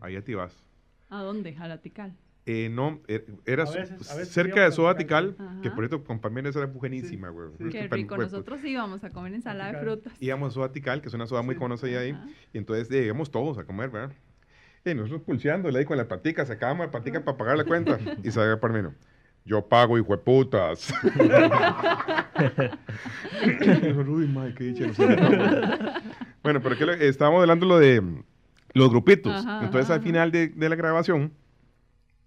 ahí 0.01 0.15
a 0.15 0.23
Tibás. 0.23 0.63
¿A 1.11 1.23
dónde? 1.23 1.57
A 1.59 1.67
la 1.67 1.79
Tical. 1.79 2.15
Eh, 2.47 2.69
no, 2.71 3.01
er- 3.09 3.25
era 3.45 3.65
A 3.65 3.67
su- 3.67 3.75
veces- 3.79 4.11
a 4.13 4.15
veces 4.15 4.33
cerca 4.33 4.63
de 4.65 4.71
Soda 4.71 4.97
Tical. 4.97 5.37
Que 5.61 5.71
por 5.71 5.79
cierto, 5.81 6.05
con 6.05 6.21
Palmeras 6.21 6.55
era 6.55 6.67
buenísima, 6.67 7.31
güey. 7.31 7.49
sí. 7.59 7.65
Qué 7.69 7.83
Súper 7.83 7.99
rico. 7.99 8.17
Nosotros 8.17 8.63
íbamos 8.65 9.03
a 9.03 9.11
comer 9.11 9.35
ensalada 9.35 9.73
de 9.73 9.79
frutas. 9.81 10.13
Íbamos 10.21 10.51
a 10.51 10.55
Soda 10.55 10.71
Tical, 10.73 11.03
que 11.03 11.09
es 11.09 11.15
una 11.15 11.27
soda 11.27 11.43
muy 11.43 11.57
conocida 11.57 11.99
ahí, 11.99 12.13
Ajá. 12.13 12.29
y 12.53 12.59
entonces 12.59 12.89
eh, 12.93 13.07
íbamos 13.07 13.29
todos 13.33 13.59
a 13.59 13.65
comer, 13.65 13.91
¿verdad? 13.91 14.15
Y 14.85 14.95
nosotros 14.95 15.23
pulseándole 15.23 15.79
ahí 15.79 15.85
con 15.85 15.97
la 15.97 16.09
patica, 16.09 16.45
sacábamos 16.45 16.87
la 16.87 16.93
patica 16.93 17.25
para 17.25 17.37
pagar 17.37 17.57
la 17.57 17.65
cuenta. 17.65 17.99
Y 18.25 18.31
sabía 18.31 18.59
Parmeno, 18.61 18.95
yo 19.45 19.67
pago, 19.69 19.97
hijo 19.99 20.13
de 20.13 20.19
putas. 20.19 20.93
Uy, 24.09 24.27
madre, 24.29 24.55
qué 24.55 24.65
dicha, 24.65 24.87
bueno, 26.43 26.61
pero 26.61 26.77
que 26.77 26.87
le- 26.87 27.09
estábamos 27.09 27.41
hablando 27.43 27.67
lo 27.67 27.79
de 27.79 28.03
los 28.75 28.91
grupitos. 28.91 29.33
Ajá, 29.33 29.65
entonces 29.65 29.85
ajá, 29.91 29.95
al 29.95 30.03
final 30.03 30.31
de, 30.33 30.49
de 30.49 30.69
la 30.69 30.75
grabación, 30.77 31.33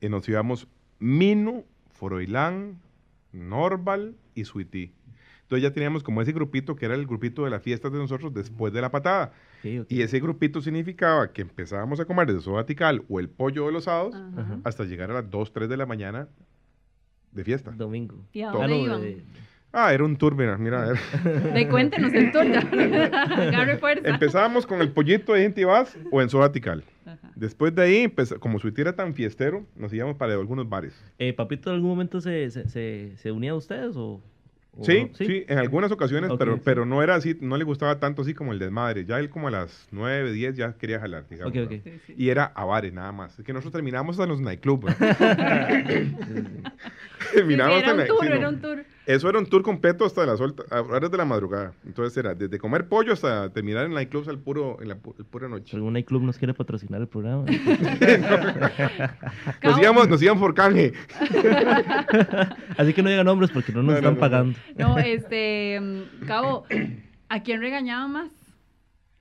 eh, 0.02 0.10
nos 0.10 0.28
íbamos 0.30 0.68
Mino, 1.00 1.64
Froilán, 1.92 2.80
Norval 3.34 4.16
y 4.34 4.46
Sweetie. 4.46 4.94
Entonces 5.44 5.64
ya 5.64 5.74
teníamos 5.74 6.04
como 6.04 6.22
ese 6.22 6.32
grupito 6.32 6.76
que 6.76 6.86
era 6.86 6.96
el 6.96 7.06
grupito 7.06 7.44
de 7.44 7.50
las 7.52 7.62
fiestas 7.62 7.92
de 7.92 7.98
nosotros 8.00 8.34
después 8.34 8.74
de 8.74 8.82
la 8.82 8.90
patada. 8.92 9.34
Y 9.90 10.02
ese 10.02 10.20
grupito 10.20 10.62
significaba 10.62 11.32
que 11.32 11.42
empezábamos 11.42 12.00
a 12.00 12.06
comer 12.06 12.28
desde 12.28 12.42
soda 12.42 12.66
tical 12.66 13.04
o 13.10 13.20
el 13.20 13.30
pollo 13.30 13.66
de 13.68 13.72
los 13.72 13.86
sábados 13.86 14.16
Ajá. 14.16 14.60
Hasta 14.64 14.84
llegar 14.84 15.10
a 15.12 15.16
las 15.16 15.30
2, 15.30 15.52
3 15.54 15.70
de 15.70 15.78
la 15.78 15.86
mañana 15.86 16.28
de 17.32 17.44
fiesta. 17.44 17.72
Domingo. 17.72 18.24
¿Y 18.34 18.42
a 18.42 18.52
Todo. 18.52 18.62
dónde 18.62 18.76
Ah, 18.76 18.80
iban? 18.80 19.24
Ah, 19.78 19.94
era 19.94 20.06
un 20.06 20.16
tour, 20.16 20.36
mira, 20.36 20.58
mira. 20.58 20.94
De 21.54 21.68
cuéntenos 21.68 22.14
el 22.14 22.32
tour. 22.32 22.46
ya. 22.50 22.60
Agarre 23.50 23.78
fuerza. 23.78 24.08
Empezábamos 24.08 24.66
con 24.66 24.80
el 24.82 24.92
pollito 24.94 25.34
de 25.34 25.66
Vas 25.66 25.98
o 26.12 26.22
en 26.22 26.30
Sobatical. 26.30 26.84
Ajá. 27.06 27.32
Después 27.36 27.76
de 27.76 27.82
ahí, 27.82 27.98
empezó- 28.04 28.40
como 28.40 28.58
su 28.60 28.70
era 28.78 28.96
tan 28.96 29.14
fiestero, 29.14 29.66
nos 29.76 29.92
íbamos 29.92 30.16
para 30.16 30.34
algunos 30.34 30.70
bares. 30.70 30.94
Eh, 31.20 31.34
¿Papito 31.34 31.70
en 31.72 31.76
algún 31.76 31.90
momento 31.90 32.22
se, 32.22 32.50
se, 32.52 32.70
se, 32.70 33.18
se 33.18 33.32
unía 33.34 33.52
a 33.52 33.56
ustedes 33.56 33.96
o...? 33.98 34.22
Sí, 34.82 35.10
sí, 35.14 35.46
en 35.48 35.58
algunas 35.58 35.92
ocasiones, 35.92 36.32
pero, 36.38 36.56
sí. 36.56 36.62
pero 36.66 36.86
no 36.86 37.02
era 37.02 37.16
así, 37.16 37.38
no 37.40 37.56
le 37.58 37.64
gustaba 37.64 38.00
tanto 38.00 38.24
así 38.24 38.34
como 38.34 38.52
el 38.52 38.60
desmadre. 38.60 39.06
Ya 39.06 39.20
él 39.20 39.30
como 39.30 39.48
a 39.48 39.52
las 39.52 39.88
9, 39.92 40.34
10 40.34 40.56
ya 40.58 40.74
quería 40.74 41.00
jalar, 41.00 41.26
digamos. 41.30 41.54
Ok, 41.56 41.64
ok. 41.64 41.70
¿verdad? 41.70 41.84
Sí, 41.86 42.00
sí. 42.08 42.14
Y 42.18 42.30
era 42.30 42.46
a 42.46 42.66
bares 42.66 42.92
nada 42.94 43.12
más. 43.12 43.40
Es 43.40 43.46
que 43.46 43.54
nosotros 43.54 43.74
terminamos 43.74 44.20
en 44.20 44.30
los 44.30 44.42
nightclubs. 44.42 44.84
¿verdad? 45.00 45.70
Sí, 47.32 47.36
sí, 47.36 47.36
Terminamos 47.38 47.84
era 47.84 47.94
un 47.94 48.06
tour, 48.08 48.20
sí, 48.24 48.30
no. 48.30 48.36
era 48.36 48.50
un 48.50 48.62
tour. 48.62 48.86
Eso 49.06 49.30
era 49.30 49.38
un 49.38 49.46
tour 49.46 49.62
completo 49.62 50.04
hasta 50.06 50.26
las 50.26 50.40
horas 50.42 51.12
de 51.12 51.18
la 51.18 51.26
madrugada. 51.26 51.74
Entonces 51.86 52.18
era 52.18 52.34
desde 52.34 52.58
comer 52.58 52.88
pollo 52.88 53.14
hasta 53.14 53.52
terminar 53.52 53.86
en 53.86 53.94
nightclubs 53.94 54.28
al 54.28 54.40
puro, 54.40 54.80
en 54.82 54.88
la 54.88 54.96
pu- 54.98 55.14
pura 55.26 55.48
noche. 55.48 55.76
algún 55.76 55.94
nightclub 55.94 56.24
nos 56.24 56.40
quiere 56.40 56.56
patrocinar 56.56 57.02
el 57.02 57.08
programa. 57.08 57.46
Nos 59.64 59.80
íbamos, 59.80 60.08
nos 60.10 60.22
íbamos 60.22 60.42
por 60.42 60.54
canje. 60.54 60.94
Así 62.78 62.94
que 62.94 63.04
no 63.04 63.10
digan 63.10 63.26
nombres 63.26 63.52
porque 63.52 63.72
no 63.72 63.84
nos 63.84 63.86
No, 63.86 63.92
no, 63.94 63.98
están 63.98 64.14
no, 64.14 64.16
no. 64.16 64.20
pagando. 64.20 64.60
No, 64.78 64.98
este, 65.00 65.80
mm, 65.82 66.26
Cabo, 66.26 66.66
¿a 67.30 67.44
quién 67.44 67.62
regañaba 67.62 68.08
más? 68.08 68.32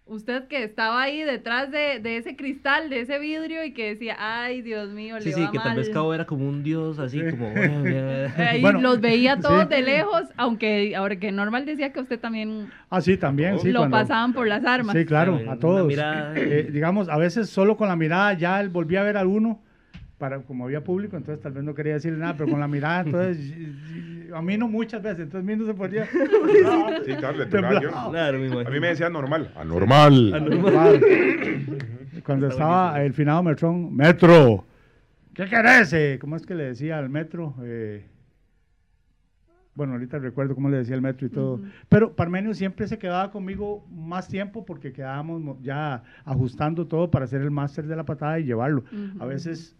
Usted 0.06 0.48
que 0.48 0.62
estaba 0.64 1.00
ahí 1.00 1.22
detrás 1.22 1.70
de, 1.70 1.98
de 1.98 2.18
ese 2.18 2.36
cristal, 2.36 2.90
de 2.90 3.00
ese 3.00 3.18
vidrio 3.18 3.64
y 3.64 3.72
que 3.72 3.94
decía, 3.94 4.16
ay, 4.18 4.60
Dios 4.60 4.90
mío, 4.90 5.16
Sí, 5.20 5.30
le 5.30 5.34
sí, 5.34 5.40
va 5.42 5.50
que 5.50 5.56
tal 5.58 5.68
mal". 5.68 5.76
vez 5.78 5.88
Cabo 5.88 6.12
era 6.12 6.26
como 6.26 6.46
un 6.46 6.62
dios, 6.62 6.98
así 6.98 7.20
Sí. 7.20 7.30
como... 7.30 7.46
Ahí 8.36 8.60
Bueno, 8.60 8.82
los 8.82 9.00
veía 9.00 9.40
todos 9.40 9.62
sí. 9.62 9.68
de 9.70 9.80
lejos, 9.80 10.24
aunque 10.36 10.94
ahora 10.94 11.16
que 11.16 11.32
normal 11.32 11.64
decía 11.64 11.90
que 11.94 12.00
usted 12.00 12.20
también 12.20 12.68
Ah, 12.90 13.00
sí, 13.00 13.16
también, 13.16 13.58
sí. 13.60 13.72
lo 13.72 13.80
cuando- 13.80 13.96
pasaban 13.96 14.34
por 14.34 14.46
las 14.46 14.62
armas. 14.66 14.94
Sí, 14.94 15.06
claro, 15.06 15.40
a 15.48 15.56
todos. 15.58 15.86
mirada. 15.86 16.34
Eh, 16.36 16.68
digamos, 16.70 17.08
a 17.08 17.16
veces 17.16 17.48
solo 17.48 17.78
con 17.78 17.88
la 17.88 17.96
mirada 17.96 18.34
ya 18.34 18.60
él 18.60 18.68
volvía 18.68 19.00
a 19.00 19.04
ver 19.04 19.16
a 19.16 19.20
alguno, 19.20 19.62
para, 20.18 20.40
como 20.40 20.64
había 20.64 20.82
público, 20.84 21.16
entonces 21.16 21.42
tal 21.42 21.52
vez 21.52 21.64
no 21.64 21.74
quería 21.74 21.94
decirle 21.94 22.18
nada, 22.18 22.34
pero 22.36 22.50
con 22.50 22.60
la 22.60 22.68
mirada, 22.68 23.00
entonces, 23.02 23.38
y- 23.38 23.52
y- 23.52 24.30
a 24.34 24.40
mí 24.42 24.56
no 24.56 24.68
muchas 24.68 25.02
veces, 25.02 25.20
entonces 25.24 25.48
a 25.48 25.52
mí 25.52 25.56
no 25.60 25.66
se 25.66 25.74
podía... 25.74 26.06
Sí, 26.06 27.14
claro, 27.18 27.38
le 27.38 27.46
tocaba 27.46 27.74
yo. 27.74 27.80
Temblaba. 27.80 28.10
Claro, 28.10 28.38
me 28.38 28.46
imagino. 28.46 28.68
A 28.68 28.72
mí 28.72 28.80
me 28.80 28.86
decía 28.88 29.10
normal. 29.10 29.50
Anormal. 29.56 30.30
Claro. 30.30 31.00
Cuando 32.24 32.48
estaba 32.48 33.02
el 33.04 33.12
finado 33.12 33.42
Metrón, 33.42 33.94
Metro, 33.94 34.64
¿qué 35.34 35.44
querés? 35.46 35.92
eh? 35.92 36.18
¿Cómo 36.20 36.36
es 36.36 36.46
que 36.46 36.54
le 36.54 36.64
decía 36.64 36.98
al 36.98 37.10
Metro? 37.10 37.54
Eh, 37.62 38.06
bueno, 39.74 39.94
ahorita 39.94 40.18
recuerdo 40.20 40.54
cómo 40.54 40.68
le 40.70 40.78
decía 40.78 40.94
el 40.94 41.02
Metro 41.02 41.26
y 41.26 41.30
todo. 41.30 41.60
Pero 41.88 42.14
Parmenio 42.14 42.54
siempre 42.54 42.86
se 42.86 42.98
quedaba 42.98 43.30
conmigo 43.32 43.84
más 43.90 44.28
tiempo 44.28 44.64
porque 44.64 44.92
quedábamos 44.92 45.40
mo- 45.42 45.58
ya 45.60 46.02
ajustando 46.24 46.86
todo 46.86 47.10
para 47.10 47.24
hacer 47.24 47.40
el 47.42 47.50
máster 47.50 47.86
de 47.86 47.96
la 47.96 48.04
patada 48.04 48.38
y 48.38 48.44
llevarlo. 48.44 48.84
A 49.18 49.26
veces 49.26 49.76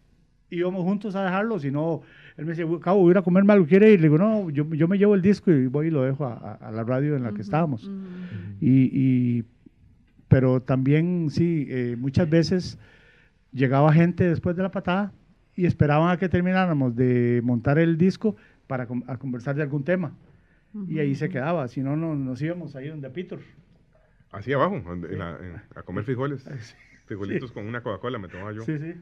íbamos 0.51 0.83
juntos 0.85 1.15
a 1.17 1.25
dejarlo, 1.25 1.59
si 1.59 1.71
no, 1.71 2.03
él 2.37 2.45
me 2.47 2.55
decía, 2.55 2.67
cabo, 2.81 3.01
voy 3.01 3.11
a 3.11 3.13
ir 3.13 3.19
a 3.19 3.23
comerme 3.23 3.53
algo, 3.53 3.67
¿quiere 3.67 3.91
ir? 3.93 4.01
Le 4.01 4.07
digo, 4.09 4.19
no, 4.19 4.51
yo, 4.51 4.65
yo 4.75 4.87
me 4.89 4.99
llevo 4.99 5.15
el 5.15 5.23
disco 5.23 5.51
y 5.51 5.67
voy 5.67 5.89
y 5.89 5.91
lo 5.91 6.03
dejo 6.03 6.25
a, 6.27 6.35
a- 6.35 6.69
a 6.69 6.71
la 6.71 6.85
radio 6.85 7.17
en 7.17 7.23
la 7.25 7.33
que 7.33 7.43
estábamos. 7.43 7.85
Ujú. 7.85 7.95
Y, 8.61 8.91
y- 8.93 9.45
pero 10.29 10.61
también, 10.63 11.29
sí, 11.31 11.67
eh, 11.69 11.97
muchas 11.99 12.29
veces 12.29 12.79
llegaba 13.53 13.93
gente 13.93 14.29
después 14.29 14.57
de 14.57 14.63
la 14.63 14.71
patada 14.71 15.13
y 15.55 15.67
esperaban 15.67 16.11
a 16.11 16.17
que 16.19 16.29
termináramos 16.29 16.97
de 16.97 17.41
montar 17.45 17.79
el 17.79 17.97
disco 17.99 18.35
para 18.67 18.89
a 19.07 19.17
conversar 19.19 19.55
de 19.55 19.63
algún 19.63 19.85
tema. 19.85 20.13
Y 20.89 20.99
ahí 20.99 21.15
se 21.15 21.29
quedaba, 21.29 21.69
si 21.69 21.83
no, 21.83 21.95
no 21.95 22.17
nos 22.17 22.43
íbamos 22.43 22.75
ahí 22.75 22.89
donde 22.89 23.09
Peter. 23.11 23.39
Así 24.33 24.53
abajo, 24.53 24.75
en 24.77 25.19
la- 25.19 25.39
en- 25.41 25.63
a 25.77 25.83
comer 25.85 26.03
frijoles. 26.03 26.45
Frijolitos 27.07 27.53
con 27.53 27.67
una 27.67 27.81
Coca-Cola 27.83 28.19
me 28.19 28.27
tomaba 28.29 28.53
yo. 28.53 28.63
Sí, 28.63 28.77
sí. 28.79 28.95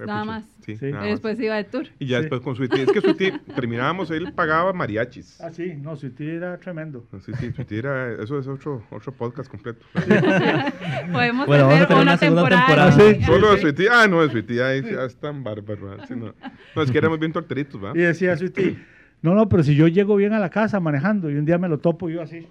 Eh, 0.00 0.04
Nada 0.06 0.20
pucha, 0.22 0.32
más. 0.32 0.44
Sí, 0.64 0.76
Sí. 0.76 0.84
nada 0.86 0.88
Y 0.88 0.92
más. 0.94 1.08
después 1.10 1.40
iba 1.40 1.56
de 1.56 1.64
tour. 1.64 1.86
Y 1.98 2.06
ya 2.06 2.16
Sí. 2.18 2.22
después 2.22 2.40
con 2.42 2.54
Sweetie. 2.54 2.82
Es 2.84 2.92
que 2.92 3.00
Sweetie, 3.00 3.32
terminábamos, 3.54 4.10
él 4.12 4.32
pagaba 4.32 4.72
mariachis. 4.72 5.40
Ah, 5.40 5.50
sí, 5.52 5.74
no, 5.76 5.96
su 5.96 6.10
tío 6.10 6.32
era 6.34 6.56
tremendo. 6.58 7.04
Sí, 7.24 7.32
sí, 7.38 7.50
Sweetie 7.52 7.78
era, 7.80 8.12
eso 8.22 8.38
es 8.38 8.46
otro, 8.46 8.84
otro 8.90 9.10
podcast 9.12 9.50
completo. 9.50 9.84
Podemos 11.12 11.46
Bueno, 11.46 11.66
hacer 11.68 11.86
tener 11.88 12.02
una, 12.02 12.12
una 12.12 12.16
segunda 12.16 12.48
temporada. 12.48 12.90
temporada. 12.96 13.14
Sí. 13.18 13.24
Solo 13.24 13.52
de 13.52 13.60
Sweetie, 13.60 13.88
ah, 13.90 14.06
no, 14.08 14.22
de 14.22 14.30
Sweetie, 14.30 14.62
ahí 14.62 14.82
ya 14.82 15.04
es 15.04 15.16
tan 15.16 15.42
bárbaro. 15.42 15.86
¿verdad? 15.88 16.04
Sí, 16.06 16.14
no. 16.14 16.34
no, 16.76 16.82
es 16.82 16.90
que 16.90 16.98
éramos 16.98 17.18
bien 17.18 17.32
torteritos, 17.32 17.82
¿va? 17.82 17.92
Y 17.94 17.98
decía 18.00 18.36
su 18.36 18.50
tío, 18.50 18.74
no, 19.22 19.34
no, 19.34 19.48
pero 19.48 19.62
si 19.64 19.74
yo 19.74 19.88
llego 19.88 20.14
bien 20.16 20.32
a 20.32 20.38
la 20.38 20.48
casa 20.50 20.78
manejando 20.80 21.28
y 21.30 21.34
un 21.34 21.44
día 21.44 21.58
me 21.58 21.68
lo 21.68 21.78
topo 21.78 22.08
yo 22.08 22.22
así. 22.22 22.46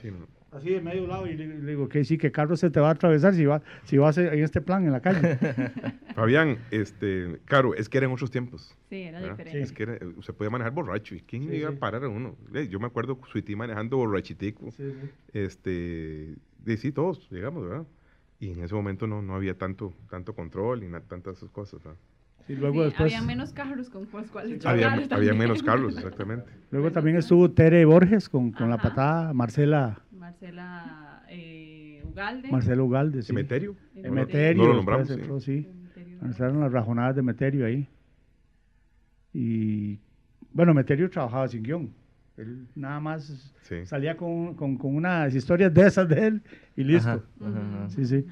Sí, 0.00 0.08
no. 0.10 0.26
Así 0.52 0.70
de 0.70 0.80
medio 0.80 1.06
lado 1.06 1.28
y 1.28 1.36
le, 1.36 1.46
le 1.46 1.70
digo 1.70 1.88
que 1.88 2.04
sí, 2.04 2.18
que 2.18 2.32
carro 2.32 2.56
se 2.56 2.70
te 2.70 2.80
va 2.80 2.88
a 2.88 2.92
atravesar 2.92 3.34
si 3.34 3.46
vas 3.46 3.62
si 3.84 3.98
vas 3.98 4.18
en 4.18 4.42
este 4.42 4.60
plan 4.60 4.84
en 4.84 4.90
la 4.92 5.00
calle. 5.00 5.38
Fabián, 6.16 6.58
este, 6.72 7.38
claro, 7.44 7.74
es 7.74 7.88
que 7.88 7.98
eran 7.98 8.10
otros 8.10 8.30
tiempos. 8.32 8.76
Sí, 8.88 9.02
era 9.02 9.20
¿verdad? 9.20 9.36
diferente. 9.36 9.60
Es 9.62 9.72
que 9.72 9.82
era- 9.84 9.98
se 10.22 10.32
podía 10.32 10.50
manejar 10.50 10.72
borracho. 10.72 11.14
¿Y 11.14 11.20
quién 11.20 11.48
Sí, 11.48 11.54
iba 11.54 11.70
sí. 11.70 11.76
a 11.76 11.78
parar 11.78 12.02
a 12.04 12.08
uno? 12.08 12.36
Eh, 12.52 12.66
Yo 12.68 12.80
me 12.80 12.86
acuerdo 12.86 13.20
Sweetie 13.30 13.54
manejando 13.54 13.96
borrachitico. 13.98 14.72
Sí, 14.72 14.90
sí. 15.00 15.10
Este, 15.32 16.34
y 16.66 16.76
sí, 16.76 16.90
todos 16.92 17.30
llegamos, 17.30 17.68
¿verdad? 17.68 17.86
Y 18.40 18.50
en 18.50 18.62
ese 18.64 18.74
momento 18.74 19.06
no, 19.06 19.22
no 19.22 19.34
había 19.36 19.56
tanto, 19.56 19.94
tanto 20.10 20.34
control 20.34 20.82
y 20.82 20.88
na- 20.88 21.00
tantas 21.02 21.36
esas 21.36 21.50
cosas. 21.50 21.80
¿verdad? 21.84 21.98
Y 22.50 22.56
luego 22.56 22.78
Sí, 22.78 22.84
después, 22.86 23.14
había 23.14 23.22
menos 23.24 23.52
carros 23.52 23.88
con 23.90 24.08
los 24.12 24.30
cuales 24.30 24.66
Había, 24.66 24.92
había 25.12 25.34
menos 25.34 25.62
carros, 25.62 25.94
exactamente. 25.96 26.50
luego 26.72 26.90
también 26.90 27.16
estuvo 27.16 27.48
Tere 27.52 27.84
Borges 27.84 28.28
con, 28.28 28.50
con 28.50 28.68
la 28.68 28.76
patada, 28.76 29.32
Marcela, 29.32 30.00
Marcela 30.10 31.22
eh, 31.28 32.02
Ugalde. 32.04 32.50
Marcelo 32.50 32.86
Ugalde, 32.86 33.22
sí. 33.22 33.28
¿Cementerio? 33.28 33.76
Emeterio, 33.94 34.62
No 34.64 34.68
lo 34.70 34.74
nombramos, 34.74 35.08
entró, 35.10 35.38
sí. 35.38 35.62
sí. 35.62 35.68
Emeterio. 35.68 36.18
Empezaron 36.22 36.58
las 36.60 36.72
rajonadas 36.72 37.14
de 37.14 37.22
Meterio 37.22 37.66
ahí. 37.66 37.88
Y 39.32 40.00
bueno, 40.52 40.74
Meterio 40.74 41.08
trabajaba 41.08 41.46
sin 41.46 41.62
guion. 41.62 41.92
Él 42.36 42.66
nada 42.74 42.98
más 42.98 43.54
Sí. 43.62 43.86
salía 43.86 44.16
con, 44.16 44.54
con, 44.54 44.76
con 44.76 44.96
unas 44.96 45.32
historias 45.34 45.72
de 45.72 45.86
esas 45.86 46.08
de 46.08 46.26
él 46.26 46.42
y 46.76 46.82
listo. 46.82 47.10
Ajá, 47.10 47.22
ajá, 47.42 47.58
ajá. 47.84 47.90
Sí, 47.90 48.04
sí. 48.06 48.26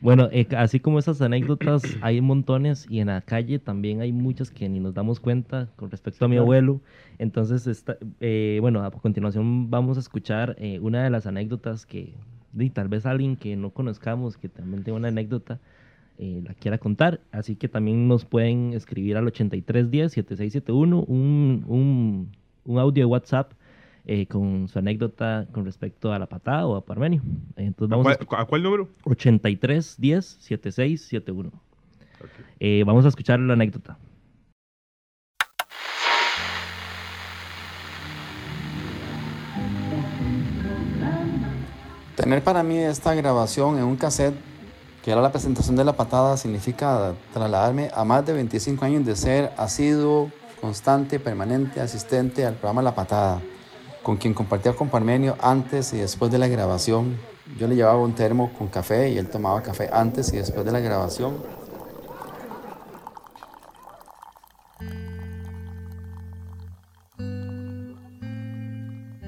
Bueno, 0.00 0.28
eh, 0.30 0.46
así 0.56 0.78
como 0.78 0.98
esas 1.00 1.20
anécdotas 1.22 1.96
hay 2.00 2.20
montones 2.20 2.86
y 2.88 3.00
en 3.00 3.08
la 3.08 3.20
calle 3.22 3.58
también 3.58 4.00
hay 4.00 4.12
muchas 4.12 4.50
que 4.50 4.68
ni 4.68 4.78
nos 4.78 4.94
damos 4.94 5.18
cuenta 5.20 5.72
con 5.76 5.90
respecto 5.90 6.24
a 6.24 6.28
mi 6.28 6.36
abuelo. 6.36 6.80
Entonces, 7.18 7.66
esta- 7.66 7.98
eh, 8.20 8.58
bueno, 8.60 8.84
a 8.84 8.90
continuación 8.92 9.70
vamos 9.70 9.96
a 9.96 10.00
escuchar 10.00 10.54
eh, 10.58 10.78
una 10.80 11.02
de 11.02 11.10
las 11.10 11.26
anécdotas 11.26 11.84
que 11.84 12.14
tal 12.72 12.88
vez 12.88 13.06
alguien 13.06 13.36
que 13.36 13.56
no 13.56 13.70
conozcamos, 13.70 14.36
que 14.36 14.48
también 14.48 14.82
tenga 14.84 14.96
una 14.98 15.08
anécdota, 15.08 15.60
eh, 16.18 16.42
la 16.44 16.54
quiera 16.54 16.78
contar. 16.78 17.20
Así 17.32 17.56
que 17.56 17.68
también 17.68 18.08
nos 18.08 18.24
pueden 18.24 18.72
escribir 18.74 19.16
al 19.16 19.26
8310-7671 19.26 21.04
un, 21.08 21.64
un, 21.68 22.30
un 22.64 22.78
audio 22.78 23.02
de 23.02 23.06
WhatsApp 23.06 23.52
eh, 24.10 24.26
con 24.26 24.68
su 24.68 24.78
anécdota 24.78 25.46
con 25.52 25.66
respecto 25.66 26.14
a 26.14 26.18
la 26.18 26.26
patada 26.26 26.66
o 26.66 26.76
a 26.76 26.80
Parmenio. 26.80 27.20
Entonces 27.56 27.92
¿A 27.92 27.96
vamos 27.96 28.12
a 28.12 28.24
cuál, 28.24 28.40
a 28.40 28.44
cuál 28.46 28.62
número? 28.62 28.88
83 29.04 29.96
10 29.98 30.24
76 30.24 31.02
71. 31.02 31.52
Eh, 32.58 32.84
vamos 32.86 33.04
a 33.04 33.08
escuchar 33.08 33.38
la 33.38 33.52
anécdota. 33.52 33.98
Tener 42.16 42.42
para 42.42 42.62
mí 42.62 42.78
esta 42.78 43.14
grabación 43.14 43.76
en 43.76 43.84
un 43.84 43.96
cassette, 43.96 44.34
que 45.04 45.10
era 45.10 45.20
la 45.20 45.30
presentación 45.30 45.76
de 45.76 45.84
la 45.84 45.92
patada, 45.92 46.38
significa 46.38 47.14
trasladarme 47.34 47.90
a 47.94 48.04
más 48.04 48.24
de 48.24 48.32
25 48.32 48.86
años 48.86 49.04
de 49.04 49.14
ser 49.14 49.52
asiduo, 49.58 50.32
constante, 50.62 51.20
permanente, 51.20 51.82
asistente 51.82 52.46
al 52.46 52.54
programa 52.54 52.80
La 52.80 52.94
Patada, 52.94 53.42
con 54.08 54.16
quien 54.16 54.32
compartía 54.32 54.72
con 54.72 54.88
Parmenio 54.88 55.36
antes 55.38 55.92
y 55.92 55.98
después 55.98 56.32
de 56.32 56.38
la 56.38 56.48
grabación. 56.48 57.18
Yo 57.58 57.68
le 57.68 57.76
llevaba 57.76 57.98
un 57.98 58.14
termo 58.14 58.50
con 58.56 58.68
café 58.68 59.10
y 59.10 59.18
él 59.18 59.28
tomaba 59.28 59.60
café 59.62 59.90
antes 59.92 60.32
y 60.32 60.38
después 60.38 60.64
de 60.64 60.72
la 60.72 60.80
grabación. 60.80 61.36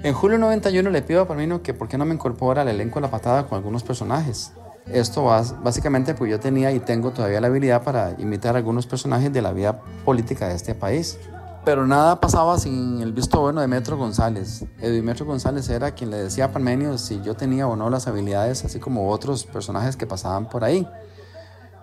En 0.03 0.15
julio 0.15 0.39
91 0.39 0.89
le 0.89 1.03
pido 1.03 1.21
a 1.21 1.29
Palmino 1.29 1.63
que 1.63 1.75
por 1.75 1.87
qué 1.87 1.99
no 1.99 2.07
me 2.07 2.15
incorpora 2.15 2.63
al 2.63 2.69
elenco 2.69 3.01
de 3.01 3.03
La 3.03 3.11
Patada 3.11 3.47
con 3.47 3.59
algunos 3.59 3.83
personajes. 3.83 4.55
Esto 4.87 5.25
básicamente 5.63 6.15
porque 6.15 6.31
yo 6.31 6.41
tenía 6.41 6.73
y 6.73 6.81
tengo 6.81 7.11
todavía 7.11 7.43
la 7.43 7.49
habilidad 7.49 7.85
para 7.85 8.15
imitar 8.17 8.57
algunos 8.57 8.87
personajes 8.87 9.31
de 9.31 9.43
la 9.43 9.53
vida 9.53 9.83
política 10.07 10.49
de 10.49 10.55
este 10.55 10.75
país. 10.75 11.19
Pero 11.65 11.87
nada 11.87 12.21
pasaba 12.21 12.59
sin 12.59 13.03
el 13.03 13.13
visto 13.13 13.39
bueno 13.41 13.61
de 13.61 13.69
Metro 13.69 13.99
González. 13.99 14.65
Edwin 14.79 15.05
Metro 15.05 15.27
González 15.27 15.69
era 15.69 15.93
quien 15.93 16.11
le 16.11 16.17
decía 16.17 16.47
a 16.47 16.53
Parmenio 16.53 16.97
si 16.97 17.21
yo 17.21 17.35
tenía 17.35 17.69
o 17.69 17.77
no 17.77 17.91
las 17.91 18.07
habilidades, 18.07 18.65
así 18.65 18.81
como 18.81 19.11
otros 19.11 19.45
personajes 19.45 19.97
que 19.97 20.07
pasaban 20.07 20.49
por 20.49 20.65
ahí. 20.65 20.89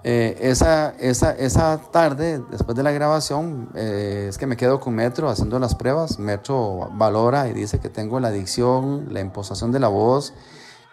Eh, 0.04 0.38
esa, 0.42 0.96
esa, 1.00 1.32
esa 1.32 1.78
tarde, 1.92 2.42
después 2.50 2.76
de 2.76 2.82
la 2.82 2.92
grabación, 2.92 3.70
eh, 3.76 4.28
es 4.30 4.38
que 4.40 4.48
me 4.48 4.58
quedo 4.58 4.80
con 4.80 4.96
Metro 4.96 5.30
haciendo 5.30 5.60
las 5.60 5.76
pruebas. 5.76 6.18
Metro 6.18 6.90
valora 6.94 7.48
y 7.48 7.54
dice 7.54 7.80
que 7.80 7.90
tengo 7.90 8.20
la 8.20 8.32
dicción, 8.32 9.08
la 9.12 9.20
imposición 9.20 9.72
de 9.72 9.80
la 9.80 9.90
voz 9.90 10.34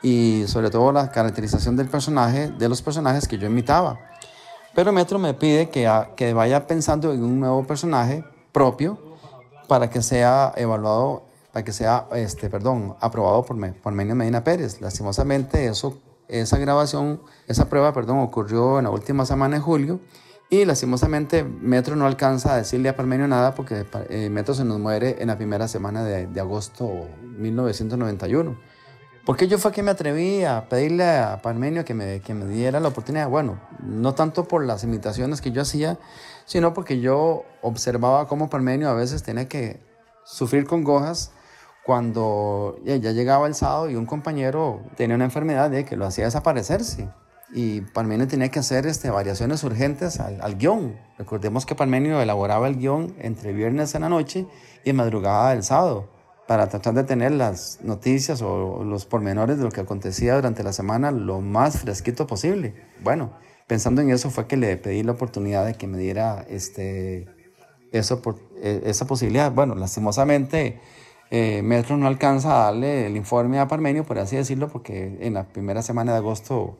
y 0.02 0.44
sobre 0.46 0.68
todo 0.68 0.92
la 0.92 1.10
caracterización 1.10 1.76
del 1.76 1.88
personaje, 1.88 2.50
de 2.50 2.68
los 2.68 2.82
personajes 2.82 3.26
que 3.26 3.38
yo 3.38 3.46
imitaba. 3.46 3.98
Pero 4.74 4.92
Metro 4.92 5.18
me 5.18 5.32
pide 5.32 5.70
que, 5.70 5.90
que 6.16 6.34
vaya 6.34 6.66
pensando 6.66 7.14
en 7.14 7.24
un 7.24 7.40
nuevo 7.40 7.66
personaje 7.66 8.24
propio 8.54 8.98
para 9.68 9.90
que 9.90 10.00
sea 10.00 10.54
evaluado, 10.56 11.24
para 11.52 11.62
que 11.64 11.72
sea, 11.72 12.06
este, 12.14 12.48
perdón, 12.48 12.96
aprobado 13.00 13.44
por, 13.44 13.72
por 13.74 13.92
Menio 13.92 14.14
Medina 14.14 14.42
Pérez. 14.42 14.80
Lastimosamente 14.80 15.66
eso 15.66 15.98
esa 16.28 16.56
grabación, 16.56 17.20
esa 17.48 17.68
prueba, 17.68 17.92
perdón, 17.92 18.20
ocurrió 18.20 18.78
en 18.78 18.84
la 18.84 18.90
última 18.90 19.26
semana 19.26 19.56
de 19.56 19.62
julio 19.62 20.00
y 20.50 20.64
lastimosamente 20.64 21.44
Metro 21.44 21.96
no 21.96 22.06
alcanza 22.06 22.54
a 22.54 22.56
decirle 22.56 22.88
a 22.88 22.96
Parmenio 22.96 23.26
nada 23.28 23.54
porque 23.54 23.84
eh, 24.08 24.30
Metro 24.30 24.54
se 24.54 24.64
nos 24.64 24.78
muere 24.78 25.16
en 25.20 25.28
la 25.28 25.36
primera 25.36 25.68
semana 25.68 26.04
de, 26.04 26.26
de 26.26 26.40
agosto 26.40 27.08
1991. 27.22 28.56
Porque 29.24 29.48
yo 29.48 29.56
fue 29.58 29.72
que 29.72 29.82
me 29.82 29.90
atreví 29.90 30.44
a 30.44 30.68
pedirle 30.68 31.08
a 31.08 31.40
Parmenio 31.40 31.84
que 31.84 31.94
me, 31.94 32.20
que 32.20 32.34
me 32.34 32.44
diera 32.46 32.78
la 32.78 32.88
oportunidad. 32.88 33.28
Bueno, 33.30 33.58
no 33.82 34.14
tanto 34.14 34.44
por 34.44 34.66
las 34.66 34.84
imitaciones 34.84 35.40
que 35.40 35.50
yo 35.50 35.62
hacía, 35.62 35.98
sino 36.44 36.74
porque 36.74 37.00
yo 37.00 37.44
observaba 37.62 38.28
cómo 38.28 38.50
Parmenio 38.50 38.88
a 38.88 38.94
veces 38.94 39.22
tenía 39.22 39.48
que 39.48 39.80
sufrir 40.24 40.66
congojas 40.66 41.32
cuando 41.84 42.78
ya 42.82 42.96
llegaba 42.96 43.46
el 43.46 43.54
sábado 43.54 43.90
y 43.90 43.96
un 43.96 44.06
compañero 44.06 44.80
tenía 44.96 45.16
una 45.16 45.26
enfermedad 45.26 45.70
de 45.70 45.84
que 45.84 45.96
lo 45.96 46.06
hacía 46.06 46.24
desaparecerse. 46.24 47.10
Y 47.52 47.82
Parmenio 47.82 48.26
tenía 48.26 48.48
que 48.48 48.58
hacer 48.58 48.86
este, 48.86 49.10
variaciones 49.10 49.62
urgentes 49.62 50.18
al, 50.18 50.56
guion. 50.56 50.98
Recordemos 51.18 51.66
que 51.66 51.74
Parmenio 51.74 52.20
elaboraba 52.20 52.66
el 52.68 52.78
guion 52.78 53.14
entre 53.20 53.52
viernes 53.52 53.94
en 53.94 54.00
la 54.00 54.08
noche 54.08 54.46
y 54.82 54.92
madrugada 54.94 55.50
del 55.50 55.62
sábado 55.62 56.08
para 56.48 56.68
tratar 56.68 56.94
de 56.94 57.04
tener 57.04 57.32
las 57.32 57.80
noticias 57.82 58.42
o 58.42 58.82
los 58.82 59.04
pormenores 59.06 59.58
de 59.58 59.64
lo 59.64 59.70
que 59.70 59.82
acontecía 59.82 60.34
durante 60.34 60.62
la 60.62 60.72
semana 60.72 61.10
lo 61.10 61.40
más 61.40 61.80
fresquito 61.80 62.26
posible. 62.26 62.74
Bueno, 63.02 63.32
pensando 63.66 64.02
en 64.02 64.10
eso 64.10 64.30
fue 64.30 64.46
que 64.46 64.56
le 64.56 64.76
pedí 64.76 65.02
la 65.02 65.12
oportunidad 65.12 65.64
de 65.64 65.74
que 65.74 65.86
me 65.86 65.98
diera 65.98 66.44
este, 66.48 67.26
eso, 67.92 68.20
e, 68.62 68.82
esa 68.84 69.06
posibilidad. 69.06 69.50
Bueno, 69.52 69.74
lastimosamente 69.74 70.80
eh, 71.30 71.62
Metro 71.62 71.96
no 71.96 72.06
alcanza 72.06 72.54
a 72.54 72.64
darle 72.66 73.06
el 73.06 73.16
informe 73.16 73.58
a 73.58 73.68
Parmenio, 73.68 74.04
por 74.04 74.18
así 74.18 74.36
decirlo, 74.36 74.68
porque 74.68 75.18
en 75.20 75.34
la 75.34 75.48
primera 75.48 75.82
semana 75.82 76.12
de 76.12 76.18
agosto 76.18 76.78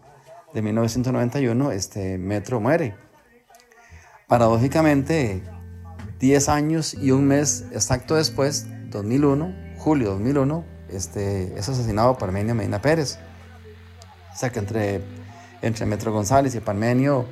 de 0.53 0.63
1991 0.63 1.73
este, 1.73 2.19
Metro 2.19 2.61
muere. 2.61 2.95
Paradójicamente, 4.29 5.43
10 6.21 6.49
años 6.49 6.95
y 6.95 7.11
un 7.11 7.27
mes 7.27 7.67
exacto 7.73 8.15
después, 8.15 8.67
2001, 8.91 9.55
julio 9.79 10.09
de 10.09 10.15
2001, 10.15 10.65
este, 10.89 11.59
es 11.59 11.69
asesinado 11.69 12.17
Parmenio 12.17 12.55
Medina 12.55 12.81
Pérez. 12.81 13.19
O 14.33 14.37
sea 14.37 14.51
que 14.51 14.61
entre, 14.61 15.03
entre 15.65 15.87
Metro 15.87 16.13
González 16.13 16.55
y 16.55 16.61
Parmenio, 16.61 17.25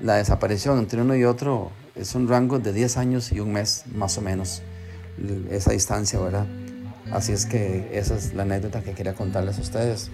la 0.00 0.16
desaparición 0.16 0.78
entre 0.78 1.00
uno 1.00 1.16
y 1.16 1.24
otro 1.24 1.72
es 1.94 2.14
un 2.14 2.28
rango 2.28 2.58
de 2.58 2.72
10 2.72 2.98
años 2.98 3.32
y 3.32 3.40
un 3.40 3.52
mes, 3.52 3.84
más 3.94 4.18
o 4.18 4.20
menos, 4.20 4.62
esa 5.50 5.72
distancia, 5.72 6.20
¿verdad? 6.20 6.46
Así 7.10 7.32
es 7.32 7.46
que 7.46 7.88
esa 7.94 8.14
es 8.14 8.34
la 8.34 8.42
anécdota 8.42 8.82
que 8.82 8.92
quería 8.92 9.14
contarles 9.14 9.58
a 9.58 9.62
ustedes. 9.62 10.10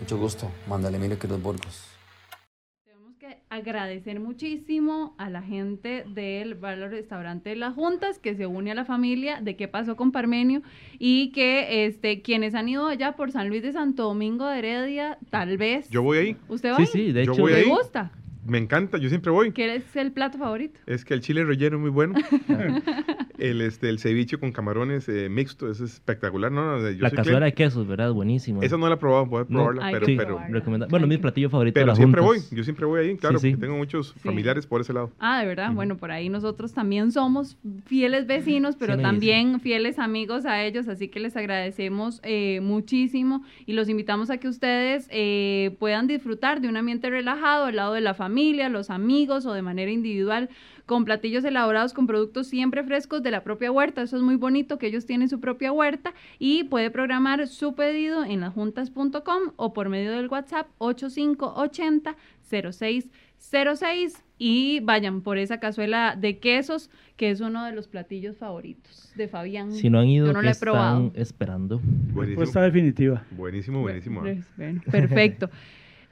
Mucho 0.00 0.18
gusto, 0.18 0.50
Mándale 0.68 0.96
Emilio 0.96 1.18
Quiroz 1.18 1.40
Burgos. 1.40 1.91
Agradecer 3.52 4.18
muchísimo 4.18 5.14
a 5.18 5.28
la 5.28 5.42
gente 5.42 6.04
del 6.08 6.54
bar 6.54 6.78
restaurante 6.78 7.50
de 7.50 7.56
las 7.56 7.74
Juntas 7.74 8.18
que 8.18 8.34
se 8.34 8.46
une 8.46 8.70
a 8.70 8.74
la 8.74 8.86
familia 8.86 9.42
de 9.42 9.56
qué 9.56 9.68
pasó 9.68 9.94
con 9.94 10.10
Parmenio 10.10 10.62
y 10.98 11.32
que 11.32 11.84
este 11.84 12.22
quienes 12.22 12.54
han 12.54 12.70
ido 12.70 12.86
allá 12.86 13.12
por 13.12 13.30
San 13.30 13.50
Luis 13.50 13.62
de 13.62 13.72
Santo 13.72 14.04
Domingo 14.04 14.46
de 14.46 14.58
Heredia, 14.58 15.18
tal 15.28 15.58
vez. 15.58 15.90
Yo 15.90 16.02
voy 16.02 16.16
ahí. 16.16 16.36
¿Usted 16.48 16.70
va? 16.72 16.76
Sí, 16.76 16.82
ahí? 16.84 16.86
sí, 16.86 17.12
de 17.12 17.26
Yo 17.26 17.32
hecho. 17.32 17.42
voy 17.42 17.52
¿Le 17.52 17.58
ahí. 17.58 17.68
gusta? 17.68 18.10
Me 18.44 18.58
encanta, 18.58 18.98
yo 18.98 19.08
siempre 19.08 19.30
voy. 19.30 19.52
¿Qué 19.52 19.74
es 19.76 19.94
el 19.96 20.12
plato 20.12 20.36
favorito? 20.38 20.80
Es 20.86 21.04
que 21.04 21.14
el 21.14 21.20
chile 21.20 21.44
relleno 21.44 21.76
es 21.76 21.80
muy 21.82 21.90
bueno. 21.90 22.14
el, 23.38 23.60
este, 23.60 23.88
el 23.88 23.98
ceviche 23.98 24.36
con 24.38 24.52
camarones 24.52 25.08
eh, 25.08 25.28
mixto 25.28 25.70
es 25.70 25.80
espectacular. 25.80 26.50
No, 26.50 26.78
no, 26.78 26.90
yo 26.90 27.02
La 27.02 27.10
cazuela 27.10 27.46
de 27.46 27.54
quesos, 27.54 27.86
¿verdad? 27.86 28.12
Buenísimo. 28.12 28.62
Esa 28.62 28.76
no 28.76 28.88
la 28.88 28.94
he 28.94 28.98
probado, 28.98 29.26
voy 29.26 29.42
a 29.42 29.46
No. 29.48 29.58
probarla, 29.58 29.86
Hay 29.86 29.94
pero, 29.94 30.06
que 30.06 30.16
pero, 30.16 30.28
probarla. 30.28 30.58
Recomenda- 30.60 30.86
Bueno, 30.88 31.06
mi 31.06 31.18
platillo 31.18 31.50
favorito 31.50 31.74
pero 31.74 31.94
siempre 31.94 32.20
voy. 32.20 32.38
Yo 32.50 32.64
siempre 32.64 32.84
voy 32.86 33.00
ahí, 33.00 33.16
claro, 33.16 33.38
sí. 33.38 33.50
porque 33.50 33.60
tengo 33.66 33.76
muchos 33.78 34.12
familiares 34.14 34.66
por 34.66 34.80
ese 34.80 34.92
lado. 34.92 35.12
Ah, 35.20 35.40
de 35.40 35.46
verdad. 35.46 35.72
Bueno, 35.72 35.96
por 35.96 36.10
ahí 36.10 36.28
nosotros 36.28 36.72
también 36.72 37.12
somos 37.12 37.56
fieles 37.86 38.26
vecinos, 38.26 38.76
pero 38.76 38.96
Sí, 38.96 39.02
también 39.02 39.60
fieles 39.60 39.98
amigos 39.98 40.46
a 40.46 40.62
ellos, 40.64 40.88
así 40.88 41.08
que 41.08 41.20
les 41.20 41.36
agradecemos 41.36 42.20
eh, 42.24 42.60
muchísimo 42.60 43.44
y 43.66 43.72
los 43.74 43.88
invitamos 43.88 44.30
a 44.30 44.38
que 44.38 44.48
ustedes 44.48 45.06
eh, 45.10 45.76
puedan 45.78 46.06
disfrutar 46.06 46.60
de 46.60 46.68
un 46.68 46.76
ambiente 46.76 47.08
relajado 47.08 47.66
al 47.66 47.76
lado 47.76 47.94
de 47.94 48.00
la 48.00 48.14
familia, 48.14 48.31
los 48.32 48.90
amigos 48.90 49.46
o 49.46 49.52
de 49.52 49.62
manera 49.62 49.90
individual 49.90 50.48
con 50.86 51.04
platillos 51.04 51.44
elaborados 51.44 51.92
con 51.92 52.06
productos 52.06 52.48
siempre 52.48 52.82
frescos 52.82 53.22
de 53.22 53.30
la 53.30 53.44
propia 53.44 53.70
huerta. 53.70 54.02
Eso 54.02 54.16
es 54.16 54.22
muy 54.22 54.36
bonito 54.36 54.78
que 54.78 54.88
ellos 54.88 55.06
tienen 55.06 55.28
su 55.28 55.40
propia 55.40 55.72
huerta 55.72 56.12
y 56.38 56.64
puede 56.64 56.90
programar 56.90 57.46
su 57.46 57.74
pedido 57.74 58.24
en 58.24 58.40
lasjuntas.com 58.40 59.52
o 59.56 59.72
por 59.72 59.88
medio 59.88 60.12
del 60.12 60.28
WhatsApp 60.28 60.66
8580 60.78 62.16
0606 62.50 64.24
y 64.38 64.80
vayan 64.80 65.22
por 65.22 65.38
esa 65.38 65.60
cazuela 65.60 66.16
de 66.18 66.38
quesos 66.38 66.90
que 67.16 67.30
es 67.30 67.40
uno 67.40 67.64
de 67.64 67.72
los 67.72 67.88
platillos 67.88 68.36
favoritos 68.36 69.12
de 69.14 69.28
Fabián. 69.28 69.72
Si 69.72 69.88
no 69.88 70.00
han 70.00 70.08
ido, 70.08 70.26
Yo 70.26 70.32
no 70.32 70.40
¿qué 70.40 70.44
la 70.46 70.50
he 70.50 70.52
están 70.52 71.12
esperando? 71.14 71.78
Buenísimo, 71.78 72.22
Respuesta 72.22 72.62
definitiva. 72.62 73.24
buenísimo, 73.30 73.80
buenísimo. 73.80 74.20
Pues, 74.20 74.44
bueno, 74.56 74.80
perfecto. 74.90 75.48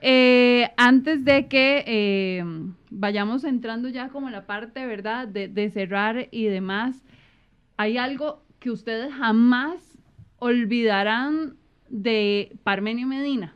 Eh, 0.00 0.70
antes 0.76 1.24
de 1.24 1.46
que 1.48 1.84
eh, 1.86 2.44
vayamos 2.90 3.44
entrando 3.44 3.88
ya 3.88 4.08
como 4.08 4.28
en 4.28 4.32
la 4.32 4.46
parte, 4.46 4.86
¿verdad?, 4.86 5.28
de, 5.28 5.48
de 5.48 5.70
cerrar 5.70 6.28
y 6.30 6.46
demás, 6.46 7.02
¿hay 7.76 7.98
algo 7.98 8.42
que 8.58 8.70
ustedes 8.70 9.12
jamás 9.12 9.98
olvidarán 10.38 11.56
de 11.88 12.56
Parmenio 12.64 13.06
Medina? 13.06 13.54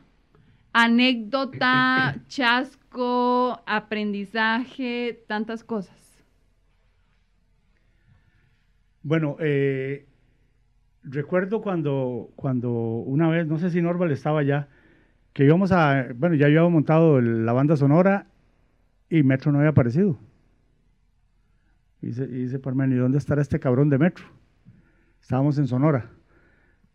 Anécdota, 0.73 2.15
chasco, 2.27 3.63
aprendizaje, 3.65 5.23
tantas 5.27 5.63
cosas. 5.63 6.23
Bueno, 9.01 9.37
eh, 9.39 10.07
recuerdo 11.03 11.61
cuando, 11.61 12.31
cuando 12.35 12.71
una 12.71 13.29
vez, 13.29 13.47
no 13.47 13.57
sé 13.59 13.69
si 13.69 13.81
Norval 13.81 14.11
estaba 14.11 14.39
allá, 14.39 14.67
que 15.35 15.43
íbamos 15.43 15.73
a, 15.73 16.07
bueno, 16.15 16.35
ya 16.35 16.45
habíamos 16.45 16.71
montado 16.71 17.19
el- 17.19 17.45
la 17.45 17.51
banda 17.51 17.75
sonora 17.75 18.25
y 19.09 19.21
Metro 19.23 19.51
no 19.51 19.57
había 19.59 19.71
aparecido. 19.71 20.17
Y 22.01 22.07
dice, 22.07 22.23
y 22.23 22.43
dice 22.43 22.57
¿y 22.63 22.95
dónde 22.95 23.17
estará 23.17 23.41
este 23.41 23.59
cabrón 23.59 23.89
de 23.89 23.97
Metro? 23.97 24.23
Estábamos 25.21 25.57
en 25.57 25.67
Sonora. 25.67 26.09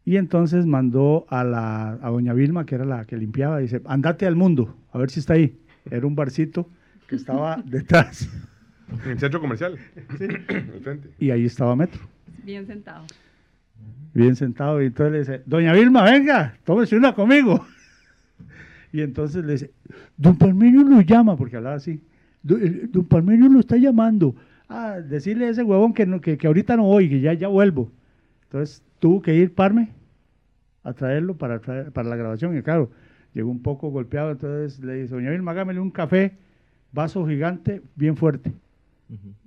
Y 0.06 0.16
entonces 0.16 0.64
mandó 0.64 1.26
a, 1.28 1.44
la, 1.44 1.90
a 2.00 2.08
doña 2.08 2.32
Vilma, 2.32 2.64
que 2.64 2.76
era 2.76 2.86
la 2.86 3.04
que 3.04 3.18
limpiaba, 3.18 3.58
dice, 3.58 3.82
andate 3.84 4.26
al 4.26 4.36
mundo, 4.36 4.74
a 4.90 4.96
ver 4.98 5.10
si 5.10 5.20
está 5.20 5.34
ahí. 5.34 5.60
Era 5.90 6.06
un 6.06 6.14
barcito 6.14 6.66
que 7.08 7.16
estaba 7.16 7.56
detrás 7.66 8.26
En 9.04 9.10
el 9.10 9.18
centro 9.18 9.38
comercial. 9.42 9.76
Al 10.08 10.80
frente. 10.80 11.10
y 11.18 11.30
ahí 11.30 11.44
estaba 11.44 11.76
Metro. 11.76 12.00
Bien 12.42 12.66
sentado. 12.66 13.04
bien 14.14 14.34
sentado 14.34 14.80
y 14.80 14.86
entonces 14.86 15.12
le 15.12 15.18
dice, 15.18 15.42
doña 15.44 15.74
Vilma, 15.74 16.04
venga, 16.04 16.54
tómese 16.64 16.96
una 16.96 17.14
conmigo. 17.14 17.66
Y 18.92 19.00
entonces 19.02 19.44
le 19.44 19.52
dice, 19.52 19.70
don 20.16 20.36
Parmenio 20.36 20.82
lo 20.82 21.00
llama, 21.00 21.36
porque 21.36 21.56
hablaba 21.56 21.76
así, 21.76 22.00
"Do- 22.42 22.58
don 22.90 23.06
lo 23.54 23.60
está 23.60 23.76
llamando. 23.76 24.34
Ah, 24.68 24.98
decirle 25.00 25.46
a 25.46 25.50
ese 25.50 25.62
huevón 25.62 25.92
que, 25.94 26.06
no, 26.06 26.20
que, 26.20 26.36
que 26.38 26.46
ahorita 26.46 26.76
no 26.76 26.84
voy, 26.84 27.08
que 27.08 27.20
ya, 27.20 27.32
ya 27.34 27.48
vuelvo. 27.48 27.90
Entonces 28.44 28.82
tuvo 28.98 29.20
que 29.22 29.34
ir 29.34 29.54
Parme 29.54 29.90
a 30.82 30.92
traerlo 30.92 31.36
para, 31.36 31.60
traer- 31.60 31.90
para 31.92 32.08
la 32.08 32.16
grabación 32.16 32.56
y 32.56 32.62
claro, 32.62 32.90
llegó 33.34 33.50
un 33.50 33.62
poco 33.62 33.90
golpeado, 33.90 34.30
entonces 34.32 34.78
le 34.82 34.94
dice, 35.02 35.14
doña 35.14 35.30
Vilma, 35.30 35.50
hágamele 35.52 35.80
un 35.80 35.90
café, 35.90 36.36
vaso 36.92 37.26
gigante, 37.26 37.82
bien 37.96 38.16
fuerte, 38.16 38.52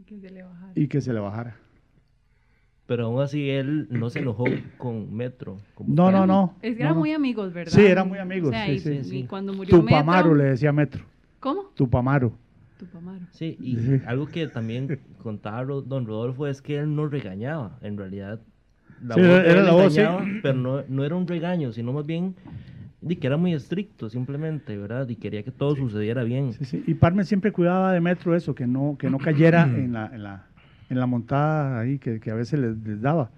Que 0.06 0.20
se 0.20 0.30
le 0.30 0.44
bajara. 0.44 0.72
y 0.76 0.88
que 0.88 1.02
se 1.02 1.14
le 1.14 1.20
bajara. 1.20 1.56
Pero 2.86 3.05
aún 3.05 3.21
así 3.21 3.49
él 3.49 3.88
no 3.89 4.09
se 4.09 4.19
enojó 4.19 4.43
con 4.77 5.13
Metro. 5.15 5.57
como 5.73 5.93
No, 5.95 6.11
no, 6.11 6.27
no. 6.27 6.55
Es 6.61 6.75
que 6.75 6.84
no, 6.84 6.88
eran 6.88 6.93
no. 6.95 6.99
muy 6.99 7.13
amigos, 7.13 7.53
¿verdad? 7.53 7.71
Sí, 7.71 7.86
eran 7.86 8.09
muy 8.09 8.17
amigos, 8.19 8.49
O 8.49 8.51
sea, 8.51 8.65
sí, 8.65 8.71
y, 8.73 8.79
sí, 8.79 8.91
y 8.91 9.03
sí. 9.03 9.23
cuando 9.27 9.53
murió 9.53 9.79
Tupamaro 9.79 10.29
Metro- 10.31 10.36
le 10.36 10.43
decía 10.51 10.71
Metro, 10.73 11.05
¿Cómo? 11.39 11.63
Tupamaro. 11.75 12.34
Tupamaro. 12.77 13.21
Sí, 13.31 13.57
y 13.61 13.77
Sí. 13.77 14.01
algo 14.05 14.27
que 14.27 14.47
también 14.47 14.99
contaba 15.21 15.63
don 15.63 16.05
Rodolfo 16.05 16.45
es 16.47 16.61
que 16.61 16.77
él 16.79 16.93
no 16.93 17.07
regañaba, 17.07 17.77
en 17.81 17.97
realidad. 17.97 18.41
La 19.01 19.15
Sí, 19.15 19.21
voz 19.21 19.29
era 19.45 19.63
la 19.63 19.71
voz, 19.71 19.97
Pero 20.41 20.53
no, 20.57 20.84
no 20.88 21.03
era 21.05 21.15
un 21.15 21.27
regaño, 21.27 21.71
sino 21.71 21.93
más 21.93 22.05
bien 22.05 22.36
Y 23.05 23.17
que 23.17 23.27
era 23.27 23.36
muy 23.36 23.53
estricto, 23.53 24.09
simplemente, 24.09 24.77
¿verdad? 24.77 25.09
Y 25.09 25.17
quería 25.17 25.43
que 25.43 25.51
todo 25.51 25.75
sucediera 25.75 26.23
bien. 26.23 26.53
Sí, 26.53 26.63
sí. 26.63 26.84
Y 26.88 26.93
Parme 26.93 27.25
siempre 27.25 27.51
cuidaba 27.51 27.91
de 27.91 27.99
Metro 27.99 28.34
eso, 28.34 28.55
que 28.55 28.65
no, 28.65 28.95
que 28.97 29.09
no 29.09 29.17
cayera 29.17 29.63
en 29.63 29.91
la, 29.91 30.05
en 30.13 30.23
la, 30.23 30.47
en 30.94 31.00
la 31.00 31.06
montada 31.08 31.80
ahí 31.80 32.00
que, 32.00 32.20
que 32.20 32.32
a 32.32 32.36
veces 32.36 32.60
les, 32.60 32.78
les 32.78 33.02
daba. 33.02 33.32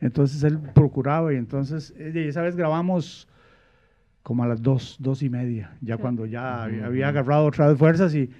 Entonces 0.00 0.42
él 0.44 0.58
procuraba 0.74 1.32
y 1.34 1.36
entonces 1.36 1.92
eh, 1.98 2.12
y 2.14 2.28
esa 2.28 2.40
vez 2.42 2.56
grabamos 2.56 3.28
como 4.22 4.44
a 4.44 4.48
las 4.48 4.62
dos, 4.62 4.96
dos 4.98 5.22
y 5.22 5.28
media, 5.28 5.76
ya 5.80 5.96
Sí. 5.96 6.00
cuando 6.02 6.24
ya 6.26 6.64
había, 6.64 6.86
había 6.86 7.08
agarrado 7.08 7.44
otra 7.46 7.68
vez 7.68 7.78
fuerzas 7.78 8.14
y 8.14 8.30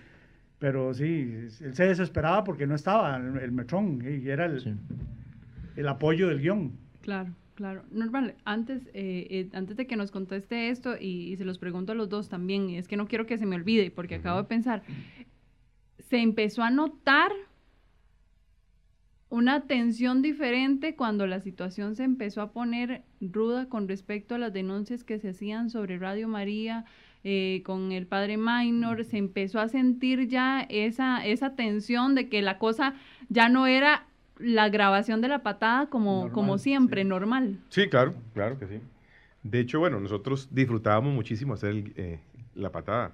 pero 0.59 0.93
sí, 0.93 1.49
él 1.63 1.75
se 1.75 1.85
desesperaba 1.85 2.45
porque 2.45 2.67
no 2.67 2.75
estaba 2.75 3.17
el, 3.17 3.39
el 3.39 3.53
metrón 3.53 4.03
y 4.05 4.29
era 4.29 4.45
el, 4.47 4.61
Sí. 4.61 4.75
el 5.77 5.89
apoyo 5.89 6.29
del 6.29 6.41
guion. 6.41 6.73
Claro, 7.01 7.31
claro. 7.55 7.83
Normal, 7.91 8.35
antes, 8.45 8.87
eh, 8.93 9.27
eh, 9.31 9.49
antes 9.55 9.77
de 9.79 9.87
que 9.87 9.97
nos 9.97 10.11
conteste 10.11 10.69
esto, 10.69 10.97
y, 11.01 11.33
y 11.33 11.37
se 11.37 11.47
los 11.47 11.59
pregunto 11.59 11.93
a 11.93 11.95
los 11.95 12.11
dos 12.11 12.29
también, 12.29 12.69
y 12.69 12.77
es 12.77 12.89
que 12.89 12.99
no 12.99 13.07
quiero 13.07 13.25
que 13.25 13.39
se 13.39 13.47
me 13.47 13.57
olvide, 13.57 13.91
porque 13.91 14.17
acabo 14.17 14.37
de 14.43 14.49
pensar, 14.49 14.83
se 15.99 16.19
empezó 16.19 16.63
a 16.63 16.71
notar 16.71 17.33
una 19.31 19.63
tensión 19.63 20.23
diferente 20.23 20.97
cuando 20.97 21.27
la 21.27 21.41
situación 21.41 21.95
se 21.95 22.03
empezó 22.03 22.43
a 22.43 22.51
poner 22.51 23.03
ruda 23.21 23.67
con 23.69 23.89
respecto 23.89 24.35
a 24.35 24.39
las 24.39 24.53
denuncias 24.53 25.05
que 25.05 25.19
se 25.21 25.31
hacían 25.31 25.71
sobre 25.71 25.99
Radio 25.99 26.27
María, 26.29 26.85
eh, 27.23 27.63
con 27.65 27.93
el 27.93 28.07
padre 28.07 28.37
Minor, 28.37 29.05
se 29.05 29.19
empezó 29.19 29.61
a 29.61 29.69
sentir 29.69 30.27
ya 30.29 30.67
esa, 30.69 31.25
esa 31.25 31.55
tensión 31.55 32.15
de 32.15 32.29
que 32.29 32.43
la 32.43 32.59
cosa 32.59 32.95
ya 33.29 33.49
no 33.49 33.67
era 33.69 34.07
la 34.39 34.69
grabación 34.69 35.21
de 35.21 35.29
la 35.29 35.43
patada 35.43 35.87
como, 35.87 36.23
Normal, 36.23 36.33
como 36.33 36.59
siempre, 36.59 37.03
sí. 37.03 37.09
normal. 37.09 37.59
Sí, 37.69 37.89
claro, 37.89 38.15
claro 38.35 38.59
que 38.59 38.67
sí. 38.67 38.81
De 39.43 39.61
hecho, 39.61 39.79
bueno, 39.79 40.01
nosotros 40.01 40.49
disfrutábamos 40.51 41.15
muchísimo 41.15 41.55
hacer 41.55 41.71
el, 41.71 41.93
eh, 41.97 42.21
la 42.55 42.73
patada, 42.73 43.13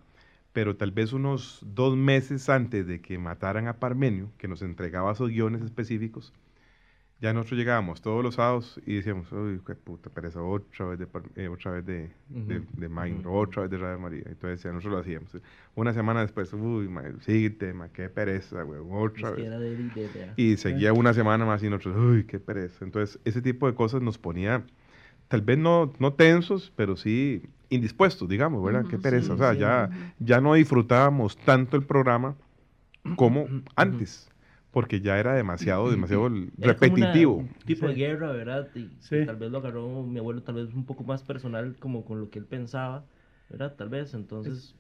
pero 0.57 0.75
tal 0.75 0.91
vez 0.91 1.13
unos 1.13 1.61
dos 1.67 1.99
meses 1.99 2.49
antes 2.49 2.87
de 2.87 3.03
que 3.03 3.19
mataran 3.19 3.69
a 3.69 3.79
Parmenio, 3.79 4.31
que 4.39 4.49
nos 4.49 4.63
entregaba 4.63 5.13
esos 5.13 5.29
guiones 5.29 5.61
específicos, 5.61 6.33
ya 7.21 7.35
nosotros 7.35 7.59
llegábamos 7.59 8.01
todos 8.01 8.25
los 8.25 8.37
sábados 8.37 8.81
y 8.87 8.95
decíamos, 8.97 9.31
uy, 9.33 9.61
qué 9.67 9.75
puta 9.75 10.09
pereza, 10.11 10.43
otra 10.43 10.87
vez 10.87 10.99
de, 10.99 11.09
eh, 11.37 11.49
otra 11.49 11.73
vez 11.73 11.85
de, 11.87 12.11
de, 12.47 12.59
Ujú, 12.59 12.67
de 12.81 12.89
Minor, 12.89 13.27
ujú. 13.27 13.39
otra 13.43 13.63
vez 13.63 13.71
de 13.71 13.79
Radio 13.79 13.99
María. 13.99 14.23
Entonces 14.27 14.63
ya 14.63 14.73
nosotros 14.73 14.95
lo 14.95 15.01
hacíamos. 15.01 15.31
Una 15.75 15.93
semana 15.93 16.23
después, 16.23 16.51
uy, 16.55 16.89
ma, 16.89 17.03
síguete, 17.21 17.75
ma, 17.75 17.91
qué 17.91 18.09
pereza, 18.09 18.63
güey, 18.63 18.81
otra 18.91 19.31
Es 19.31 19.37
vez. 19.37 19.45
de- 19.51 19.77
de- 19.77 20.09
de- 20.09 20.33
Y 20.37 20.57
seguía 20.57 20.95
una 20.95 21.13
semana 21.13 21.45
más 21.45 21.63
y 21.63 21.69
nosotros, 21.71 21.97
uy, 21.99 22.25
qué 22.25 22.39
pereza. 22.41 22.85
Entonces, 22.85 23.21
ese 23.27 23.43
tipo 23.43 23.67
de 23.67 23.75
cosas 23.75 24.03
nos 24.03 24.19
ponía, 24.19 24.65
tal 25.29 25.43
vez 25.43 25.59
no, 25.59 25.93
no 25.99 26.15
tensos, 26.15 26.73
pero 26.77 26.97
sí 26.97 27.43
indispuestos, 27.69 28.29
digamos, 28.29 28.63
¿verdad? 28.65 28.87
Qué 28.89 28.99
pereza. 28.99 29.29
sí, 29.29 29.33
o 29.33 29.39
sea, 29.39 29.53
sí, 29.55 29.59
ya, 29.61 29.91
ya 30.19 30.41
no 30.41 30.55
disfrutábamos 30.55 31.37
tanto 31.37 31.77
el 31.77 31.85
programa 31.85 32.37
como 33.17 33.49
antes, 33.77 34.29
porque 34.71 35.01
ya 35.01 35.19
era 35.19 35.35
demasiado, 35.35 35.91
demasiado 35.91 36.27
Era 36.27 36.77
como 36.77 36.95
una- 36.95 37.07
repetitivo. 37.07 37.35
un 37.37 37.49
tipo 37.67 37.89
de 37.89 37.95
Sí. 37.95 38.01
guerra, 38.01 38.33
¿verdad? 38.33 38.69
Y 38.75 38.91
Sí. 39.01 39.25
tal 39.25 39.37
vez 39.37 39.51
lo 39.51 39.59
agarró 39.59 40.03
mi 40.03 40.19
abuelo, 40.19 40.43
tal 40.43 40.57
vez 40.57 40.73
un 40.75 40.85
poco 40.85 41.05
más 41.05 41.23
personal, 41.23 41.77
como 41.79 42.05
con 42.05 42.21
lo 42.21 42.31
que 42.31 42.39
él 42.39 42.45
pensaba, 42.47 43.05
¿verdad? 43.49 43.75
Tal 43.77 43.89
vez, 43.89 44.15
entonces... 44.15 44.75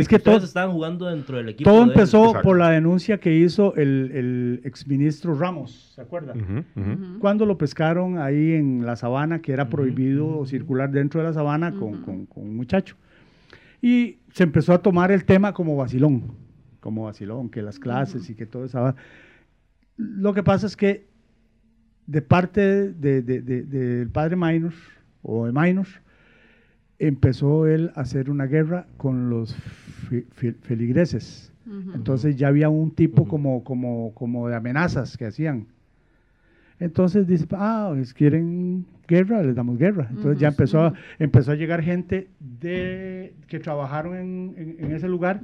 Es 0.00 0.08
que 0.08 0.16
ustedes 0.16 0.36
todo, 0.38 0.46
estaban 0.46 0.72
jugando 0.72 1.06
dentro 1.06 1.36
del 1.36 1.50
equipo 1.50 1.68
todo 1.70 1.84
de 1.84 1.92
empezó 1.92 2.24
Exacto. 2.26 2.48
por 2.48 2.58
la 2.58 2.70
denuncia 2.70 3.18
que 3.18 3.36
hizo 3.36 3.74
el, 3.76 4.10
el 4.14 4.60
exministro 4.64 5.34
Ramos, 5.34 5.92
¿se 5.94 6.00
acuerda? 6.00 6.32
Ujú, 6.34 6.64
ujú. 6.80 6.90
Ujú. 6.92 7.18
Cuando 7.18 7.44
lo 7.46 7.58
pescaron 7.58 8.18
ahí 8.18 8.52
en 8.52 8.86
la 8.86 8.96
sabana, 8.96 9.40
que 9.42 9.52
era 9.52 9.68
prohibido 9.68 10.46
circular 10.46 10.90
dentro 10.90 11.20
de 11.20 11.26
la 11.26 11.32
sabana 11.34 11.72
con, 11.74 12.02
con- 12.02 12.26
con 12.26 12.44
un 12.44 12.56
muchacho. 12.56 12.96
Y 13.82 14.18
se 14.32 14.44
empezó 14.44 14.72
a 14.72 14.78
tomar 14.82 15.10
el 15.12 15.24
tema 15.24 15.52
como 15.52 15.76
vacilón, 15.76 16.34
como 16.80 17.04
vacilón, 17.04 17.50
que 17.50 17.60
las 17.62 17.78
clases 17.78 18.30
y 18.30 18.34
que 18.34 18.46
todo 18.46 18.64
eso. 18.64 18.94
Lo 19.96 20.32
que 20.32 20.42
pasa 20.42 20.66
es 20.66 20.76
que 20.76 21.06
de 22.06 22.22
parte 22.22 22.92
de- 22.92 23.22
de- 23.22 23.42
de- 23.42 23.62
del 23.62 24.08
padre 24.10 24.36
Minor, 24.36 24.72
o 25.22 25.46
de 25.46 25.52
Minor, 25.52 25.86
empezó 27.06 27.66
él 27.66 27.90
a 27.94 28.00
hacer 28.02 28.30
una 28.30 28.46
guerra 28.46 28.86
con 28.96 29.28
los 29.30 29.54
fi- 30.08 30.24
fi- 30.32 30.52
feligreses. 30.52 31.52
Ujú. 31.66 31.92
Entonces 31.94 32.36
ya 32.36 32.48
había 32.48 32.68
un 32.68 32.90
tipo 32.92 33.22
Ujú. 33.22 33.30
como, 33.30 33.64
como, 33.64 34.12
como 34.14 34.48
de 34.48 34.54
amenazas 34.54 35.16
que 35.16 35.26
hacían. 35.26 35.66
Entonces 36.80 37.26
dice, 37.26 37.46
ah, 37.52 37.94
es- 37.98 38.12
quieren 38.14 38.84
guerra, 39.06 39.42
les 39.42 39.54
damos 39.54 39.78
guerra. 39.78 40.08
Entonces 40.10 40.40
ya 40.40 40.48
Ujú, 40.48 40.54
empezó 40.54 40.80
a, 40.82 40.94
empezó 41.18 41.52
a 41.52 41.54
llegar 41.54 41.82
gente 41.82 42.28
de, 42.40 43.34
que 43.46 43.58
trabajaron 43.60 44.16
en, 44.16 44.54
en- 44.56 44.76
en 44.84 44.92
ese 44.92 45.08
lugar 45.08 45.40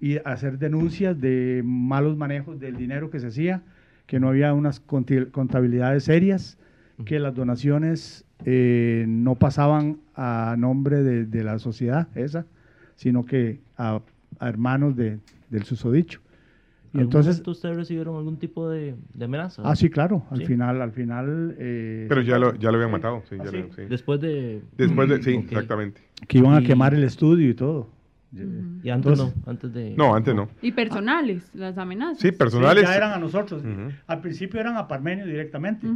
y 0.00 0.16
a 0.18 0.20
hacer 0.24 0.58
denuncias 0.58 1.20
de 1.20 1.62
malos 1.64 2.16
manejos 2.16 2.58
del 2.60 2.76
dinero 2.76 3.10
que 3.10 3.20
se 3.20 3.26
hacía, 3.26 3.62
que 4.06 4.18
no 4.20 4.28
había 4.28 4.54
unas 4.54 4.80
contabilidades 4.80 6.04
serias, 6.04 6.56
que 7.04 7.18
las 7.18 7.34
donaciones 7.34 8.24
eh, 8.44 9.04
no 9.08 9.34
pasaban 9.34 9.98
a 10.22 10.54
nombre 10.58 11.02
de, 11.02 11.24
de 11.24 11.42
la 11.42 11.58
sociedad 11.58 12.08
esa, 12.14 12.44
sino 12.94 13.24
que 13.24 13.60
a, 13.78 14.02
a 14.38 14.48
hermanos 14.50 14.94
de, 14.94 15.18
del 15.48 15.64
susodicho. 15.64 16.20
Y 16.92 16.98
¿Algún 16.98 17.04
entonces, 17.04 17.42
ustedes 17.46 17.74
recibieron 17.76 18.16
algún 18.16 18.36
tipo 18.36 18.68
de, 18.68 18.96
de 19.14 19.24
amenaza? 19.24 19.62
ah, 19.64 19.74
sí, 19.74 19.88
claro, 19.88 20.24
al 20.30 20.40
Sí. 20.40 20.44
final, 20.46 20.82
al 20.82 20.92
final... 20.92 21.54
eh, 21.58 22.04
Pero 22.08 22.20
ya 22.20 22.38
lo, 22.38 22.54
ya 22.56 22.70
lo 22.70 22.76
habían 22.76 22.90
matado, 22.90 23.22
sí, 23.30 23.36
¿Ah, 23.40 23.44
ya 23.44 23.50
sí? 23.50 23.56
lo- 23.56 23.72
sí. 23.72 23.82
Después 23.88 24.20
de... 24.20 24.60
Después 24.76 25.08
de, 25.08 25.22
sí, 25.22 25.34
exactamente. 25.36 26.02
que 26.28 26.36
iban 26.38 26.54
a 26.54 26.62
quemar 26.66 26.92
el 26.92 27.04
estudio 27.04 27.48
y 27.48 27.54
todo. 27.54 27.88
Y 28.32 28.90
antes 28.90 29.12
Entonces- 29.12 29.36
no, 29.44 29.50
antes 29.50 29.72
de... 29.72 29.94
No, 29.96 30.14
antes 30.14 30.34
no. 30.34 30.48
Y 30.62 30.70
personales, 30.72 31.50
las 31.52 31.76
amenazas. 31.78 32.18
Sí, 32.20 32.28
Sí, 32.28 32.32
personales. 32.36 32.84
ya 32.84 32.96
eran 32.96 33.12
a 33.12 33.18
nosotros. 33.18 33.62
Al 34.06 34.20
principio 34.20 34.60
eran 34.60 34.76
a 34.76 34.86
Parmenio 34.86 35.26
directamente. 35.26 35.86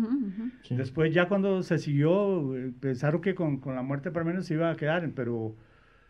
Sí. 0.62 0.74
Después 0.74 1.14
ya 1.14 1.28
cuando 1.28 1.62
se 1.62 1.78
siguió, 1.78 2.56
eh, 2.56 2.72
pensaron 2.80 3.20
que 3.20 3.34
con, 3.34 3.58
con 3.58 3.74
la 3.76 3.82
muerte 3.82 4.08
de 4.08 4.14
Parmenio 4.14 4.42
se 4.42 4.54
iba 4.54 4.68
a 4.70 4.76
quedar, 4.76 5.08
pero 5.14 5.54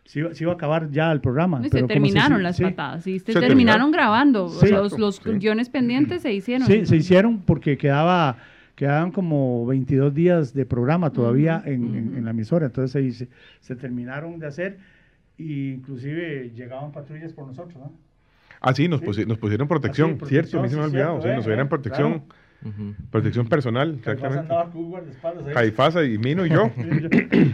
se 0.03 0.19
iba, 0.19 0.33
se 0.33 0.43
iba 0.43 0.51
a 0.53 0.55
acabar 0.55 0.89
ya 0.89 1.11
el 1.11 1.21
programa. 1.21 1.59
Y 1.61 1.65
se 1.65 1.69
pero 1.69 1.81
como 1.83 1.93
terminaron 1.93 2.41
las 2.43 2.57
sí, 2.57 2.63
patadas, 2.63 3.03
sí, 3.03 3.19
se, 3.19 3.25
Se 3.31 3.39
terminaron 3.39 3.47
terminaron. 3.49 3.91
grabando. 3.91 4.49
Sí. 4.49 4.69
Los, 4.69 4.97
los 4.97 5.17
sí. 5.17 5.29
guiones 5.33 5.69
pendientes 5.69 6.23
se 6.23 6.33
hicieron. 6.33 6.65
Sí, 6.67 6.85
se 6.87 6.95
hicieron 6.95 7.39
porque 7.41 7.77
quedaba, 7.77 8.37
quedaban 8.75 9.11
como 9.11 9.65
22 9.67 10.13
días 10.13 10.53
de 10.55 10.65
programa 10.65 11.11
todavía 11.11 11.61
en, 11.65 11.95
en- 11.95 12.17
en 12.17 12.25
la 12.25 12.31
emisora. 12.31 12.65
Entonces 12.65 12.95
ahí 12.95 13.11
se, 13.11 13.29
se 13.59 13.75
terminaron 13.75 14.39
de 14.39 14.47
hacer 14.47 14.94
e 15.37 15.43
inclusive 15.77 16.51
llegaban 16.55 16.91
patrullas 16.91 17.33
por 17.33 17.47
nosotros. 17.47 17.75
¿no? 17.77 17.91
Ah, 18.61 18.73
sí, 18.73 18.87
nos, 18.87 19.01
Sí. 19.01 19.05
pusi- 19.07 19.25
nos 19.27 19.37
pusieron 19.37 19.67
protección, 19.67 20.11
Ah, 20.11 20.13
sí, 20.13 20.17
protección, 20.19 20.43
cierto, 20.45 20.59
a 20.59 20.61
mí 20.63 20.69
se 20.69 20.75
me 20.75 20.81
ha 20.81 20.85
olvidado, 20.85 21.21
cierto, 21.21 21.27
sí, 21.27 21.29
eh, 21.29 21.35
nos 21.35 21.45
hubieran 21.45 21.65
eh, 21.65 21.69
protección, 21.69 22.11
claro. 22.11 22.25
Protección 23.11 23.47
personal, 23.47 23.93
exactamente. 23.95 24.51
Caifasa 25.53 26.03
y 26.03 26.17
Mino 26.17 26.45
y 26.47 26.49
yo. 26.49 26.71
Sí, 26.75 26.81
yo- 27.01 27.09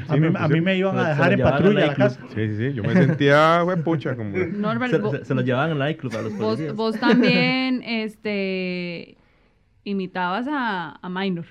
a, 0.08 0.16
mí, 0.16 0.28
a 0.38 0.48
mí 0.48 0.62
me 0.62 0.78
iban 0.78 0.98
a 0.98 1.10
dejar 1.10 1.28
lo 1.28 1.34
en 1.34 1.42
patrulla 1.52 1.80
a 1.82 1.84
al 1.84 1.88
la 1.90 1.96
casa. 1.96 2.20
nightclub. 2.22 2.46
Sí, 2.46 2.48
sí, 2.56 2.70
sí, 2.70 2.74
yo 2.74 2.84
me 2.84 2.94
sentía, 2.94 3.62
güey, 3.64 3.84
pucha, 3.84 4.16
como... 4.16 4.38
Normal, 4.38 4.90
Se, 4.90 5.02
se- 5.20 5.26
se 5.26 5.36
los 5.36 5.44
llevaban 5.44 5.72
al 5.72 5.80
nightclub 5.80 6.16
a 6.16 6.22
los 6.22 6.38
vos, 6.38 6.46
policías. 6.56 6.76
vos 6.76 6.98
también 7.00 7.82
este, 7.86 9.18
imitabas 9.84 10.48
a, 10.50 10.98
a 11.02 11.10
Minor, 11.10 11.46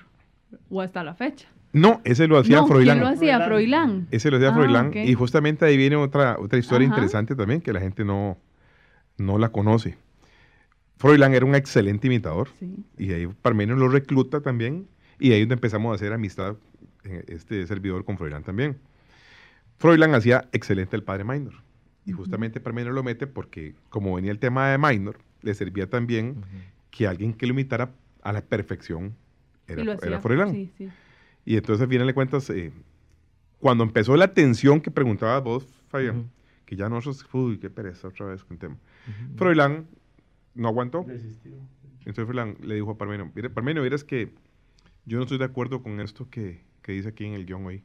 o 0.69 0.81
hasta 0.81 1.03
la 1.03 1.13
fecha. 1.13 1.47
No, 1.73 2.01
ese 2.03 2.27
lo 2.27 2.37
hacía 2.37 2.57
no, 2.57 2.67
Froilán. 2.67 2.97
¿quién 2.97 3.09
lo 3.09 3.15
hacía? 3.15 3.41
Froilán. 3.45 4.07
Ese 4.11 4.29
lo 4.29 4.37
hacía 4.37 4.49
Ah, 4.49 4.53
Froilán. 4.53 4.91
Y 4.93 5.13
justamente 5.13 5.65
ahí 5.65 5.77
viene 5.77 5.95
otra, 5.95 6.37
otra 6.39 6.59
historia 6.59 6.87
Ajá. 6.87 6.95
interesante 6.95 7.35
también, 7.35 7.61
que 7.61 7.71
la 7.71 7.79
gente 7.79 8.03
no, 8.03 8.37
no 9.17 9.37
la 9.37 9.49
conoce. 9.49 9.97
Froilán 10.97 11.33
era 11.33 11.45
un 11.45 11.55
excelente 11.55 12.07
imitador. 12.07 12.49
Sí. 12.59 12.85
Y 12.97 13.13
ahí 13.13 13.27
Parmenio 13.27 13.75
lo 13.75 13.87
recluta 13.87 14.41
también. 14.41 14.87
Y 15.19 15.31
ahí 15.31 15.39
es 15.41 15.43
donde 15.43 15.55
empezamos 15.55 15.91
a 15.91 15.95
hacer 15.95 16.13
amistad, 16.13 16.55
eh, 17.03 17.23
este 17.27 17.65
servidor 17.67 18.03
con 18.05 18.17
Froilán 18.17 18.43
también. 18.43 18.77
Froilán 19.77 20.13
hacía 20.13 20.47
excelente 20.51 20.95
el 20.95 21.03
padre 21.03 21.23
Minor. 21.23 21.53
Y 22.05 22.11
justamente 22.11 22.59
Parmenio 22.59 22.91
lo 22.91 23.03
mete 23.03 23.27
porque, 23.27 23.75
como 23.89 24.15
venía 24.15 24.31
el 24.31 24.39
tema 24.39 24.69
de 24.69 24.77
Minor, 24.77 25.19
le 25.41 25.53
servía 25.53 25.89
también 25.89 26.43
que 26.89 27.07
alguien 27.07 27.33
que 27.33 27.45
lo 27.45 27.53
imitara 27.53 27.91
a 28.23 28.33
la 28.33 28.41
perfección 28.41 29.15
era, 29.67 29.97
era. 30.03 30.19
Froilán. 30.19 30.51
Sí, 30.51 30.71
sí. 30.77 30.89
Y 31.45 31.55
entonces, 31.57 31.81
al 31.83 31.89
final 31.89 32.07
de 32.07 32.13
cuentas, 32.13 32.49
eh, 32.49 32.71
cuando 33.59 33.83
empezó 33.83 34.15
la 34.15 34.33
tensión 34.33 34.81
que 34.81 34.91
preguntabas 34.91 35.43
vos, 35.43 35.67
Fabián, 35.89 36.17
Ujú. 36.17 36.27
que 36.65 36.75
ya 36.75 36.89
nosotros, 36.89 37.27
uy, 37.33 37.57
qué 37.57 37.69
pereza 37.69 38.07
otra 38.07 38.27
vez 38.27 38.43
con 38.43 38.55
el 38.55 38.59
tema. 38.59 38.75
Ujú. 38.75 39.37
Froilán 39.37 39.87
no 40.55 40.67
aguantó. 40.67 41.03
Desistió. 41.03 41.53
Entonces 41.99 42.25
Froilán 42.25 42.57
le 42.61 42.75
dijo 42.75 42.91
a 42.91 42.97
Parmenio, 42.97 43.31
mire, 43.35 43.49
Parmenio, 43.49 43.83
verás 43.83 44.03
que 44.03 44.33
yo 45.05 45.17
no 45.17 45.23
estoy 45.23 45.37
de 45.37 45.45
acuerdo 45.45 45.81
con 45.83 45.99
esto 45.99 46.29
que, 46.29 46.63
que 46.81 46.91
dice 46.93 47.09
aquí 47.09 47.25
en 47.25 47.33
el 47.33 47.45
guion 47.45 47.65
hoy. 47.65 47.83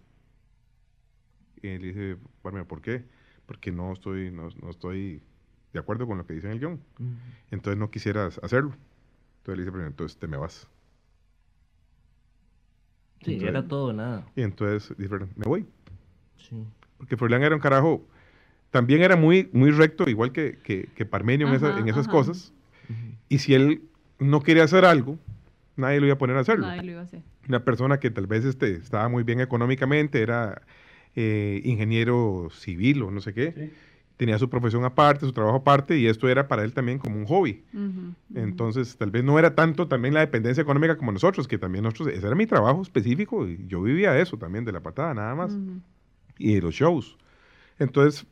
Y 1.63 1.69
él 1.69 1.83
dice, 1.83 2.17
Parmenio, 2.43 2.67
¿por 2.69 2.81
qué? 2.81 3.05
Porque 3.47 3.73
no 3.73 3.93
estoy, 3.93 4.31
no, 4.31 4.49
no 4.63 4.71
estoy 4.71 5.23
de 5.73 5.79
acuerdo 5.79 6.07
con 6.07 6.19
lo 6.19 6.27
que 6.27 6.35
dice 6.35 6.47
en 6.47 6.53
el 6.55 6.59
guion. 6.61 6.73
Ujú. 6.99 7.09
Entonces 7.51 7.79
no 7.79 7.91
quisieras 7.91 8.39
hacerlo. 8.43 8.75
Entonces 9.39 9.57
le 9.59 9.63
dice, 9.63 9.71
Parmenio, 9.71 9.89
entonces 9.89 10.19
te 10.19 10.27
me 10.27 10.37
vas. 10.37 10.69
Sí, 13.27 13.33
Entonces- 13.35 13.49
era 13.49 13.69
todo 13.69 13.93
nada. 13.93 14.25
Y 14.37 14.43
entonces 14.43 14.97
me 14.99 15.45
voy. 15.45 15.67
Sí. 16.39 16.57
porque 16.99 17.17
Froilán 17.17 17.43
era 17.43 17.55
un 17.55 17.61
carajo, 17.61 18.07
también 18.71 19.03
era 19.03 19.17
muy, 19.17 19.49
muy 19.53 19.71
recto, 19.71 20.09
igual 20.09 20.33
que, 20.33 20.59
que, 20.63 20.89
que 20.95 21.05
Parmenio 21.05 21.49
en, 21.49 21.55
esa- 21.55 21.79
en 21.79 21.89
esas 21.89 22.07
ajá. 22.07 22.13
cosas. 22.13 22.53
Y 23.29 23.39
si 23.39 23.53
él 23.55 23.83
no 24.19 24.41
quería 24.41 24.63
hacer 24.65 24.85
algo, 24.85 25.19
nadie 25.77 25.99
lo 26.01 26.07
iba 26.07 26.15
a 26.15 26.19
poner 26.19 26.37
a 26.37 26.41
hacerlo. 26.41 26.67
Nadie 26.67 26.83
lo 26.85 26.93
iba 26.93 27.01
a 27.01 27.05
hacer. 27.05 27.21
Una 27.49 27.65
persona 27.65 27.99
que 28.01 28.11
tal 28.11 28.27
vez 28.27 28.45
este, 28.45 28.71
estaba 28.77 29.09
muy 29.09 29.25
bien 29.25 29.41
económicamente, 29.41 30.23
era 30.23 30.63
eh, 31.17 31.61
ingeniero 31.65 32.49
civil 32.53 33.03
o 33.03 33.11
no 33.11 33.21
sé 33.21 33.35
qué. 33.35 33.53
Sí. 33.53 33.73
Tenía 34.17 34.39
su 34.39 34.49
profesión 34.49 34.85
aparte, 34.85 35.27
su 35.27 35.33
trabajo 35.33 35.57
aparte, 35.59 35.99
y 35.99 36.07
esto 36.07 36.29
era 36.29 36.49
para 36.49 36.65
él 36.65 36.73
también 36.73 36.99
como 36.99 37.17
un 37.17 37.27
hobby. 37.27 37.63
Entonces, 38.35 38.97
tal 38.97 39.11
vez 39.11 39.23
no 39.25 39.39
era 39.39 39.55
tanto 39.55 39.89
también 39.89 40.15
la 40.15 40.21
dependencia 40.21 40.63
económica 40.63 40.97
como 40.97 41.13
nosotros, 41.13 41.47
que 41.47 41.59
también 41.59 41.85
nosotros, 41.85 42.09
ese 42.09 42.27
era 42.27 42.35
mi 42.35 42.47
trabajo 42.47 42.83
específico, 42.83 43.47
y 43.47 43.67
yo 43.67 43.83
vivía 43.83 44.19
eso 44.19 44.37
también, 44.37 44.65
de 44.65 44.73
la 44.73 44.81
patada, 44.81 45.15
nada 45.15 45.35
más, 45.35 45.59
y 46.39 46.55
de 46.55 46.61
los 46.63 46.75
shows. 46.75 47.17
Entonces, 47.79 48.27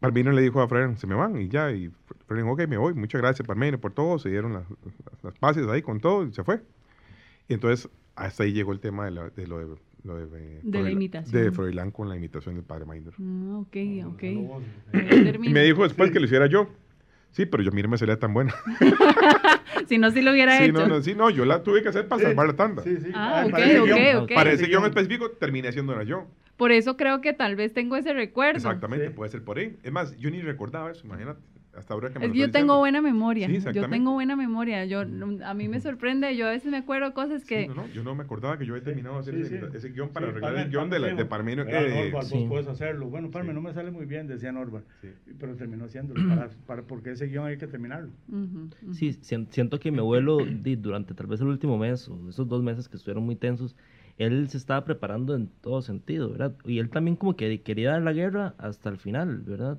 Parmenio 0.00 0.32
le 0.32 0.42
dijo 0.42 0.60
a 0.60 0.68
Fren, 0.68 0.96
se 0.98 1.06
me 1.06 1.14
van, 1.14 1.40
y 1.40 1.48
ya, 1.48 1.70
y 1.70 1.90
Fren, 2.26 2.48
ok, 2.48 2.66
me 2.66 2.76
voy, 2.76 2.92
muchas 2.94 3.20
gracias 3.20 3.46
Parmenio 3.46 3.80
por 3.80 3.92
todo, 3.92 4.18
se 4.18 4.30
dieron 4.30 4.52
las, 4.54 4.64
las, 5.22 5.56
ahí 5.68 5.82
con 5.82 6.00
todo, 6.00 6.24
y 6.26 6.32
se 6.32 6.42
fue. 6.42 6.60
Y 7.48 7.54
entonces, 7.54 7.88
hasta 8.16 8.42
ahí 8.42 8.52
llegó 8.52 8.72
el 8.72 8.80
tema 8.80 9.04
de, 9.04 9.10
la- 9.12 9.30
de 9.30 9.46
lo 9.46 9.58
de... 9.58 9.76
lo 10.04 10.16
de, 10.16 10.56
eh, 10.56 10.60
De 10.62 10.82
la 10.82 10.90
imitación. 10.90 11.42
De 11.44 11.50
Froilán 11.52 11.90
con 11.90 12.08
la 12.08 12.16
imitación 12.16 12.54
del 12.56 12.64
padre 12.64 12.84
Maynor. 12.86 13.14
Ah, 13.20 13.58
ok, 13.60 13.76
ok. 14.06 14.22
Y 15.44 15.48
me 15.50 15.62
dijo 15.62 15.82
después 15.84 16.10
que 16.10 16.18
lo 16.20 16.26
hiciera 16.26 16.46
yo. 16.46 16.68
Sí, 17.30 17.46
pero 17.46 17.62
yo, 17.62 17.70
mire, 17.72 17.88
me 17.88 17.96
sería 17.96 18.18
tan 18.18 18.34
buena. 18.34 18.54
Si 19.88 19.98
no, 19.98 20.10
sí 20.10 20.22
lo 20.22 20.30
hubiera 20.30 20.56
Sí, 20.58 20.64
hecho. 20.64 20.72
no, 20.74 20.86
no, 20.86 21.02
sí, 21.02 21.14
no, 21.14 21.28
yo 21.30 21.44
la 21.44 21.62
tuve 21.62 21.82
que 21.82 21.88
hacer 21.88 22.06
para 22.06 22.22
salvar 22.22 22.46
la 22.46 22.52
tanda. 22.54 22.82
Sí, 22.82 22.96
sí. 22.98 23.10
Ah, 23.14 23.42
ok, 23.44 23.50
para 23.50 23.64
ese 23.66 23.80
ok, 23.80 23.86
guion. 23.86 24.16
ok. 24.22 24.30
Para 24.34 24.52
ese 24.52 24.66
guion 24.66 24.84
específico 24.84 25.30
terminé 25.32 25.68
haciéndola 25.68 26.04
yo. 26.04 26.26
Por 26.56 26.70
eso 26.72 26.96
creo 26.96 27.20
que 27.20 27.32
tal 27.32 27.56
vez 27.56 27.72
tengo 27.72 27.96
ese 27.96 28.12
recuerdo. 28.12 28.56
Exactamente, 28.58 29.08
Sí. 29.08 29.12
puede 29.14 29.30
ser 29.30 29.42
por 29.42 29.58
ahí. 29.58 29.76
Es 29.82 29.90
más, 29.90 30.16
yo 30.18 30.30
ni 30.30 30.40
recordaba 30.40 30.90
eso, 30.92 31.04
imagínate. 31.06 31.40
Hasta 31.74 31.94
ahora 31.94 32.10
que 32.10 32.18
me 32.18 32.26
Es 32.26 32.28
lo 32.28 32.32
que 32.34 32.38
yo 32.40 32.44
tengo 32.50 32.74
diciendo. 32.74 32.78
buena 32.80 33.00
memoria. 33.00 33.46
Sí, 33.48 33.58
yo 33.72 33.88
tengo 33.88 34.12
buena 34.12 34.36
memoria. 34.36 34.84
Yo, 34.84 35.00
a 35.00 35.54
mí 35.54 35.68
me 35.68 35.80
sorprende. 35.80 36.36
Yo 36.36 36.46
a 36.46 36.50
veces 36.50 36.70
me 36.70 36.76
acuerdo 36.76 37.14
cosas 37.14 37.42
Sí, 37.42 37.48
que. 37.48 37.66
no, 37.66 37.74
no, 37.74 37.88
yo 37.88 38.02
no 38.02 38.14
me 38.14 38.24
acordaba 38.24 38.58
que 38.58 38.66
yo 38.66 38.74
había 38.74 38.84
terminado 38.84 39.14
de 39.14 39.20
hacer 39.22 39.34
Sí, 39.36 39.40
ese, 39.42 39.58
sí. 39.70 39.76
ese 39.78 39.88
guion 39.88 40.10
para 40.10 40.26
Sí, 40.26 40.30
arreglar 40.32 40.56
el 40.58 40.68
guion 40.70 40.90
de, 40.90 40.98
la, 40.98 41.14
de 41.14 41.24
Parmenio. 41.24 41.64
"Mira, 41.64 41.80
eh, 41.82 42.04
Norval, 42.10 42.24
sí. 42.26 42.34
vos 42.40 42.48
puedes 42.48 42.66
hacerlo. 42.68 43.08
Bueno, 43.08 43.30
Parmen, 43.30 43.52
Sí. 43.52 43.62
no 43.62 43.68
me 43.68 43.72
sale 43.72 43.90
muy 43.90 44.04
bien, 44.04 44.26
decía 44.26 44.52
Norval. 44.52 44.84
Sí. 45.00 45.08
Pero 45.40 45.56
terminó 45.56 45.86
haciéndolo, 45.86 46.28
para, 46.28 46.50
para- 46.66 46.82
porque 46.82 47.12
ese 47.12 47.26
guion 47.26 47.46
hay 47.46 47.56
que 47.56 47.66
terminarlo. 47.66 48.10
Ujú, 48.28 48.68
ujú. 48.82 48.94
Sí, 48.94 49.14
sien- 49.22 49.46
siento 49.50 49.80
que 49.80 49.90
mi 49.90 49.98
abuelo, 50.00 50.38
durante 50.78 51.14
tal 51.14 51.26
vez 51.26 51.40
el 51.40 51.46
último 51.48 51.78
mes 51.78 52.06
o 52.08 52.28
esos 52.28 52.46
dos 52.48 52.62
meses 52.62 52.86
que 52.88 52.98
estuvieron 52.98 53.24
muy 53.24 53.36
tensos, 53.36 53.76
él 54.18 54.46
se 54.50 54.58
estaba 54.58 54.84
preparando 54.84 55.34
en 55.34 55.48
todo 55.62 55.80
sentido, 55.80 56.30
¿verdad? 56.30 56.52
Y 56.66 56.80
él 56.80 56.90
también 56.90 57.16
como 57.16 57.34
que 57.34 57.62
quería 57.62 57.92
dar 57.92 58.02
la 58.02 58.12
guerra 58.12 58.54
hasta 58.58 58.90
el 58.90 58.98
final, 58.98 59.38
¿verdad? 59.38 59.78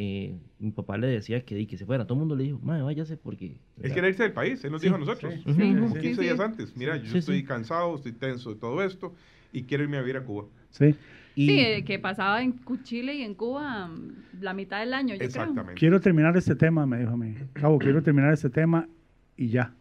Eh, 0.00 0.38
mi 0.60 0.70
papá 0.70 0.96
le 0.96 1.08
decía 1.08 1.44
que, 1.44 1.66
que 1.66 1.76
se 1.76 1.84
fuera, 1.84 2.04
todo 2.06 2.14
el 2.14 2.20
mundo 2.20 2.36
le 2.36 2.44
dijo, 2.44 2.60
madre, 2.62 2.82
váyase 2.84 3.16
porque... 3.16 3.46
Él 3.46 3.58
¿verdad? 3.78 3.94
quería 3.96 4.10
irse 4.10 4.22
del 4.22 4.32
país, 4.32 4.62
él 4.64 4.70
nos 4.70 4.80
Sí, 4.80 4.86
dijo 4.86 4.94
a 4.94 4.98
nosotros. 5.00 5.34
sí, 5.34 5.42
sí, 5.44 5.74
como 5.74 5.88
sí, 5.88 6.00
15 6.00 6.14
sí. 6.14 6.20
días 6.20 6.38
antes. 6.38 6.76
Mira, 6.76 6.96
yo 6.98 7.10
Sí, 7.10 7.18
estoy 7.18 7.38
sí. 7.40 7.44
cansado, 7.44 7.96
estoy 7.96 8.12
tenso 8.12 8.50
de 8.54 8.60
todo 8.60 8.80
esto 8.84 9.12
y 9.52 9.64
quiero 9.64 9.82
irme 9.82 9.96
a 9.96 10.00
vivir 10.02 10.16
a 10.16 10.22
Cuba. 10.24 10.44
Sí. 10.70 10.94
Y, 11.34 11.46
Sí, 11.46 11.58
eh, 11.58 11.84
que 11.84 11.98
pasaba 11.98 12.40
en 12.44 12.54
Chile 12.84 13.16
y 13.16 13.22
en 13.22 13.34
Cuba 13.34 13.88
mm, 13.88 14.40
la 14.40 14.54
mitad 14.54 14.78
del 14.78 14.94
año, 14.94 15.16
yo 15.16 15.24
Exactamente. 15.24 15.74
Quiero 15.80 16.00
terminar 16.00 16.36
este 16.36 16.54
tema, 16.54 16.86
me 16.86 17.00
dijo 17.00 17.10
a 17.10 17.16
mí. 17.16 17.34
Cabo, 17.54 17.78
quiero 17.80 18.00
terminar 18.00 18.32
este 18.32 18.50
tema 18.50 18.88
y 19.36 19.48
ya. 19.48 19.74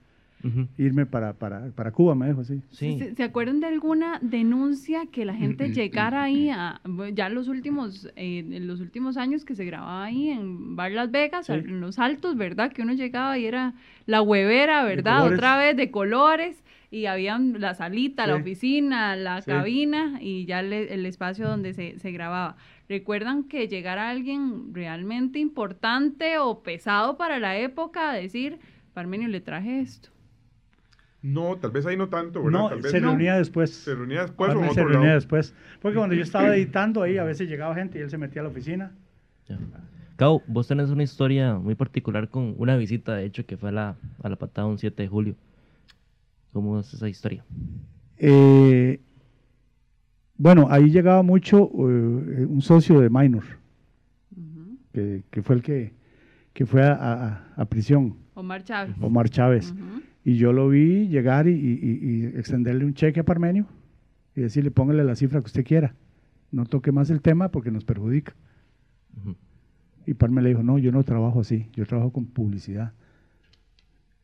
Irme 0.78 1.06
para, 1.06 1.34
para, 1.34 1.72
para 1.72 1.92
Cuba, 1.92 2.14
me 2.16 2.28
dijo 2.28 2.42
así. 2.42 2.62
sí. 2.72 2.98
¿Se, 3.00 3.16
se 3.16 3.24
acuerdan 3.24 3.60
de 3.60 3.68
alguna 3.68 4.20
denuncia 4.22 5.08
que 5.12 5.26
la 5.26 5.34
gente 5.34 5.70
llegara 5.74 6.24
ahí 6.24 6.50
a 6.50 6.80
ya 7.14 7.28
los 7.30 7.48
últimos 7.48 8.06
eh, 8.16 8.40
en 8.50 8.68
los 8.68 8.80
últimos 8.80 9.18
años 9.18 9.44
que 9.46 9.56
se 9.56 9.66
grababa 9.66 10.06
ahí 10.06 10.30
en 10.30 10.76
Bar 10.76 10.92
Las 10.92 11.12
Vegas, 11.12 11.48
Sí. 11.48 11.54
en 11.54 11.82
los 11.82 11.98
altos, 12.00 12.38
verdad? 12.38 12.72
Que 12.72 12.84
uno 12.84 12.94
llegaba 12.94 13.38
y 13.38 13.46
era 13.46 13.74
la 14.06 14.22
huevera, 14.22 14.84
¿verdad? 14.86 15.26
Otra 15.26 15.58
vez 15.58 15.76
de 15.76 15.90
colores 15.92 16.64
y 16.92 17.08
habían 17.08 17.60
la 17.60 17.74
salita, 17.74 18.28
la 18.28 18.36
oficina, 18.36 19.16
la 19.18 19.42
Sí. 19.42 19.52
cabina 19.52 20.20
y 20.22 20.46
ya 20.46 20.62
le- 20.62 20.94
el 20.94 21.06
espacio 21.06 21.48
donde 21.48 21.74
se, 21.74 22.00
se 22.00 22.12
grababa. 22.12 22.56
¿Recuerdan 22.88 23.44
que 23.44 23.68
llegara 23.68 24.10
alguien 24.10 24.74
realmente 24.74 25.40
importante 25.40 26.38
o 26.38 26.64
pesado 26.64 27.18
para 27.18 27.40
la 27.40 27.58
época 27.58 28.12
a 28.12 28.14
decir, 28.14 28.60
Parmenio, 28.94 29.28
le 29.28 29.42
traje 29.42 29.82
esto? 29.82 30.10
No, 31.22 31.58
tal 31.58 31.72
vez 31.72 31.86
ahí 31.86 31.98
no 31.98 32.10
tanto, 32.10 32.44
¿verdad? 32.44 32.60
No, 32.60 32.70
tal 32.70 32.82
vez 32.82 32.92
se 32.92 33.02
no. 33.02 33.10
reunía 33.10 33.36
después. 33.38 33.72
Se 33.72 33.96
reunía 33.96 34.22
después 34.22 34.50
o 34.50 34.52
en 34.54 34.58
Parmen 34.60 34.74
se 34.76 34.82
otro 34.82 34.90
reunía 34.92 35.08
lado. 35.10 35.16
después. 35.20 35.54
Porque 35.82 35.98
cuando 35.98 36.16
yo 36.16 36.22
estaba 36.24 36.56
editando 36.56 37.02
ahí, 37.04 37.18
a 37.18 37.24
veces 37.24 37.50
llegaba 37.50 37.74
gente 37.76 38.00
y 38.00 38.02
él 38.04 38.10
se 38.10 38.18
metía 38.18 38.42
a 38.42 38.44
la 38.44 38.50
oficina. 38.50 38.92
Ya. 39.48 39.58
Cabo, 40.16 40.42
vos 40.48 40.68
tenés 40.68 40.90
una 40.90 41.04
historia 41.04 41.56
muy 41.56 41.76
particular 41.76 42.30
con 42.30 42.56
una 42.58 42.76
visita, 42.76 43.16
de 43.16 43.26
hecho, 43.26 43.46
que 43.46 43.56
fue 43.58 43.70
a 43.70 43.72
la, 43.72 43.96
a 44.24 44.30
la 44.30 44.36
patada 44.36 44.68
un 44.68 44.78
7 44.78 45.04
de 45.04 45.08
julio. 45.10 45.36
¿Cómo 46.54 46.80
es 46.80 46.94
esa 46.94 47.08
historia? 47.10 47.44
Eh, 48.18 49.00
bueno, 50.38 50.68
ahí 50.70 50.90
llegaba 50.90 51.22
mucho 51.24 51.58
eh, 51.66 52.46
un 52.48 52.62
socio 52.62 53.00
de 53.00 53.10
Minor, 53.10 53.44
que, 54.94 55.24
que 55.30 55.42
fue 55.44 55.56
el 55.56 55.62
que, 55.62 55.94
que 56.54 56.66
fue 56.66 56.84
a, 56.84 56.94
a- 56.94 57.48
a 57.56 57.66
prisión, 57.66 58.16
Omar 58.34 58.64
Chávez. 58.64 58.96
Omar 59.02 59.30
Chávez. 59.30 59.74
Y 60.28 60.36
yo 60.36 60.52
lo 60.52 60.68
vi 60.68 61.08
llegar 61.08 61.48
y, 61.48 61.52
y- 61.54 61.80
y- 61.82 62.00
y 62.06 62.26
extenderle 62.26 62.84
un 62.84 62.94
cheque 62.94 63.22
a 63.22 63.24
Parmenio 63.24 63.66
y 64.36 64.42
decirle, 64.42 64.72
póngale 64.72 65.06
la 65.06 65.16
cifra 65.16 65.40
que 65.40 65.46
usted 65.46 65.64
quiera. 65.66 65.96
No 66.52 66.66
toque 66.66 66.92
más 66.92 67.10
el 67.10 67.22
tema 67.22 67.50
porque 67.50 67.72
nos 67.72 67.86
perjudica. 67.86 68.36
Y 70.06 70.14
Parmen 70.16 70.44
le 70.44 70.50
dijo, 70.50 70.64
no, 70.64 70.78
yo 70.80 70.92
no 70.92 71.04
trabajo 71.04 71.40
así, 71.40 71.68
yo 71.74 71.86
trabajo 71.86 72.12
con 72.12 72.26
publicidad. 72.26 72.92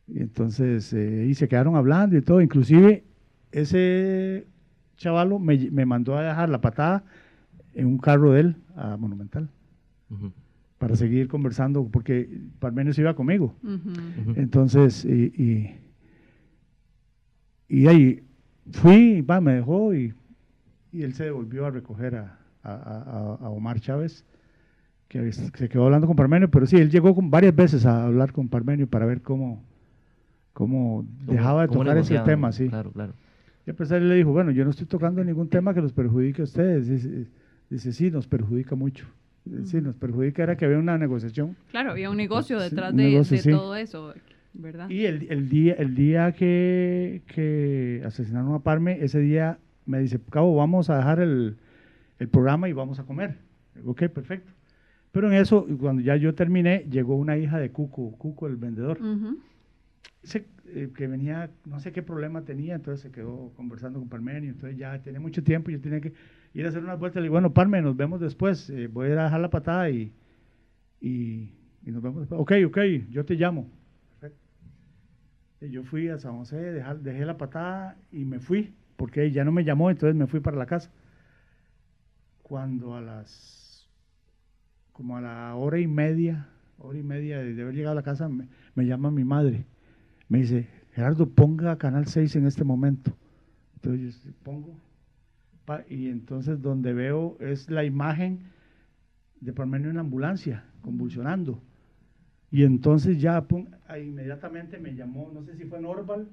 Y 0.06 0.20
entonces, 0.20 0.92
eh, 0.92 1.26
y 1.26 1.32
se 1.34 1.48
quedaron 1.48 1.74
hablando 1.74 2.18
y 2.18 2.20
todo. 2.22 2.42
Inclusive, 2.42 3.04
ese 3.50 4.46
chavalo 4.98 5.38
me, 5.38 5.70
me 5.70 5.86
mandó 5.86 6.16
a 6.18 6.22
dejar 6.22 6.50
la 6.50 6.60
patada 6.60 7.02
en 7.74 7.86
un 7.86 7.96
carro 7.96 8.32
de 8.32 8.40
él 8.40 8.56
a 8.76 8.96
Monumental 8.98 9.48
para 10.78 10.96
seguir 10.96 11.28
conversando 11.28 11.86
porque 11.90 12.28
Parmenio 12.58 12.92
se 12.92 13.00
iba 13.00 13.14
conmigo. 13.14 13.54
Entonces, 14.36 15.04
y, 15.06 15.32
y, 15.42 15.74
y 17.68 17.86
ahí 17.86 18.22
fui, 18.72 19.20
va, 19.22 19.40
me 19.40 19.54
dejó 19.54 19.94
y, 19.94 20.14
y 20.92 21.02
él 21.02 21.14
se 21.14 21.24
devolvió 21.24 21.66
a 21.66 21.70
recoger 21.70 22.16
a, 22.16 22.38
a- 22.62 22.72
a- 22.72 23.44
a 23.44 23.48
Omar 23.50 23.80
Chávez, 23.80 24.24
que 25.08 25.32
se 25.32 25.68
quedó 25.68 25.84
hablando 25.84 26.06
con 26.06 26.16
Parmenio, 26.16 26.50
pero 26.50 26.66
sí, 26.66 26.76
él 26.76 26.90
llegó 26.90 27.14
con, 27.14 27.30
varias 27.30 27.54
veces 27.54 27.86
a 27.86 28.04
hablar 28.04 28.32
con 28.32 28.48
Parmenio 28.48 28.86
para 28.86 29.06
ver 29.06 29.22
cómo, 29.22 29.62
cómo 30.52 31.04
dejaba 31.26 31.62
de 31.62 31.68
¿Cómo 31.68 31.80
tocar 31.80 31.98
ese 31.98 32.18
tema, 32.20 32.52
sí. 32.52 32.68
Claro, 32.68 32.90
claro. 32.92 33.12
Y 33.66 33.70
a 33.70 33.74
pesar 33.74 33.98
él 34.02 34.08
le 34.08 34.16
dijo, 34.16 34.30
bueno, 34.32 34.50
yo 34.50 34.64
no 34.64 34.70
estoy 34.70 34.86
tocando 34.86 35.22
ningún 35.24 35.48
tema 35.48 35.72
que 35.72 35.80
los 35.80 35.92
perjudique 35.92 36.42
a 36.42 36.44
ustedes. 36.44 36.86
Dice, 36.88 37.26
dice 37.70 37.92
sí, 37.92 38.10
nos 38.10 38.26
perjudica 38.26 38.74
mucho. 38.74 39.06
Sí, 39.64 39.80
nos 39.80 39.96
perjudica, 39.96 40.42
era 40.42 40.56
que 40.56 40.64
había 40.64 40.78
una 40.78 40.96
negociación. 40.96 41.54
Claro, 41.70 41.90
había 41.90 42.08
un 42.10 42.16
negocio 42.16 42.58
Sí, 42.58 42.64
detrás 42.70 42.96
de, 42.96 43.02
negocio, 43.04 43.36
de 43.36 43.42
sí. 43.42 43.50
todo 43.50 43.76
eso, 43.76 44.14
¿verdad? 44.54 44.88
Y 44.88 45.04
el, 45.04 45.26
el 45.30 45.48
día, 45.48 45.74
el 45.74 45.94
día 45.94 46.32
que, 46.32 47.22
que 47.26 48.02
asesinaron 48.04 48.54
a 48.54 48.60
Parme, 48.60 49.04
ese 49.04 49.18
día 49.18 49.58
me 49.86 49.98
dice, 49.98 50.18
Cabo, 50.30 50.56
vamos 50.56 50.88
a 50.90 50.96
dejar 50.96 51.20
el, 51.20 51.56
el 52.18 52.28
programa 52.28 52.68
y 52.68 52.72
vamos 52.72 52.98
a 52.98 53.04
comer. 53.04 53.36
Ok, 53.84 54.04
perfecto. 54.04 54.52
Pero 55.12 55.28
en 55.30 55.34
eso, 55.34 55.66
cuando 55.78 56.02
ya 56.02 56.16
yo 56.16 56.34
terminé, 56.34 56.86
llegó 56.90 57.16
una 57.16 57.36
hija 57.36 57.58
de 57.58 57.70
Cuco, 57.70 58.12
Cuco 58.18 58.46
el 58.46 58.56
vendedor, 58.56 58.98
eh, 60.66 60.90
que 60.96 61.06
venía, 61.06 61.50
no 61.66 61.78
sé 61.78 61.92
qué 61.92 62.02
problema 62.02 62.42
tenía, 62.44 62.74
entonces 62.74 63.02
se 63.02 63.10
quedó 63.12 63.52
conversando 63.56 64.00
con 64.00 64.08
Parmenio, 64.08 64.50
entonces 64.50 64.76
ya 64.76 65.00
tenía 65.02 65.20
mucho 65.20 65.44
tiempo, 65.44 65.70
yo 65.70 65.80
tenía 65.80 66.00
que 66.00 66.14
ir 66.54 66.64
a 66.66 66.70
hacer 66.70 66.82
unas 66.82 66.98
vueltas, 66.98 67.20
le 67.20 67.26
digo, 67.26 67.34
bueno, 67.34 67.52
Parme, 67.52 67.80
nos 67.80 67.96
vemos 67.96 68.20
después, 68.20 68.70
eh, 68.70 68.88
voy 68.88 69.08
a 69.08 69.12
ir 69.12 69.18
a 69.18 69.24
dejar 69.24 69.40
la 69.40 69.50
patada 69.50 69.88
y, 69.90 70.12
y, 71.00 71.52
y 71.84 71.90
nos 71.92 72.02
vemos 72.02 72.20
después. 72.22 72.40
Ok, 72.40 72.52
ok, 72.66 72.78
yo 73.10 73.24
te 73.24 73.34
llamo. 73.34 73.68
Yo 75.70 75.82
fui 75.84 76.08
a 76.08 76.18
San 76.18 76.38
José, 76.38 76.56
dejé 77.00 77.24
la 77.24 77.36
patada 77.36 77.96
y 78.12 78.24
me 78.24 78.40
fui, 78.40 78.74
porque 78.96 79.30
ya 79.30 79.44
no 79.44 79.52
me 79.52 79.64
llamó, 79.64 79.90
entonces 79.90 80.16
me 80.16 80.26
fui 80.26 80.40
para 80.40 80.56
la 80.56 80.66
casa. 80.66 80.90
Cuando 82.42 82.94
a 82.94 83.00
las, 83.00 83.88
como 84.92 85.16
a 85.16 85.20
la 85.20 85.54
hora 85.54 85.78
y 85.78 85.86
media, 85.86 86.48
hora 86.78 86.98
y 86.98 87.02
media 87.02 87.38
de 87.38 87.62
haber 87.62 87.74
llegado 87.74 87.92
a 87.92 87.96
la 87.96 88.02
casa, 88.02 88.28
me, 88.28 88.48
me 88.74 88.86
llama 88.86 89.10
mi 89.10 89.24
madre. 89.24 89.64
Me 90.28 90.38
dice, 90.38 90.68
Gerardo, 90.92 91.28
ponga 91.28 91.78
Canal 91.78 92.06
6 92.06 92.36
en 92.36 92.46
este 92.46 92.64
momento. 92.64 93.16
Entonces 93.76 94.22
yo 94.24 94.32
pongo, 94.42 94.76
y 95.88 96.08
entonces 96.08 96.60
donde 96.60 96.92
veo 96.92 97.36
es 97.40 97.70
la 97.70 97.84
imagen 97.84 98.40
de 99.40 99.52
Parmenio 99.52 99.90
en 99.90 99.96
la 99.96 100.02
ambulancia, 100.02 100.64
convulsionando. 100.82 101.60
Y 102.54 102.62
entonces 102.62 103.20
ya 103.20 103.44
inmediatamente 104.00 104.78
me 104.78 104.94
llamó, 104.94 105.28
no 105.34 105.42
sé 105.42 105.56
si 105.56 105.64
fue 105.64 105.80
Norval, 105.80 106.28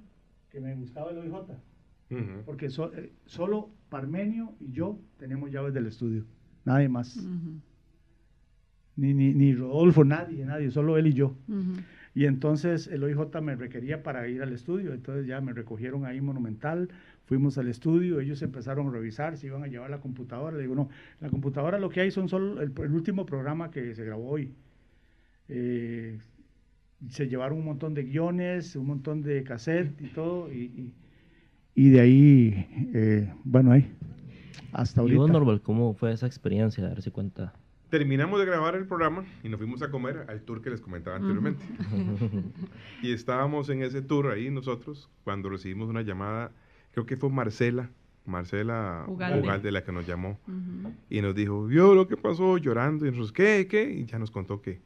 que 0.52 0.60
me 0.60 0.76
buscaba 0.76 1.10
el 1.10 1.18
OIJ, 1.18 1.34
porque 2.46 2.70
so- 2.70 2.94
eh, 2.94 3.12
solo 3.26 3.72
Parmenio 3.90 4.54
y 4.60 4.72
yo 4.72 5.00
teníamos 5.18 5.50
llaves 5.50 5.74
del 5.74 5.88
estudio. 5.88 6.24
nadie 6.64 6.90
más. 6.90 7.18
Ni, 8.98 9.16
ni, 9.16 9.34
ni 9.34 9.56
Rodolfo, 9.56 10.04
nadie, 10.04 10.46
nadie, 10.46 10.70
solo 10.70 10.96
él 10.96 11.08
y 11.08 11.14
yo. 11.14 11.34
Y 12.14 12.26
entonces 12.26 12.86
el 12.86 13.04
OIJ 13.04 13.42
me 13.42 13.56
requería 13.56 14.04
para 14.04 14.28
ir 14.28 14.44
al 14.44 14.54
estudio, 14.54 14.94
entonces 14.94 15.26
ya 15.26 15.42
me 15.42 15.54
recogieron 15.54 16.06
ahí 16.06 16.22
Monumental, 16.22 16.90
fuimos 17.26 17.58
al 17.58 17.68
estudio, 17.68 18.20
ellos 18.20 18.44
empezaron 18.44 18.90
a 18.90 18.92
revisar 18.92 19.38
si 19.38 19.48
iban 19.48 19.64
a 19.64 19.68
llevar 19.68 19.90
la 19.90 20.02
computadora, 20.02 20.56
le 20.56 20.62
digo, 20.62 20.76
no, 20.76 20.90
la 21.20 21.30
computadora 21.32 21.80
lo 21.80 21.90
que 21.90 22.02
hay 22.02 22.12
son 22.12 22.30
solo 22.30 22.62
el, 22.62 22.72
el 22.78 22.92
último 22.94 23.26
programa 23.26 23.72
que 23.72 23.96
se 23.96 24.06
grabó 24.06 24.30
hoy. 24.30 24.54
Eh, 25.54 26.18
se 27.10 27.28
llevaron 27.28 27.58
un 27.60 27.66
montón 27.66 27.94
de 27.94 28.04
guiones, 28.04 28.76
un 28.76 28.86
montón 28.88 29.22
de 29.22 29.44
cassette 29.44 30.00
y 30.02 30.08
todo, 30.08 30.52
y, 30.52 30.58
y- 30.64 30.94
y 31.76 31.90
de 31.90 32.00
ahí, 32.00 32.90
eh, 32.94 33.34
bueno, 33.44 33.72
ahí, 33.72 33.92
hasta 34.72 35.02
Y 35.02 35.04
ahorita. 35.04 35.20
vos, 35.20 35.32
Norval, 35.32 35.62
¿cómo 35.62 35.94
fue 35.94 36.14
esa 36.14 36.26
experiencia 36.28 36.84
de 36.84 36.90
darse 36.90 37.12
cuenta? 37.12 37.54
Terminamos 37.90 38.40
de 38.40 38.46
grabar 38.46 38.76
el 38.76 38.86
programa 38.88 39.26
y 39.44 39.50
nos 39.50 39.58
fuimos 39.60 39.82
a 39.82 39.92
comer 39.92 40.26
al 40.30 40.42
tour 40.44 40.62
que 40.62 40.70
les 40.70 40.80
comentaba 40.80 41.18
anteriormente. 41.18 41.62
y 43.04 43.12
estábamos 43.12 43.68
en 43.70 43.82
ese 43.84 44.02
tour 44.02 44.28
ahí 44.32 44.50
nosotros 44.50 45.10
cuando 45.26 45.50
recibimos 45.50 45.90
una 45.90 46.02
llamada, 46.02 46.52
creo 46.94 47.06
que 47.06 47.18
fue 47.18 47.30
Marcela, 47.30 47.90
Marcela 48.26 49.06
Ugalde. 49.08 49.42
Ugalde 49.42 49.72
la 49.72 49.84
que 49.84 49.92
nos 49.92 50.06
llamó 50.08 50.40
Ujú. 50.48 50.94
y 51.10 51.22
nos 51.22 51.36
dijo, 51.36 51.66
vio 51.66 51.94
lo 51.96 52.08
que 52.08 52.16
pasó 52.16 52.58
llorando 52.58 53.06
y 53.06 53.10
nosotros, 53.10 53.34
¿qué? 53.34 53.68
¿Qué? 53.70 53.92
Y 53.92 54.06
ya 54.06 54.20
nos 54.20 54.32
contó 54.32 54.62
que, 54.62 54.80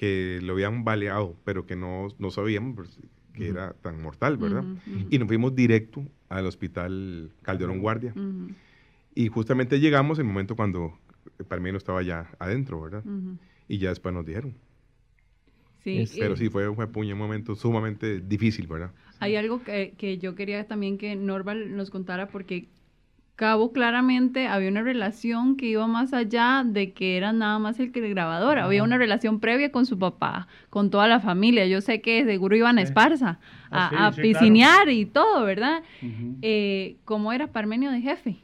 que 0.00 0.38
lo 0.42 0.54
habían 0.54 0.82
baleado, 0.82 1.36
pero 1.44 1.66
que 1.66 1.76
no, 1.76 2.08
no 2.18 2.30
sabíamos 2.30 2.74
pues, 2.74 2.98
que 3.34 3.48
era 3.48 3.74
tan 3.82 4.00
mortal, 4.00 4.38
¿verdad? 4.38 4.64
Ujú, 4.64 4.96
ujú. 4.96 5.08
Y 5.10 5.18
nos 5.18 5.28
fuimos 5.28 5.54
directo 5.54 6.02
al 6.30 6.46
hospital 6.46 7.30
Calderón 7.42 7.80
Guardia. 7.80 8.14
Y 9.14 9.28
justamente 9.28 9.78
llegamos 9.78 10.18
en 10.18 10.24
el 10.26 10.32
momento 10.32 10.56
cuando 10.56 10.98
Parmeno 11.48 11.76
estaba 11.76 12.02
ya 12.02 12.30
adentro, 12.38 12.80
¿verdad? 12.80 13.04
Y 13.68 13.76
ya 13.76 13.90
después 13.90 14.14
nos 14.14 14.24
dijeron. 14.24 14.54
Sí, 15.84 15.98
Es- 15.98 16.16
Pero 16.18 16.34
sí, 16.34 16.48
fue, 16.48 16.74
fue 16.74 16.86
puño, 16.86 17.12
un 17.14 17.18
momento 17.20 17.54
sumamente 17.54 18.20
difícil, 18.20 18.66
¿verdad? 18.66 18.92
Hay 19.18 19.36
algo 19.36 19.62
que, 19.62 19.92
que 19.98 20.16
yo 20.16 20.34
quería 20.34 20.66
también 20.66 20.96
que 20.96 21.14
Norval 21.14 21.76
nos 21.76 21.90
contara 21.90 22.28
porque 22.28 22.68
Cabo 23.40 23.72
claramente 23.72 24.48
había 24.48 24.68
una 24.68 24.82
relación 24.82 25.56
que 25.56 25.64
iba 25.64 25.86
más 25.86 26.12
allá 26.12 26.62
de 26.62 26.92
que 26.92 27.16
era 27.16 27.32
nada 27.32 27.58
más 27.58 27.80
el 27.80 27.90
que 27.90 28.06
grabador. 28.06 28.58
Había 28.58 28.82
una 28.82 28.98
relación 28.98 29.40
previa 29.40 29.72
con 29.72 29.86
su 29.86 29.98
papá, 29.98 30.46
con 30.68 30.90
toda 30.90 31.08
la 31.08 31.20
familia. 31.20 31.66
Yo 31.66 31.80
sé 31.80 32.02
que 32.02 32.22
seguro 32.26 32.54
iban 32.54 32.76
a. 32.76 32.82
Esparza 32.82 33.38
a, 33.70 33.86
Ah, 33.86 33.88
sí, 33.88 33.96
a 33.96 34.12
sí, 34.12 34.20
claro. 34.20 34.22
piscinear 34.22 34.88
y 34.90 35.06
todo, 35.06 35.42
¿verdad? 35.46 35.82
Eh, 36.42 36.96
¿Cómo 37.06 37.32
era 37.32 37.46
Parmenio 37.46 37.90
de 37.90 38.02
jefe? 38.02 38.36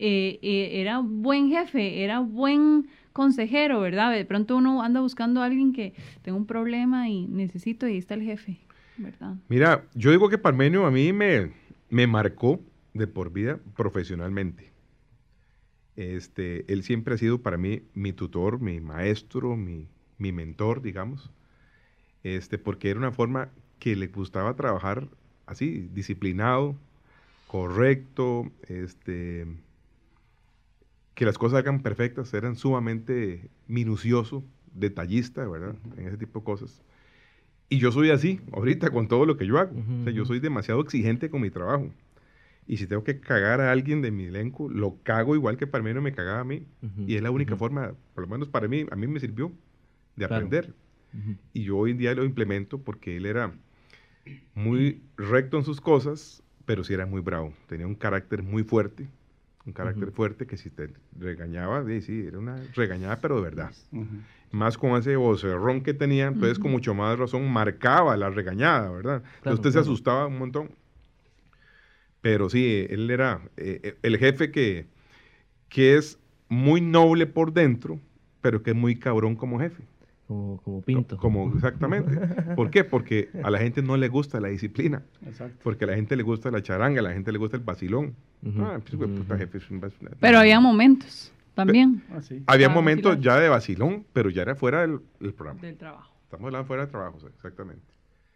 Eh, 0.00 0.40
eh, 0.42 0.70
era 0.80 0.98
buen 0.98 1.48
jefe, 1.48 2.02
era 2.02 2.18
buen 2.18 2.88
consejero, 3.12 3.80
¿verdad? 3.80 4.10
De 4.10 4.24
pronto 4.24 4.56
uno 4.56 4.82
anda 4.82 5.00
buscando 5.00 5.40
a 5.40 5.44
alguien 5.44 5.72
que 5.72 5.94
tenga 6.22 6.36
un 6.36 6.46
problema 6.46 7.08
y 7.08 7.28
necesito 7.28 7.86
y 7.86 7.92
ahí 7.92 7.98
está 7.98 8.14
el 8.14 8.22
jefe, 8.22 8.58
¿verdad? 8.96 9.36
Mira, 9.48 9.84
yo 9.94 10.10
digo 10.10 10.28
que 10.28 10.36
Parmenio 10.36 10.84
a 10.84 10.90
mí 10.90 11.12
me, 11.12 11.52
me 11.90 12.08
marcó 12.08 12.58
de 12.94 13.06
por 13.06 13.32
vida 13.32 13.58
profesionalmente. 13.76 14.72
Este, 15.96 16.70
él 16.72 16.82
siempre 16.82 17.14
ha 17.14 17.18
sido 17.18 17.42
para 17.42 17.58
mí 17.58 17.82
mi 17.94 18.12
tutor, 18.12 18.60
mi 18.60 18.80
maestro, 18.80 19.56
mi, 19.56 19.88
mi 20.18 20.32
mentor, 20.32 20.82
digamos. 20.82 21.30
Este, 22.22 22.58
porque 22.58 22.90
era 22.90 22.98
una 22.98 23.12
forma 23.12 23.50
que 23.78 23.96
le 23.96 24.06
gustaba 24.06 24.54
trabajar 24.54 25.08
así, 25.46 25.88
disciplinado, 25.92 26.76
correcto, 27.46 28.50
este, 28.68 29.46
que 31.14 31.24
las 31.24 31.36
cosas 31.36 31.58
hagan 31.58 31.82
perfectas, 31.82 32.32
eran 32.32 32.56
sumamente 32.56 33.50
minucioso, 33.66 34.44
detallista, 34.72 35.46
¿verdad? 35.46 35.76
En 35.96 36.06
ese 36.06 36.16
tipo 36.16 36.40
de 36.40 36.44
cosas. 36.44 36.82
Y 37.68 37.78
yo 37.78 37.90
soy 37.90 38.10
así, 38.10 38.40
ahorita, 38.52 38.90
con 38.90 39.08
todo 39.08 39.26
lo 39.26 39.36
que 39.36 39.46
yo 39.46 39.58
hago. 39.58 39.74
O 39.78 40.04
sea, 40.04 40.12
yo 40.12 40.24
soy 40.24 40.40
demasiado 40.40 40.80
exigente 40.80 41.30
con 41.30 41.40
mi 41.40 41.50
trabajo. 41.50 41.90
Y 42.66 42.76
si 42.76 42.86
tengo 42.86 43.02
que 43.04 43.20
cagar 43.20 43.60
a 43.60 43.72
alguien 43.72 44.02
de 44.02 44.10
mi 44.10 44.24
elenco, 44.24 44.68
lo 44.68 44.98
cago 45.02 45.34
igual 45.34 45.56
que 45.56 45.66
Parmenio 45.66 46.00
me 46.00 46.12
cagaba 46.12 46.40
a 46.40 46.44
mí. 46.44 46.66
Y 47.06 47.16
es 47.16 47.22
la 47.22 47.30
única 47.30 47.56
forma, 47.56 47.94
por 48.14 48.24
lo 48.24 48.28
menos 48.28 48.48
para 48.48 48.68
mí, 48.68 48.86
a 48.90 48.96
mí 48.96 49.06
me 49.06 49.20
sirvió 49.20 49.52
de 50.16 50.26
Claro. 50.26 50.46
aprender. 50.46 50.74
Y 51.52 51.64
yo 51.64 51.76
hoy 51.76 51.90
en 51.90 51.98
día 51.98 52.14
lo 52.14 52.24
implemento 52.24 52.78
porque 52.78 53.16
él 53.16 53.26
era 53.26 53.52
muy 54.54 55.02
recto 55.16 55.58
en 55.58 55.64
sus 55.64 55.80
cosas, 55.80 56.42
pero 56.64 56.84
sí 56.84 56.94
era 56.94 57.06
muy 57.06 57.20
bravo. 57.20 57.52
Tenía 57.66 57.86
un 57.86 57.94
carácter 57.94 58.42
muy 58.42 58.62
fuerte, 58.62 59.08
un 59.66 59.72
carácter 59.72 60.12
fuerte 60.12 60.46
que 60.46 60.56
si 60.56 60.70
te 60.70 60.92
regañaba, 61.18 61.84
sí, 61.86 62.00
sí, 62.00 62.24
era 62.26 62.38
una 62.38 62.62
regañada, 62.74 63.20
pero 63.20 63.36
de 63.36 63.42
verdad. 63.42 63.72
Más 64.50 64.76
con 64.76 64.92
ese 64.98 65.16
vocerrón 65.16 65.82
que 65.82 65.94
tenía, 65.94 66.26
entonces 66.26 66.58
con 66.58 66.70
mucho 66.70 66.94
más 66.94 67.18
razón 67.18 67.50
marcaba 67.50 68.16
la 68.16 68.30
regañada, 68.30 68.90
¿verdad? 68.90 69.16
Entonces 69.16 69.40
Claro, 69.42 69.54
usted 69.56 69.70
se 69.72 69.78
asustaba 69.78 70.26
un 70.26 70.38
montón. 70.38 70.70
Pero 72.22 72.48
sí, 72.48 72.86
él 72.88 73.10
era 73.10 73.42
eh, 73.58 73.80
eh, 73.82 73.96
el 74.02 74.16
jefe 74.16 74.50
que, 74.50 74.86
que 75.68 75.96
es 75.96 76.18
muy 76.48 76.80
noble 76.80 77.26
por 77.26 77.52
dentro, 77.52 77.98
pero 78.40 78.62
que 78.62 78.70
es 78.70 78.76
muy 78.76 78.96
cabrón 78.96 79.36
como 79.36 79.58
jefe. 79.58 79.82
Como, 80.28 80.58
como 80.62 80.80
pinto. 80.82 81.16
Como 81.18 81.52
exactamente. 81.54 82.16
¿Por 82.54 82.70
qué? 82.70 82.84
Porque 82.84 83.28
a 83.42 83.50
la 83.50 83.58
gente 83.58 83.82
no 83.82 83.96
le 83.96 84.08
gusta 84.08 84.40
la 84.40 84.48
disciplina, 84.48 85.02
Exacto. 85.26 85.58
porque 85.62 85.84
a 85.84 85.88
la 85.88 85.94
gente 85.96 86.16
le 86.16 86.22
gusta 86.22 86.50
la 86.50 86.62
charanga, 86.62 87.00
a 87.00 87.02
la 87.02 87.12
gente 87.12 87.32
le 87.32 87.38
gusta 87.38 87.56
el 87.56 87.62
vacilón. 87.64 88.14
Ah, 88.58 88.78
pues, 88.80 88.94
güey, 88.94 89.10
puta 89.10 89.34
ujú. 89.34 89.38
jefe, 89.42 89.58
es 89.58 89.70
un 89.70 89.80
vacilón. 89.80 90.14
Pero 90.20 90.38
había 90.38 90.58
momentos 90.60 91.32
también 91.54 92.02
Ah, 92.12 92.22
sí. 92.22 92.42
Había 92.46 92.68
Ah, 92.68 92.70
momentos 92.70 93.16
vacilar. 93.16 93.36
ya 93.36 93.42
de 93.42 93.48
vacilón, 93.48 94.06
pero 94.12 94.30
ya 94.30 94.42
era 94.42 94.54
fuera 94.54 94.80
del, 94.82 95.00
del 95.20 95.34
programa. 95.34 95.60
del 95.60 95.76
trabajo. 95.76 96.14
Estamos 96.24 96.46
hablando 96.46 96.66
fuera 96.66 96.86
de 96.86 96.90
trabajo, 96.92 97.18
exactamente. 97.28 97.82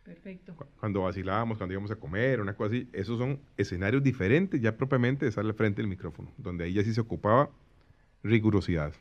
Perfecto. 0.07 0.55
Cu- 0.55 0.65
Cuando 0.81 1.03
vacilábamos, 1.03 1.59
cuando 1.59 1.73
íbamos 1.75 1.91
a 1.91 1.97
comer, 1.97 2.41
una 2.41 2.55
cosa 2.55 2.69
así, 2.71 2.89
esos 2.93 3.19
son 3.19 3.41
escenarios 3.57 4.03
diferentes 4.03 4.61
ya 4.61 4.77
propiamente 4.77 5.25
de 5.25 5.31
estar 5.31 5.45
al 5.45 5.53
frente 5.55 5.83
del 5.83 5.89
micrófono, 5.89 6.31
donde 6.39 6.65
ahí 6.65 6.73
ya 6.75 6.83
sí 6.85 6.95
se 6.95 7.01
ocupaba 7.01 7.51
rigurosidad. 8.23 8.93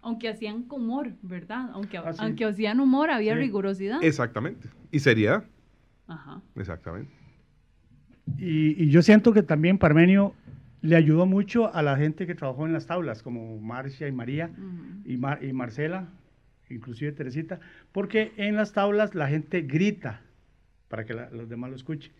Aunque 0.00 0.28
hacían 0.28 0.64
humor, 0.70 1.10
¿verdad? 1.22 1.70
Aunque, 1.72 1.98
Ah, 1.98 2.12
sí. 2.12 2.18
aunque 2.22 2.44
hacían 2.44 2.78
humor, 2.80 3.10
había 3.10 3.34
Sí. 3.34 3.40
rigurosidad. 3.40 4.02
Exactamente. 4.02 4.68
Y 4.92 5.00
seriedad. 5.00 5.44
Ajá. 6.06 6.40
Exactamente. 6.54 7.12
Y, 8.38 8.82
y 8.82 8.90
yo 8.90 9.02
siento 9.02 9.32
que 9.32 9.42
también 9.42 9.78
Parmenio 9.78 10.34
le 10.80 10.94
ayudó 10.96 11.26
mucho 11.26 11.74
a 11.74 11.82
la 11.82 11.96
gente 11.96 12.26
que 12.26 12.34
trabajó 12.36 12.66
en 12.66 12.72
las 12.72 12.86
tablas, 12.86 13.22
como 13.22 13.58
Marcia 13.58 14.06
y 14.06 14.12
María 14.12 14.50
y, 15.04 15.16
Mar- 15.16 15.42
y 15.42 15.52
Marcela, 15.52 16.06
inclusive 16.70 17.12
Teresita, 17.12 17.60
porque 17.92 18.32
en 18.36 18.56
las 18.56 18.72
tablas 18.72 19.14
la 19.14 19.28
gente 19.28 19.62
grita 19.62 20.22
para 20.88 21.04
que 21.04 21.14
la- 21.14 21.30
los 21.30 21.48
demás 21.48 21.70
lo 21.70 21.76
escuchen. 21.76 22.12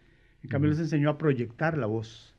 En 0.42 0.50
cambio, 0.50 0.70
les 0.70 0.78
enseñó 0.78 1.10
a 1.10 1.18
proyectar 1.18 1.76
la 1.76 1.86
voz, 1.86 2.34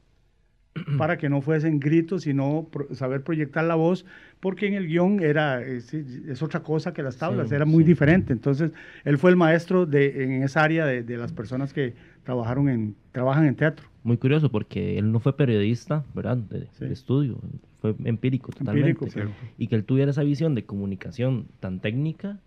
para 0.97 1.17
que 1.17 1.30
no 1.30 1.41
fuesen 1.41 1.80
gritos, 1.80 2.24
sino 2.24 2.67
pro- 2.72 2.93
saber 2.95 3.24
proyectar 3.24 3.63
la 3.65 3.76
voz, 3.76 4.05
porque 4.39 4.67
en 4.67 4.76
el 4.76 4.88
guion 4.88 5.22
era, 5.22 5.61
es, 5.61 5.93
es 5.93 6.41
otra 6.41 6.61
cosa 6.61 6.93
que 6.93 7.03
las 7.03 7.17
tablas, 7.17 7.49
Sí, 7.49 7.55
era 7.55 7.65
muy 7.65 7.84
sí. 7.84 7.89
diferente. 7.89 8.34
Entonces, 8.34 8.72
él 9.03 9.17
fue 9.17 9.32
el 9.32 9.36
maestro 9.36 9.86
de, 9.86 10.24
en 10.24 10.43
esa 10.43 10.63
área 10.63 10.86
de, 10.86 11.03
de 11.03 11.17
las 11.17 11.34
personas 11.34 11.74
que 11.74 11.93
trabajaron 12.24 12.70
en, 12.70 12.95
trabajan 13.11 13.45
en 13.45 13.55
teatro. 13.55 13.88
Muy 14.03 14.17
curioso 14.17 14.49
porque 14.49 14.97
él 14.97 15.11
no 15.11 15.20
fue 15.20 15.36
periodista, 15.36 16.05
¿verdad? 16.13 16.38
De, 16.38 16.67
Sí. 16.74 16.86
de 16.86 16.93
estudio, 16.93 17.39
fue 17.82 17.95
empírico 18.05 18.51
totalmente. 18.51 18.91
Empírico, 18.91 19.13
pero- 19.13 19.32
Y 19.57 19.67
que 19.67 19.76
él 19.76 19.84
tuviera 19.84 20.11
esa 20.11 20.24
visión 20.24 20.55
de 20.55 20.63
comunicación 20.65 21.47
tan 21.59 21.80
técnica. 21.82 22.39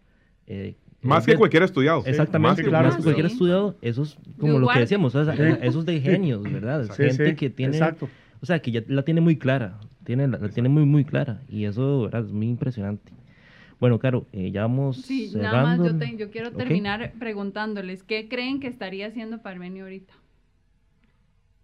eh, 0.46 0.74
Más 1.02 1.26
es 1.26 1.32
que 1.32 1.38
cualquier 1.38 1.64
estudiado. 1.64 2.02
Exactamente, 2.06 2.48
Más 2.48 2.56
que 2.56 2.64
claro, 2.68 2.86
más 2.88 2.96
que 2.96 3.02
cualquier 3.02 3.26
sí. 3.28 3.32
estudiado, 3.32 3.76
esos, 3.82 4.18
como 4.38 4.58
lo 4.58 4.68
que 4.68 4.78
decíamos, 4.78 5.14
o 5.14 5.24
sea, 5.24 5.34
Sí. 5.36 5.58
esos 5.62 5.84
de 5.84 6.00
genios, 6.00 6.42
¿verdad? 6.44 6.82
Es 6.82 6.88
Sí, 6.94 7.02
gente 7.02 7.30
sí, 7.30 7.34
que 7.36 7.50
tiene, 7.50 7.76
exacto. 7.76 8.08
o 8.40 8.46
sea, 8.46 8.60
que 8.60 8.70
ya 8.70 8.82
la 8.86 9.02
tiene 9.04 9.20
muy 9.20 9.36
clara, 9.36 9.80
tiene, 10.04 10.28
la, 10.28 10.38
la 10.38 10.48
tiene 10.48 10.68
muy, 10.68 10.84
muy 10.86 11.04
clara, 11.04 11.40
y 11.48 11.64
eso, 11.64 12.02
¿verdad? 12.02 12.24
Es 12.26 12.32
muy 12.32 12.48
impresionante. 12.48 13.12
Bueno, 13.80 13.98
claro, 13.98 14.26
eh, 14.32 14.52
ya 14.52 14.62
vamos 14.62 14.98
Sí, 15.02 15.28
cerrando. 15.28 15.56
nada 15.56 15.76
más 15.76 15.78
yo, 15.92 15.98
te- 15.98 16.16
yo 16.16 16.30
quiero 16.30 16.52
terminar 16.52 17.12
preguntándoles, 17.18 18.04
¿qué 18.04 18.28
creen 18.28 18.60
que 18.60 18.68
estaría 18.68 19.08
haciendo 19.08 19.42
Parmenio 19.42 19.82
ahorita? 19.84 20.14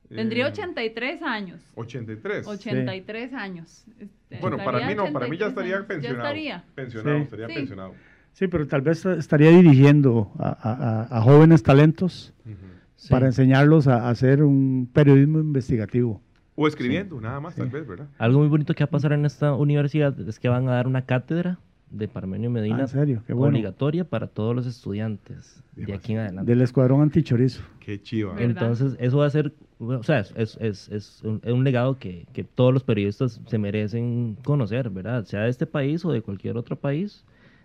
Tendría 0.09 0.47
Eh, 0.47 0.51
83 0.51 1.23
años. 1.23 1.61
83. 1.75 2.47
83 2.47 3.35
años. 3.35 3.85
Este, 4.01 4.39
Bueno, 4.41 4.57
para 4.57 4.87
mí 4.87 4.95
no, 4.95 5.13
para 5.13 5.29
mí 5.29 5.37
ya 5.37 5.47
83 5.47 5.49
estaría 5.51 5.75
años. 5.77 5.87
pensionado. 5.87 6.23
Ya 6.23 6.29
estaría. 6.29 6.65
Pensionado, 6.75 7.17
Sí. 7.19 7.23
estaría 7.25 7.47
Sí. 7.49 7.55
pensionado. 7.55 7.95
Sí, 8.39 8.47
pero 8.47 8.67
tal 8.69 8.83
vez 8.83 9.05
estaría 9.05 9.51
dirigiendo 9.51 10.31
a, 10.39 10.49
a- 10.49 11.03
a- 11.03 11.19
a 11.19 11.21
jóvenes 11.23 11.63
talentos. 11.63 12.33
Sí. 13.01 13.11
para 13.11 13.27
enseñarlos 13.27 13.87
a, 13.87 14.07
a 14.07 14.11
hacer 14.11 14.43
un 14.43 14.89
periodismo 14.93 15.39
investigativo. 15.39 16.21
O 16.57 16.67
escribiendo, 16.67 17.21
nada 17.21 17.39
más, 17.39 17.55
tal 17.55 17.69
vez, 17.71 17.87
¿verdad? 17.87 18.09
Algo 18.19 18.41
muy 18.41 18.49
bonito 18.49 18.75
que 18.75 18.83
va 18.83 18.87
a 18.87 18.91
pasar 18.91 19.13
en 19.13 19.25
esta 19.25 19.55
universidad 19.55 20.19
es 20.29 20.41
que 20.41 20.49
van 20.49 20.67
a 20.69 20.73
dar 20.73 20.89
una 20.89 21.03
cátedra 21.03 21.59
de 21.93 22.09
Parmenio 22.09 22.51
Ah, 22.51 22.53
Medina 22.55 22.81
en 22.81 22.89
serio, 22.89 23.23
qué 23.25 23.33
bueno. 23.35 23.51
obligatoria 23.57 24.05
para 24.05 24.27
todos 24.27 24.55
los 24.57 24.67
estudiantes 24.67 25.63
de 25.77 25.95
aquí 25.95 26.13
en 26.15 26.19
adelante. 26.19 26.51
Del 26.51 26.61
escuadrón 26.63 27.03
antichorizo. 27.03 27.63
Qué 27.79 28.03
chiva. 28.03 28.35
¿Verdad? 28.35 28.51
Entonces, 28.51 28.97
eso 28.99 29.19
va 29.19 29.27
a 29.27 29.31
ser, 29.31 29.53
o 29.79 30.03
sea, 30.03 30.19
es, 30.19 30.33
es, 30.37 30.59
es, 30.61 30.89
es 30.89 31.23
un, 31.23 31.41
es 31.45 31.53
un 31.53 31.63
legado 31.63 31.99
que, 31.99 32.27
que 32.33 32.43
todos 32.43 32.75
los 32.75 32.83
periodistas 32.83 33.41
se 33.47 33.59
merecen 33.59 34.37
conocer, 34.45 34.91
¿verdad? 34.91 35.25
Sea 35.25 35.43
de 35.43 35.51
este 35.51 35.67
país 35.67 36.05
o 36.05 36.11
de 36.11 36.21
cualquier 36.21 36.57
otro 36.57 36.75
país. 36.75 37.25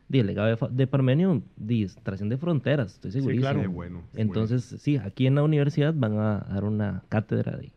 Di, 0.09 0.19
el 0.19 0.27
legado 0.27 0.47
de, 0.55 0.57
de 0.75 0.87
Parmenio 0.87 1.41
di, 1.55 1.87
trasciende 2.03 2.37
fronteras, 2.37 2.93
estoy 2.93 3.11
segurísimo. 3.11 3.41
claro. 3.49 3.61
Qué 3.61 3.67
bueno. 3.67 4.03
Entonces, 4.15 4.63
sí, 4.81 4.97
aquí 4.97 5.27
en 5.27 5.35
la 5.35 5.43
universidad 5.43 5.93
van 5.95 6.17
a 6.17 6.39
dar 6.49 6.63
una 6.65 7.03
cátedra 7.09 7.57
de, 7.57 7.71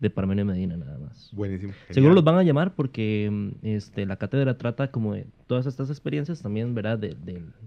de 0.00 0.10
Parmenio 0.10 0.44
Medina 0.44 0.76
nada 0.76 0.98
más. 0.98 1.30
bueno. 1.32 1.52
Buenísimo. 1.52 1.72
Seguro 1.90 2.14
los 2.14 2.24
van 2.24 2.36
a 2.36 2.42
llamar 2.42 2.74
porque 2.74 3.28
mm, 3.30 3.66
este, 3.66 4.04
la 4.06 4.16
cátedra 4.16 4.58
trata 4.58 4.90
como 4.90 5.14
de 5.14 5.26
todas 5.46 5.66
estas 5.66 5.88
experiencias 5.88 6.42
también, 6.42 6.74
¿verdad? 6.74 6.98
De, 6.98 7.16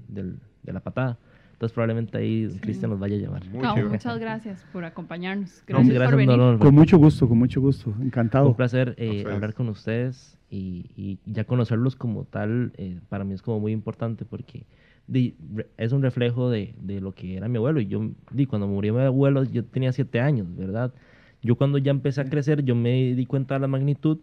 del- 0.08 0.39
de 0.64 0.74
la 0.74 0.80
patada. 0.82 1.18
Entonces 1.56 1.74
probablemente 1.74 2.18
ahí 2.18 2.49
Cristian 2.62 2.91
nos 2.91 2.99
vaya 2.99 3.16
a 3.16 3.20
llamar. 3.20 3.43
Muchas 3.49 4.20
gracias 4.20 4.66
por 4.74 4.84
acompañarnos. 4.84 5.64
No, 5.70 5.78
Gracias, 5.78 6.03
por 6.03 6.16
venir. 6.18 6.38
no, 6.38 6.51
no, 6.53 6.60
Con 6.60 6.76
mucho 6.76 6.97
gusto, 6.97 7.30
con 7.30 7.38
mucho 7.38 7.62
gusto. 7.62 7.93
Encantado. 8.01 8.47
Un 8.49 8.56
placer 8.56 8.93
eh, 8.97 9.24
hablar 9.32 9.53
con 9.53 9.70
ustedes 9.70 10.38
y, 10.49 10.91
y 10.97 11.18
ya 11.26 11.45
conocerlos 11.45 11.95
como 11.95 12.26
tal, 12.26 12.74
eh, 12.78 12.99
para 13.08 13.24
mí 13.24 13.34
es 13.34 13.41
como 13.41 13.62
muy 13.62 13.72
importante 13.72 14.26
porque 14.26 14.66
di, 15.08 15.36
re- 15.53 15.68
es 15.78 15.93
un 15.93 16.01
reflejo 16.01 16.49
de, 16.49 16.76
de 16.82 16.99
lo 16.99 17.14
que 17.14 17.38
era 17.38 17.47
mi 17.47 17.56
abuelo. 17.56 17.80
Y 17.80 17.88
yo, 17.88 18.06
di, 18.32 18.45
cuando 18.47 18.68
murió 18.68 18.93
mi 18.93 19.01
abuelo, 19.01 19.43
yo 19.45 19.64
tenía 19.64 19.93
siete 19.93 20.20
años, 20.20 20.47
¿verdad? 20.58 20.93
Yo 21.41 21.56
cuando 21.56 21.78
ya 21.78 21.91
empecé 21.91 22.20
a 22.20 22.26
crecer, 22.26 22.64
yo 22.66 22.76
me 22.76 23.16
di 23.16 23.26
cuenta 23.26 23.53
de 23.53 23.62
la 23.62 23.68
magnitud 23.68 24.18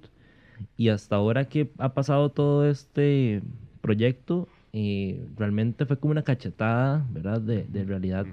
y 0.77 0.89
hasta 0.91 1.17
ahora 1.17 1.47
que 1.47 1.71
ha 1.79 1.95
pasado 1.95 2.29
todo 2.31 2.69
este 2.69 3.43
proyecto, 3.81 4.49
eh, 4.73 5.27
realmente 5.37 5.87
fue 5.87 5.99
como 5.99 6.13
una 6.13 6.23
cachetada, 6.25 7.07
¿verdad? 7.11 7.41
De, 7.41 7.65
de 7.65 7.85
realidad, 7.85 8.27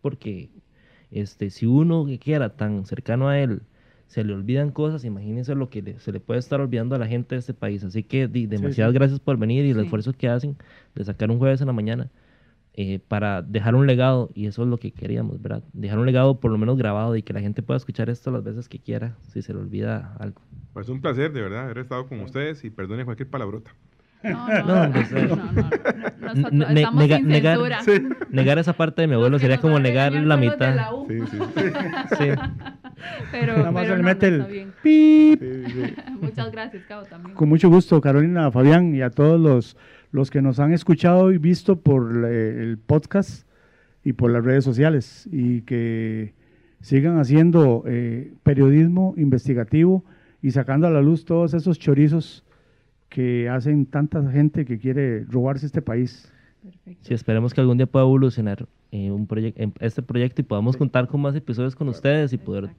porque 0.00 0.50
este, 1.10 1.50
si 1.50 1.66
uno 1.66 2.06
que 2.06 2.18
quiera 2.18 2.56
tan 2.56 2.86
cercano 2.86 3.28
a 3.28 3.38
él 3.40 3.62
se 4.06 4.24
le 4.24 4.34
olvidan 4.34 4.70
cosas, 4.70 5.04
imagínense 5.04 5.54
lo 5.54 5.70
que 5.70 5.82
le- 5.82 5.98
se 5.98 6.12
le 6.12 6.20
puede 6.20 6.40
estar 6.40 6.60
olvidando 6.60 6.94
a 6.94 6.98
la 6.98 7.06
gente 7.08 7.34
de 7.34 7.40
este 7.40 7.54
país. 7.54 7.84
Así 7.84 8.02
que 8.04 8.28
di, 8.28 8.46
demasiadas 8.46 8.92
sí. 8.92 8.98
gracias 8.98 9.20
por 9.20 9.36
venir 9.38 9.64
y 9.64 9.70
el 9.70 9.80
Sí. 9.80 9.82
esfuerzo 9.82 10.12
que 10.12 10.28
hacen 10.28 10.56
de 10.94 11.04
sacar 11.04 11.30
un 11.30 11.38
jueves 11.38 11.60
en 11.60 11.66
la 11.68 11.72
mañana 11.72 12.10
eh, 12.74 12.98
para 13.00 13.42
dejar 13.42 13.74
un 13.76 13.86
legado, 13.86 14.30
y 14.34 14.46
eso 14.46 14.62
es 14.62 14.68
lo 14.68 14.78
que 14.78 14.92
queríamos, 14.92 15.40
¿verdad? 15.40 15.62
Dejar 15.72 15.98
un 15.98 16.06
legado 16.06 16.40
por 16.40 16.50
lo 16.50 16.58
menos 16.58 16.76
grabado 16.76 17.16
y 17.16 17.22
que 17.22 17.32
la 17.32 17.40
gente 17.40 17.62
pueda 17.62 17.78
escuchar 17.78 18.10
esto 18.10 18.30
las 18.30 18.42
veces 18.44 18.68
que 18.68 18.80
quiera, 18.80 19.16
si 19.22 19.42
se 19.42 19.52
le 19.54 19.60
olvida 19.60 20.16
algo. 20.18 20.42
Pues 20.72 20.88
un 20.90 21.00
placer, 21.00 21.32
de 21.32 21.40
verdad, 21.42 21.64
haber 21.64 21.78
estado 21.78 22.06
con 22.08 22.20
ustedes 22.20 22.64
y 22.64 22.70
perdone 22.70 23.04
cualquier 23.06 23.30
palabrota. 23.30 23.74
No, 24.24 24.48
no, 24.48 24.58
No, 24.58 24.64
no, 24.74 24.82
hombre, 24.82 25.04
sí. 25.04 25.14
no, 25.14 25.36
no, 25.36 25.52
no. 25.52 25.70
Nosotros 26.20 26.52
Ne- 26.52 26.66
ne- 26.74 26.80
estamos 26.80 27.04
nega- 27.04 27.82
sin 27.84 28.08
negar- 28.30 28.58
esa 28.58 28.72
parte 28.72 29.02
de 29.02 29.08
mi 29.08 29.14
abuelo 29.14 29.38
sería 29.38 29.58
como 29.58 29.78
negar 29.78 30.12
la 30.14 30.36
mitad. 30.36 30.74
la. 30.74 30.90
Sí, 31.08 31.18
sí, 31.30 31.38
sí. 31.56 31.64
Sí. 32.18 32.28
Pero, 33.30 33.56
Nada 33.58 33.70
más 33.70 33.82
pero 33.84 33.94
se 33.94 33.96
le 33.98 34.02
mete 34.02 34.26
el 34.28 34.44
pip. 34.82 35.42
Sí, 35.42 35.64
sí. 35.66 35.94
Muchas 36.20 36.50
gracias, 36.52 36.84
Cabo, 36.88 37.02
también. 37.04 37.34
Con 37.36 37.48
mucho 37.48 37.68
gusto, 37.68 38.00
Carolina, 38.00 38.50
Fabián 38.50 38.94
y 38.94 39.02
a 39.02 39.10
todos 39.10 39.38
los, 39.40 39.76
los 40.12 40.30
que 40.30 40.40
nos 40.40 40.58
han 40.60 40.72
escuchado 40.72 41.32
y 41.32 41.38
visto 41.38 41.80
por 41.80 42.24
eh, 42.26 42.62
el 42.62 42.78
podcast 42.78 43.46
y 44.04 44.12
por 44.14 44.30
las 44.30 44.44
redes 44.44 44.64
sociales 44.64 45.28
y 45.32 45.62
que 45.62 46.34
sigan 46.80 47.18
haciendo 47.18 47.82
eh, 47.86 48.32
periodismo 48.42 49.14
investigativo 49.16 50.04
y 50.42 50.50
sacando 50.52 50.86
a 50.86 50.90
la 50.90 51.00
luz 51.02 51.24
todos 51.24 51.52
esos 51.54 51.78
chorizos 51.78 52.43
que 53.08 53.48
hacen 53.48 53.86
tanta 53.86 54.28
gente 54.30 54.64
que 54.64 54.78
quiere 54.78 55.24
robarse 55.24 55.66
este 55.66 55.82
país. 55.82 56.32
Perfecto. 56.62 57.04
Sí, 57.04 57.14
esperemos 57.14 57.52
que 57.52 57.60
algún 57.60 57.76
día 57.76 57.86
pueda 57.86 58.04
evolucionar 58.04 58.66
eh, 58.96 59.10
un 59.10 59.26
proyecto, 59.26 59.60
este 59.80 60.02
proyecto 60.02 60.40
y 60.40 60.44
podamos 60.44 60.76
contar 60.76 61.08
con 61.08 61.20
más 61.20 61.34
episodios 61.34 61.74
con 61.74 61.88
ustedes 61.88 62.32
y 62.32 62.38
poder 62.38 62.70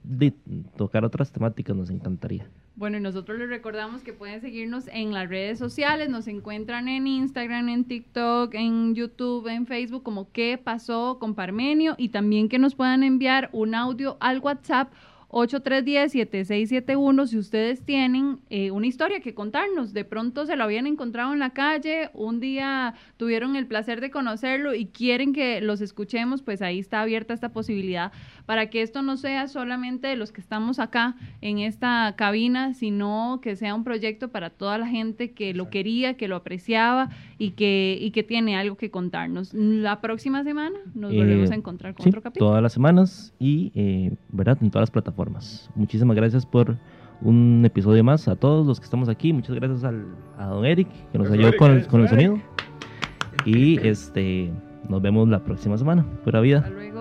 tocar 0.77 1.03
otras 1.03 1.29
temáticas, 1.29 1.75
nos 1.75 1.89
encantaría. 1.89 2.49
Bueno, 2.77 2.97
y 2.97 3.01
nosotros 3.01 3.37
les 3.37 3.49
recordamos 3.49 4.01
que 4.01 4.13
pueden 4.13 4.39
seguirnos 4.39 4.87
en 4.93 5.13
las 5.13 5.27
redes 5.27 5.59
sociales, 5.59 6.09
nos 6.09 6.27
encuentran 6.27 6.87
en 6.87 7.05
Instagram, 7.05 7.67
en 7.67 7.83
TikTok, 7.83 8.53
en 8.53 8.95
YouTube, 8.95 9.47
en 9.47 9.67
Facebook, 9.67 10.03
como 10.03 10.31
qué 10.31 10.57
pasó 10.57 11.17
con 11.19 11.35
Parmenio, 11.35 11.95
y 11.97 12.07
también 12.09 12.47
que 12.47 12.59
nos 12.59 12.75
puedan 12.75 13.03
enviar 13.03 13.49
un 13.51 13.75
audio 13.75 14.15
al 14.21 14.39
WhatsApp 14.39 14.93
8310-7671 15.35 17.27
si 17.27 17.37
ustedes 17.37 17.83
tienen 17.83 18.39
eh, 18.49 18.71
una 18.71 18.87
historia 18.87 19.19
que 19.19 19.33
contarnos. 19.33 19.91
De 19.91 20.05
pronto 20.05 20.45
se 20.45 20.55
lo 20.55 20.63
habían 20.63 20.87
encontrado 20.87 21.33
en 21.33 21.39
la 21.39 21.49
calle, 21.49 22.09
un 22.13 22.39
día 22.39 22.93
tuvieron 23.17 23.57
el 23.57 23.67
placer 23.67 23.99
de 23.99 24.11
conocerlo 24.11 24.73
y 24.73 24.85
quieren 24.85 25.33
que 25.33 25.59
los 25.59 25.81
escuchemos, 25.81 26.41
pues 26.41 26.61
ahí 26.61 26.79
está 26.79 27.01
abierta 27.01 27.33
esta 27.33 27.49
posibilidad 27.49 28.13
para 28.45 28.69
que 28.69 28.81
esto 28.81 29.01
no 29.01 29.17
sea 29.17 29.47
solamente 29.47 30.07
de 30.07 30.15
los 30.15 30.31
que 30.31 30.41
estamos 30.41 30.79
acá 30.79 31.15
en 31.41 31.59
esta 31.59 32.13
cabina, 32.17 32.73
sino 32.73 33.39
que 33.41 33.55
sea 33.55 33.73
un 33.75 33.83
proyecto 33.83 34.29
para 34.29 34.49
toda 34.49 34.77
la 34.77 34.87
gente 34.87 35.31
que 35.31 35.53
lo 35.53 35.69
quería, 35.69 36.15
que 36.15 36.27
lo 36.27 36.35
apreciaba 36.35 37.09
y 37.37 37.51
que, 37.51 37.97
y 37.99 38.11
que 38.11 38.23
tiene 38.23 38.55
algo 38.57 38.75
que 38.77 38.91
contarnos. 38.91 39.53
La 39.53 40.01
próxima 40.01 40.43
semana 40.43 40.77
nos 40.93 41.11
Eh, 41.13 41.17
volvemos 41.17 41.51
a 41.51 41.55
encontrar 41.55 41.93
con 41.95 42.03
Sí, 42.03 42.09
otro 42.09 42.21
capítulo. 42.21 42.49
todas 42.51 42.61
las 42.63 42.73
semanas 42.73 43.33
y, 43.39 43.71
eh, 43.75 44.15
¿verdad? 44.29 44.57
En 44.61 44.69
todas 44.69 44.83
las 44.83 44.91
plataformas. 44.91 45.69
Muchísimas 45.75 46.15
gracias 46.15 46.45
por 46.45 46.77
un 47.21 47.63
episodio 47.65 48.03
más 48.03 48.27
a 48.27 48.35
todos 48.35 48.65
los 48.67 48.79
que 48.79 48.83
estamos 48.83 49.09
aquí. 49.09 49.31
Muchas 49.33 49.55
gracias 49.55 49.83
al, 49.83 50.05
a 50.37 50.47
don 50.47 50.65
Eric, 50.65 50.87
que 51.11 51.17
nos 51.17 51.31
ayudó 51.31 51.55
con, 51.57 51.71
el- 51.71 51.87
con 51.87 52.01
el 52.01 52.09
sonido. 52.09 52.39
Y 53.45 53.79
este, 53.87 54.51
nos 54.89 55.01
vemos 55.01 55.27
la 55.29 55.39
próxima 55.43 55.77
semana. 55.77 56.05
Pura 56.23 56.41
vida. 56.41 56.57
Hasta 56.59 56.69
luego. 56.71 56.95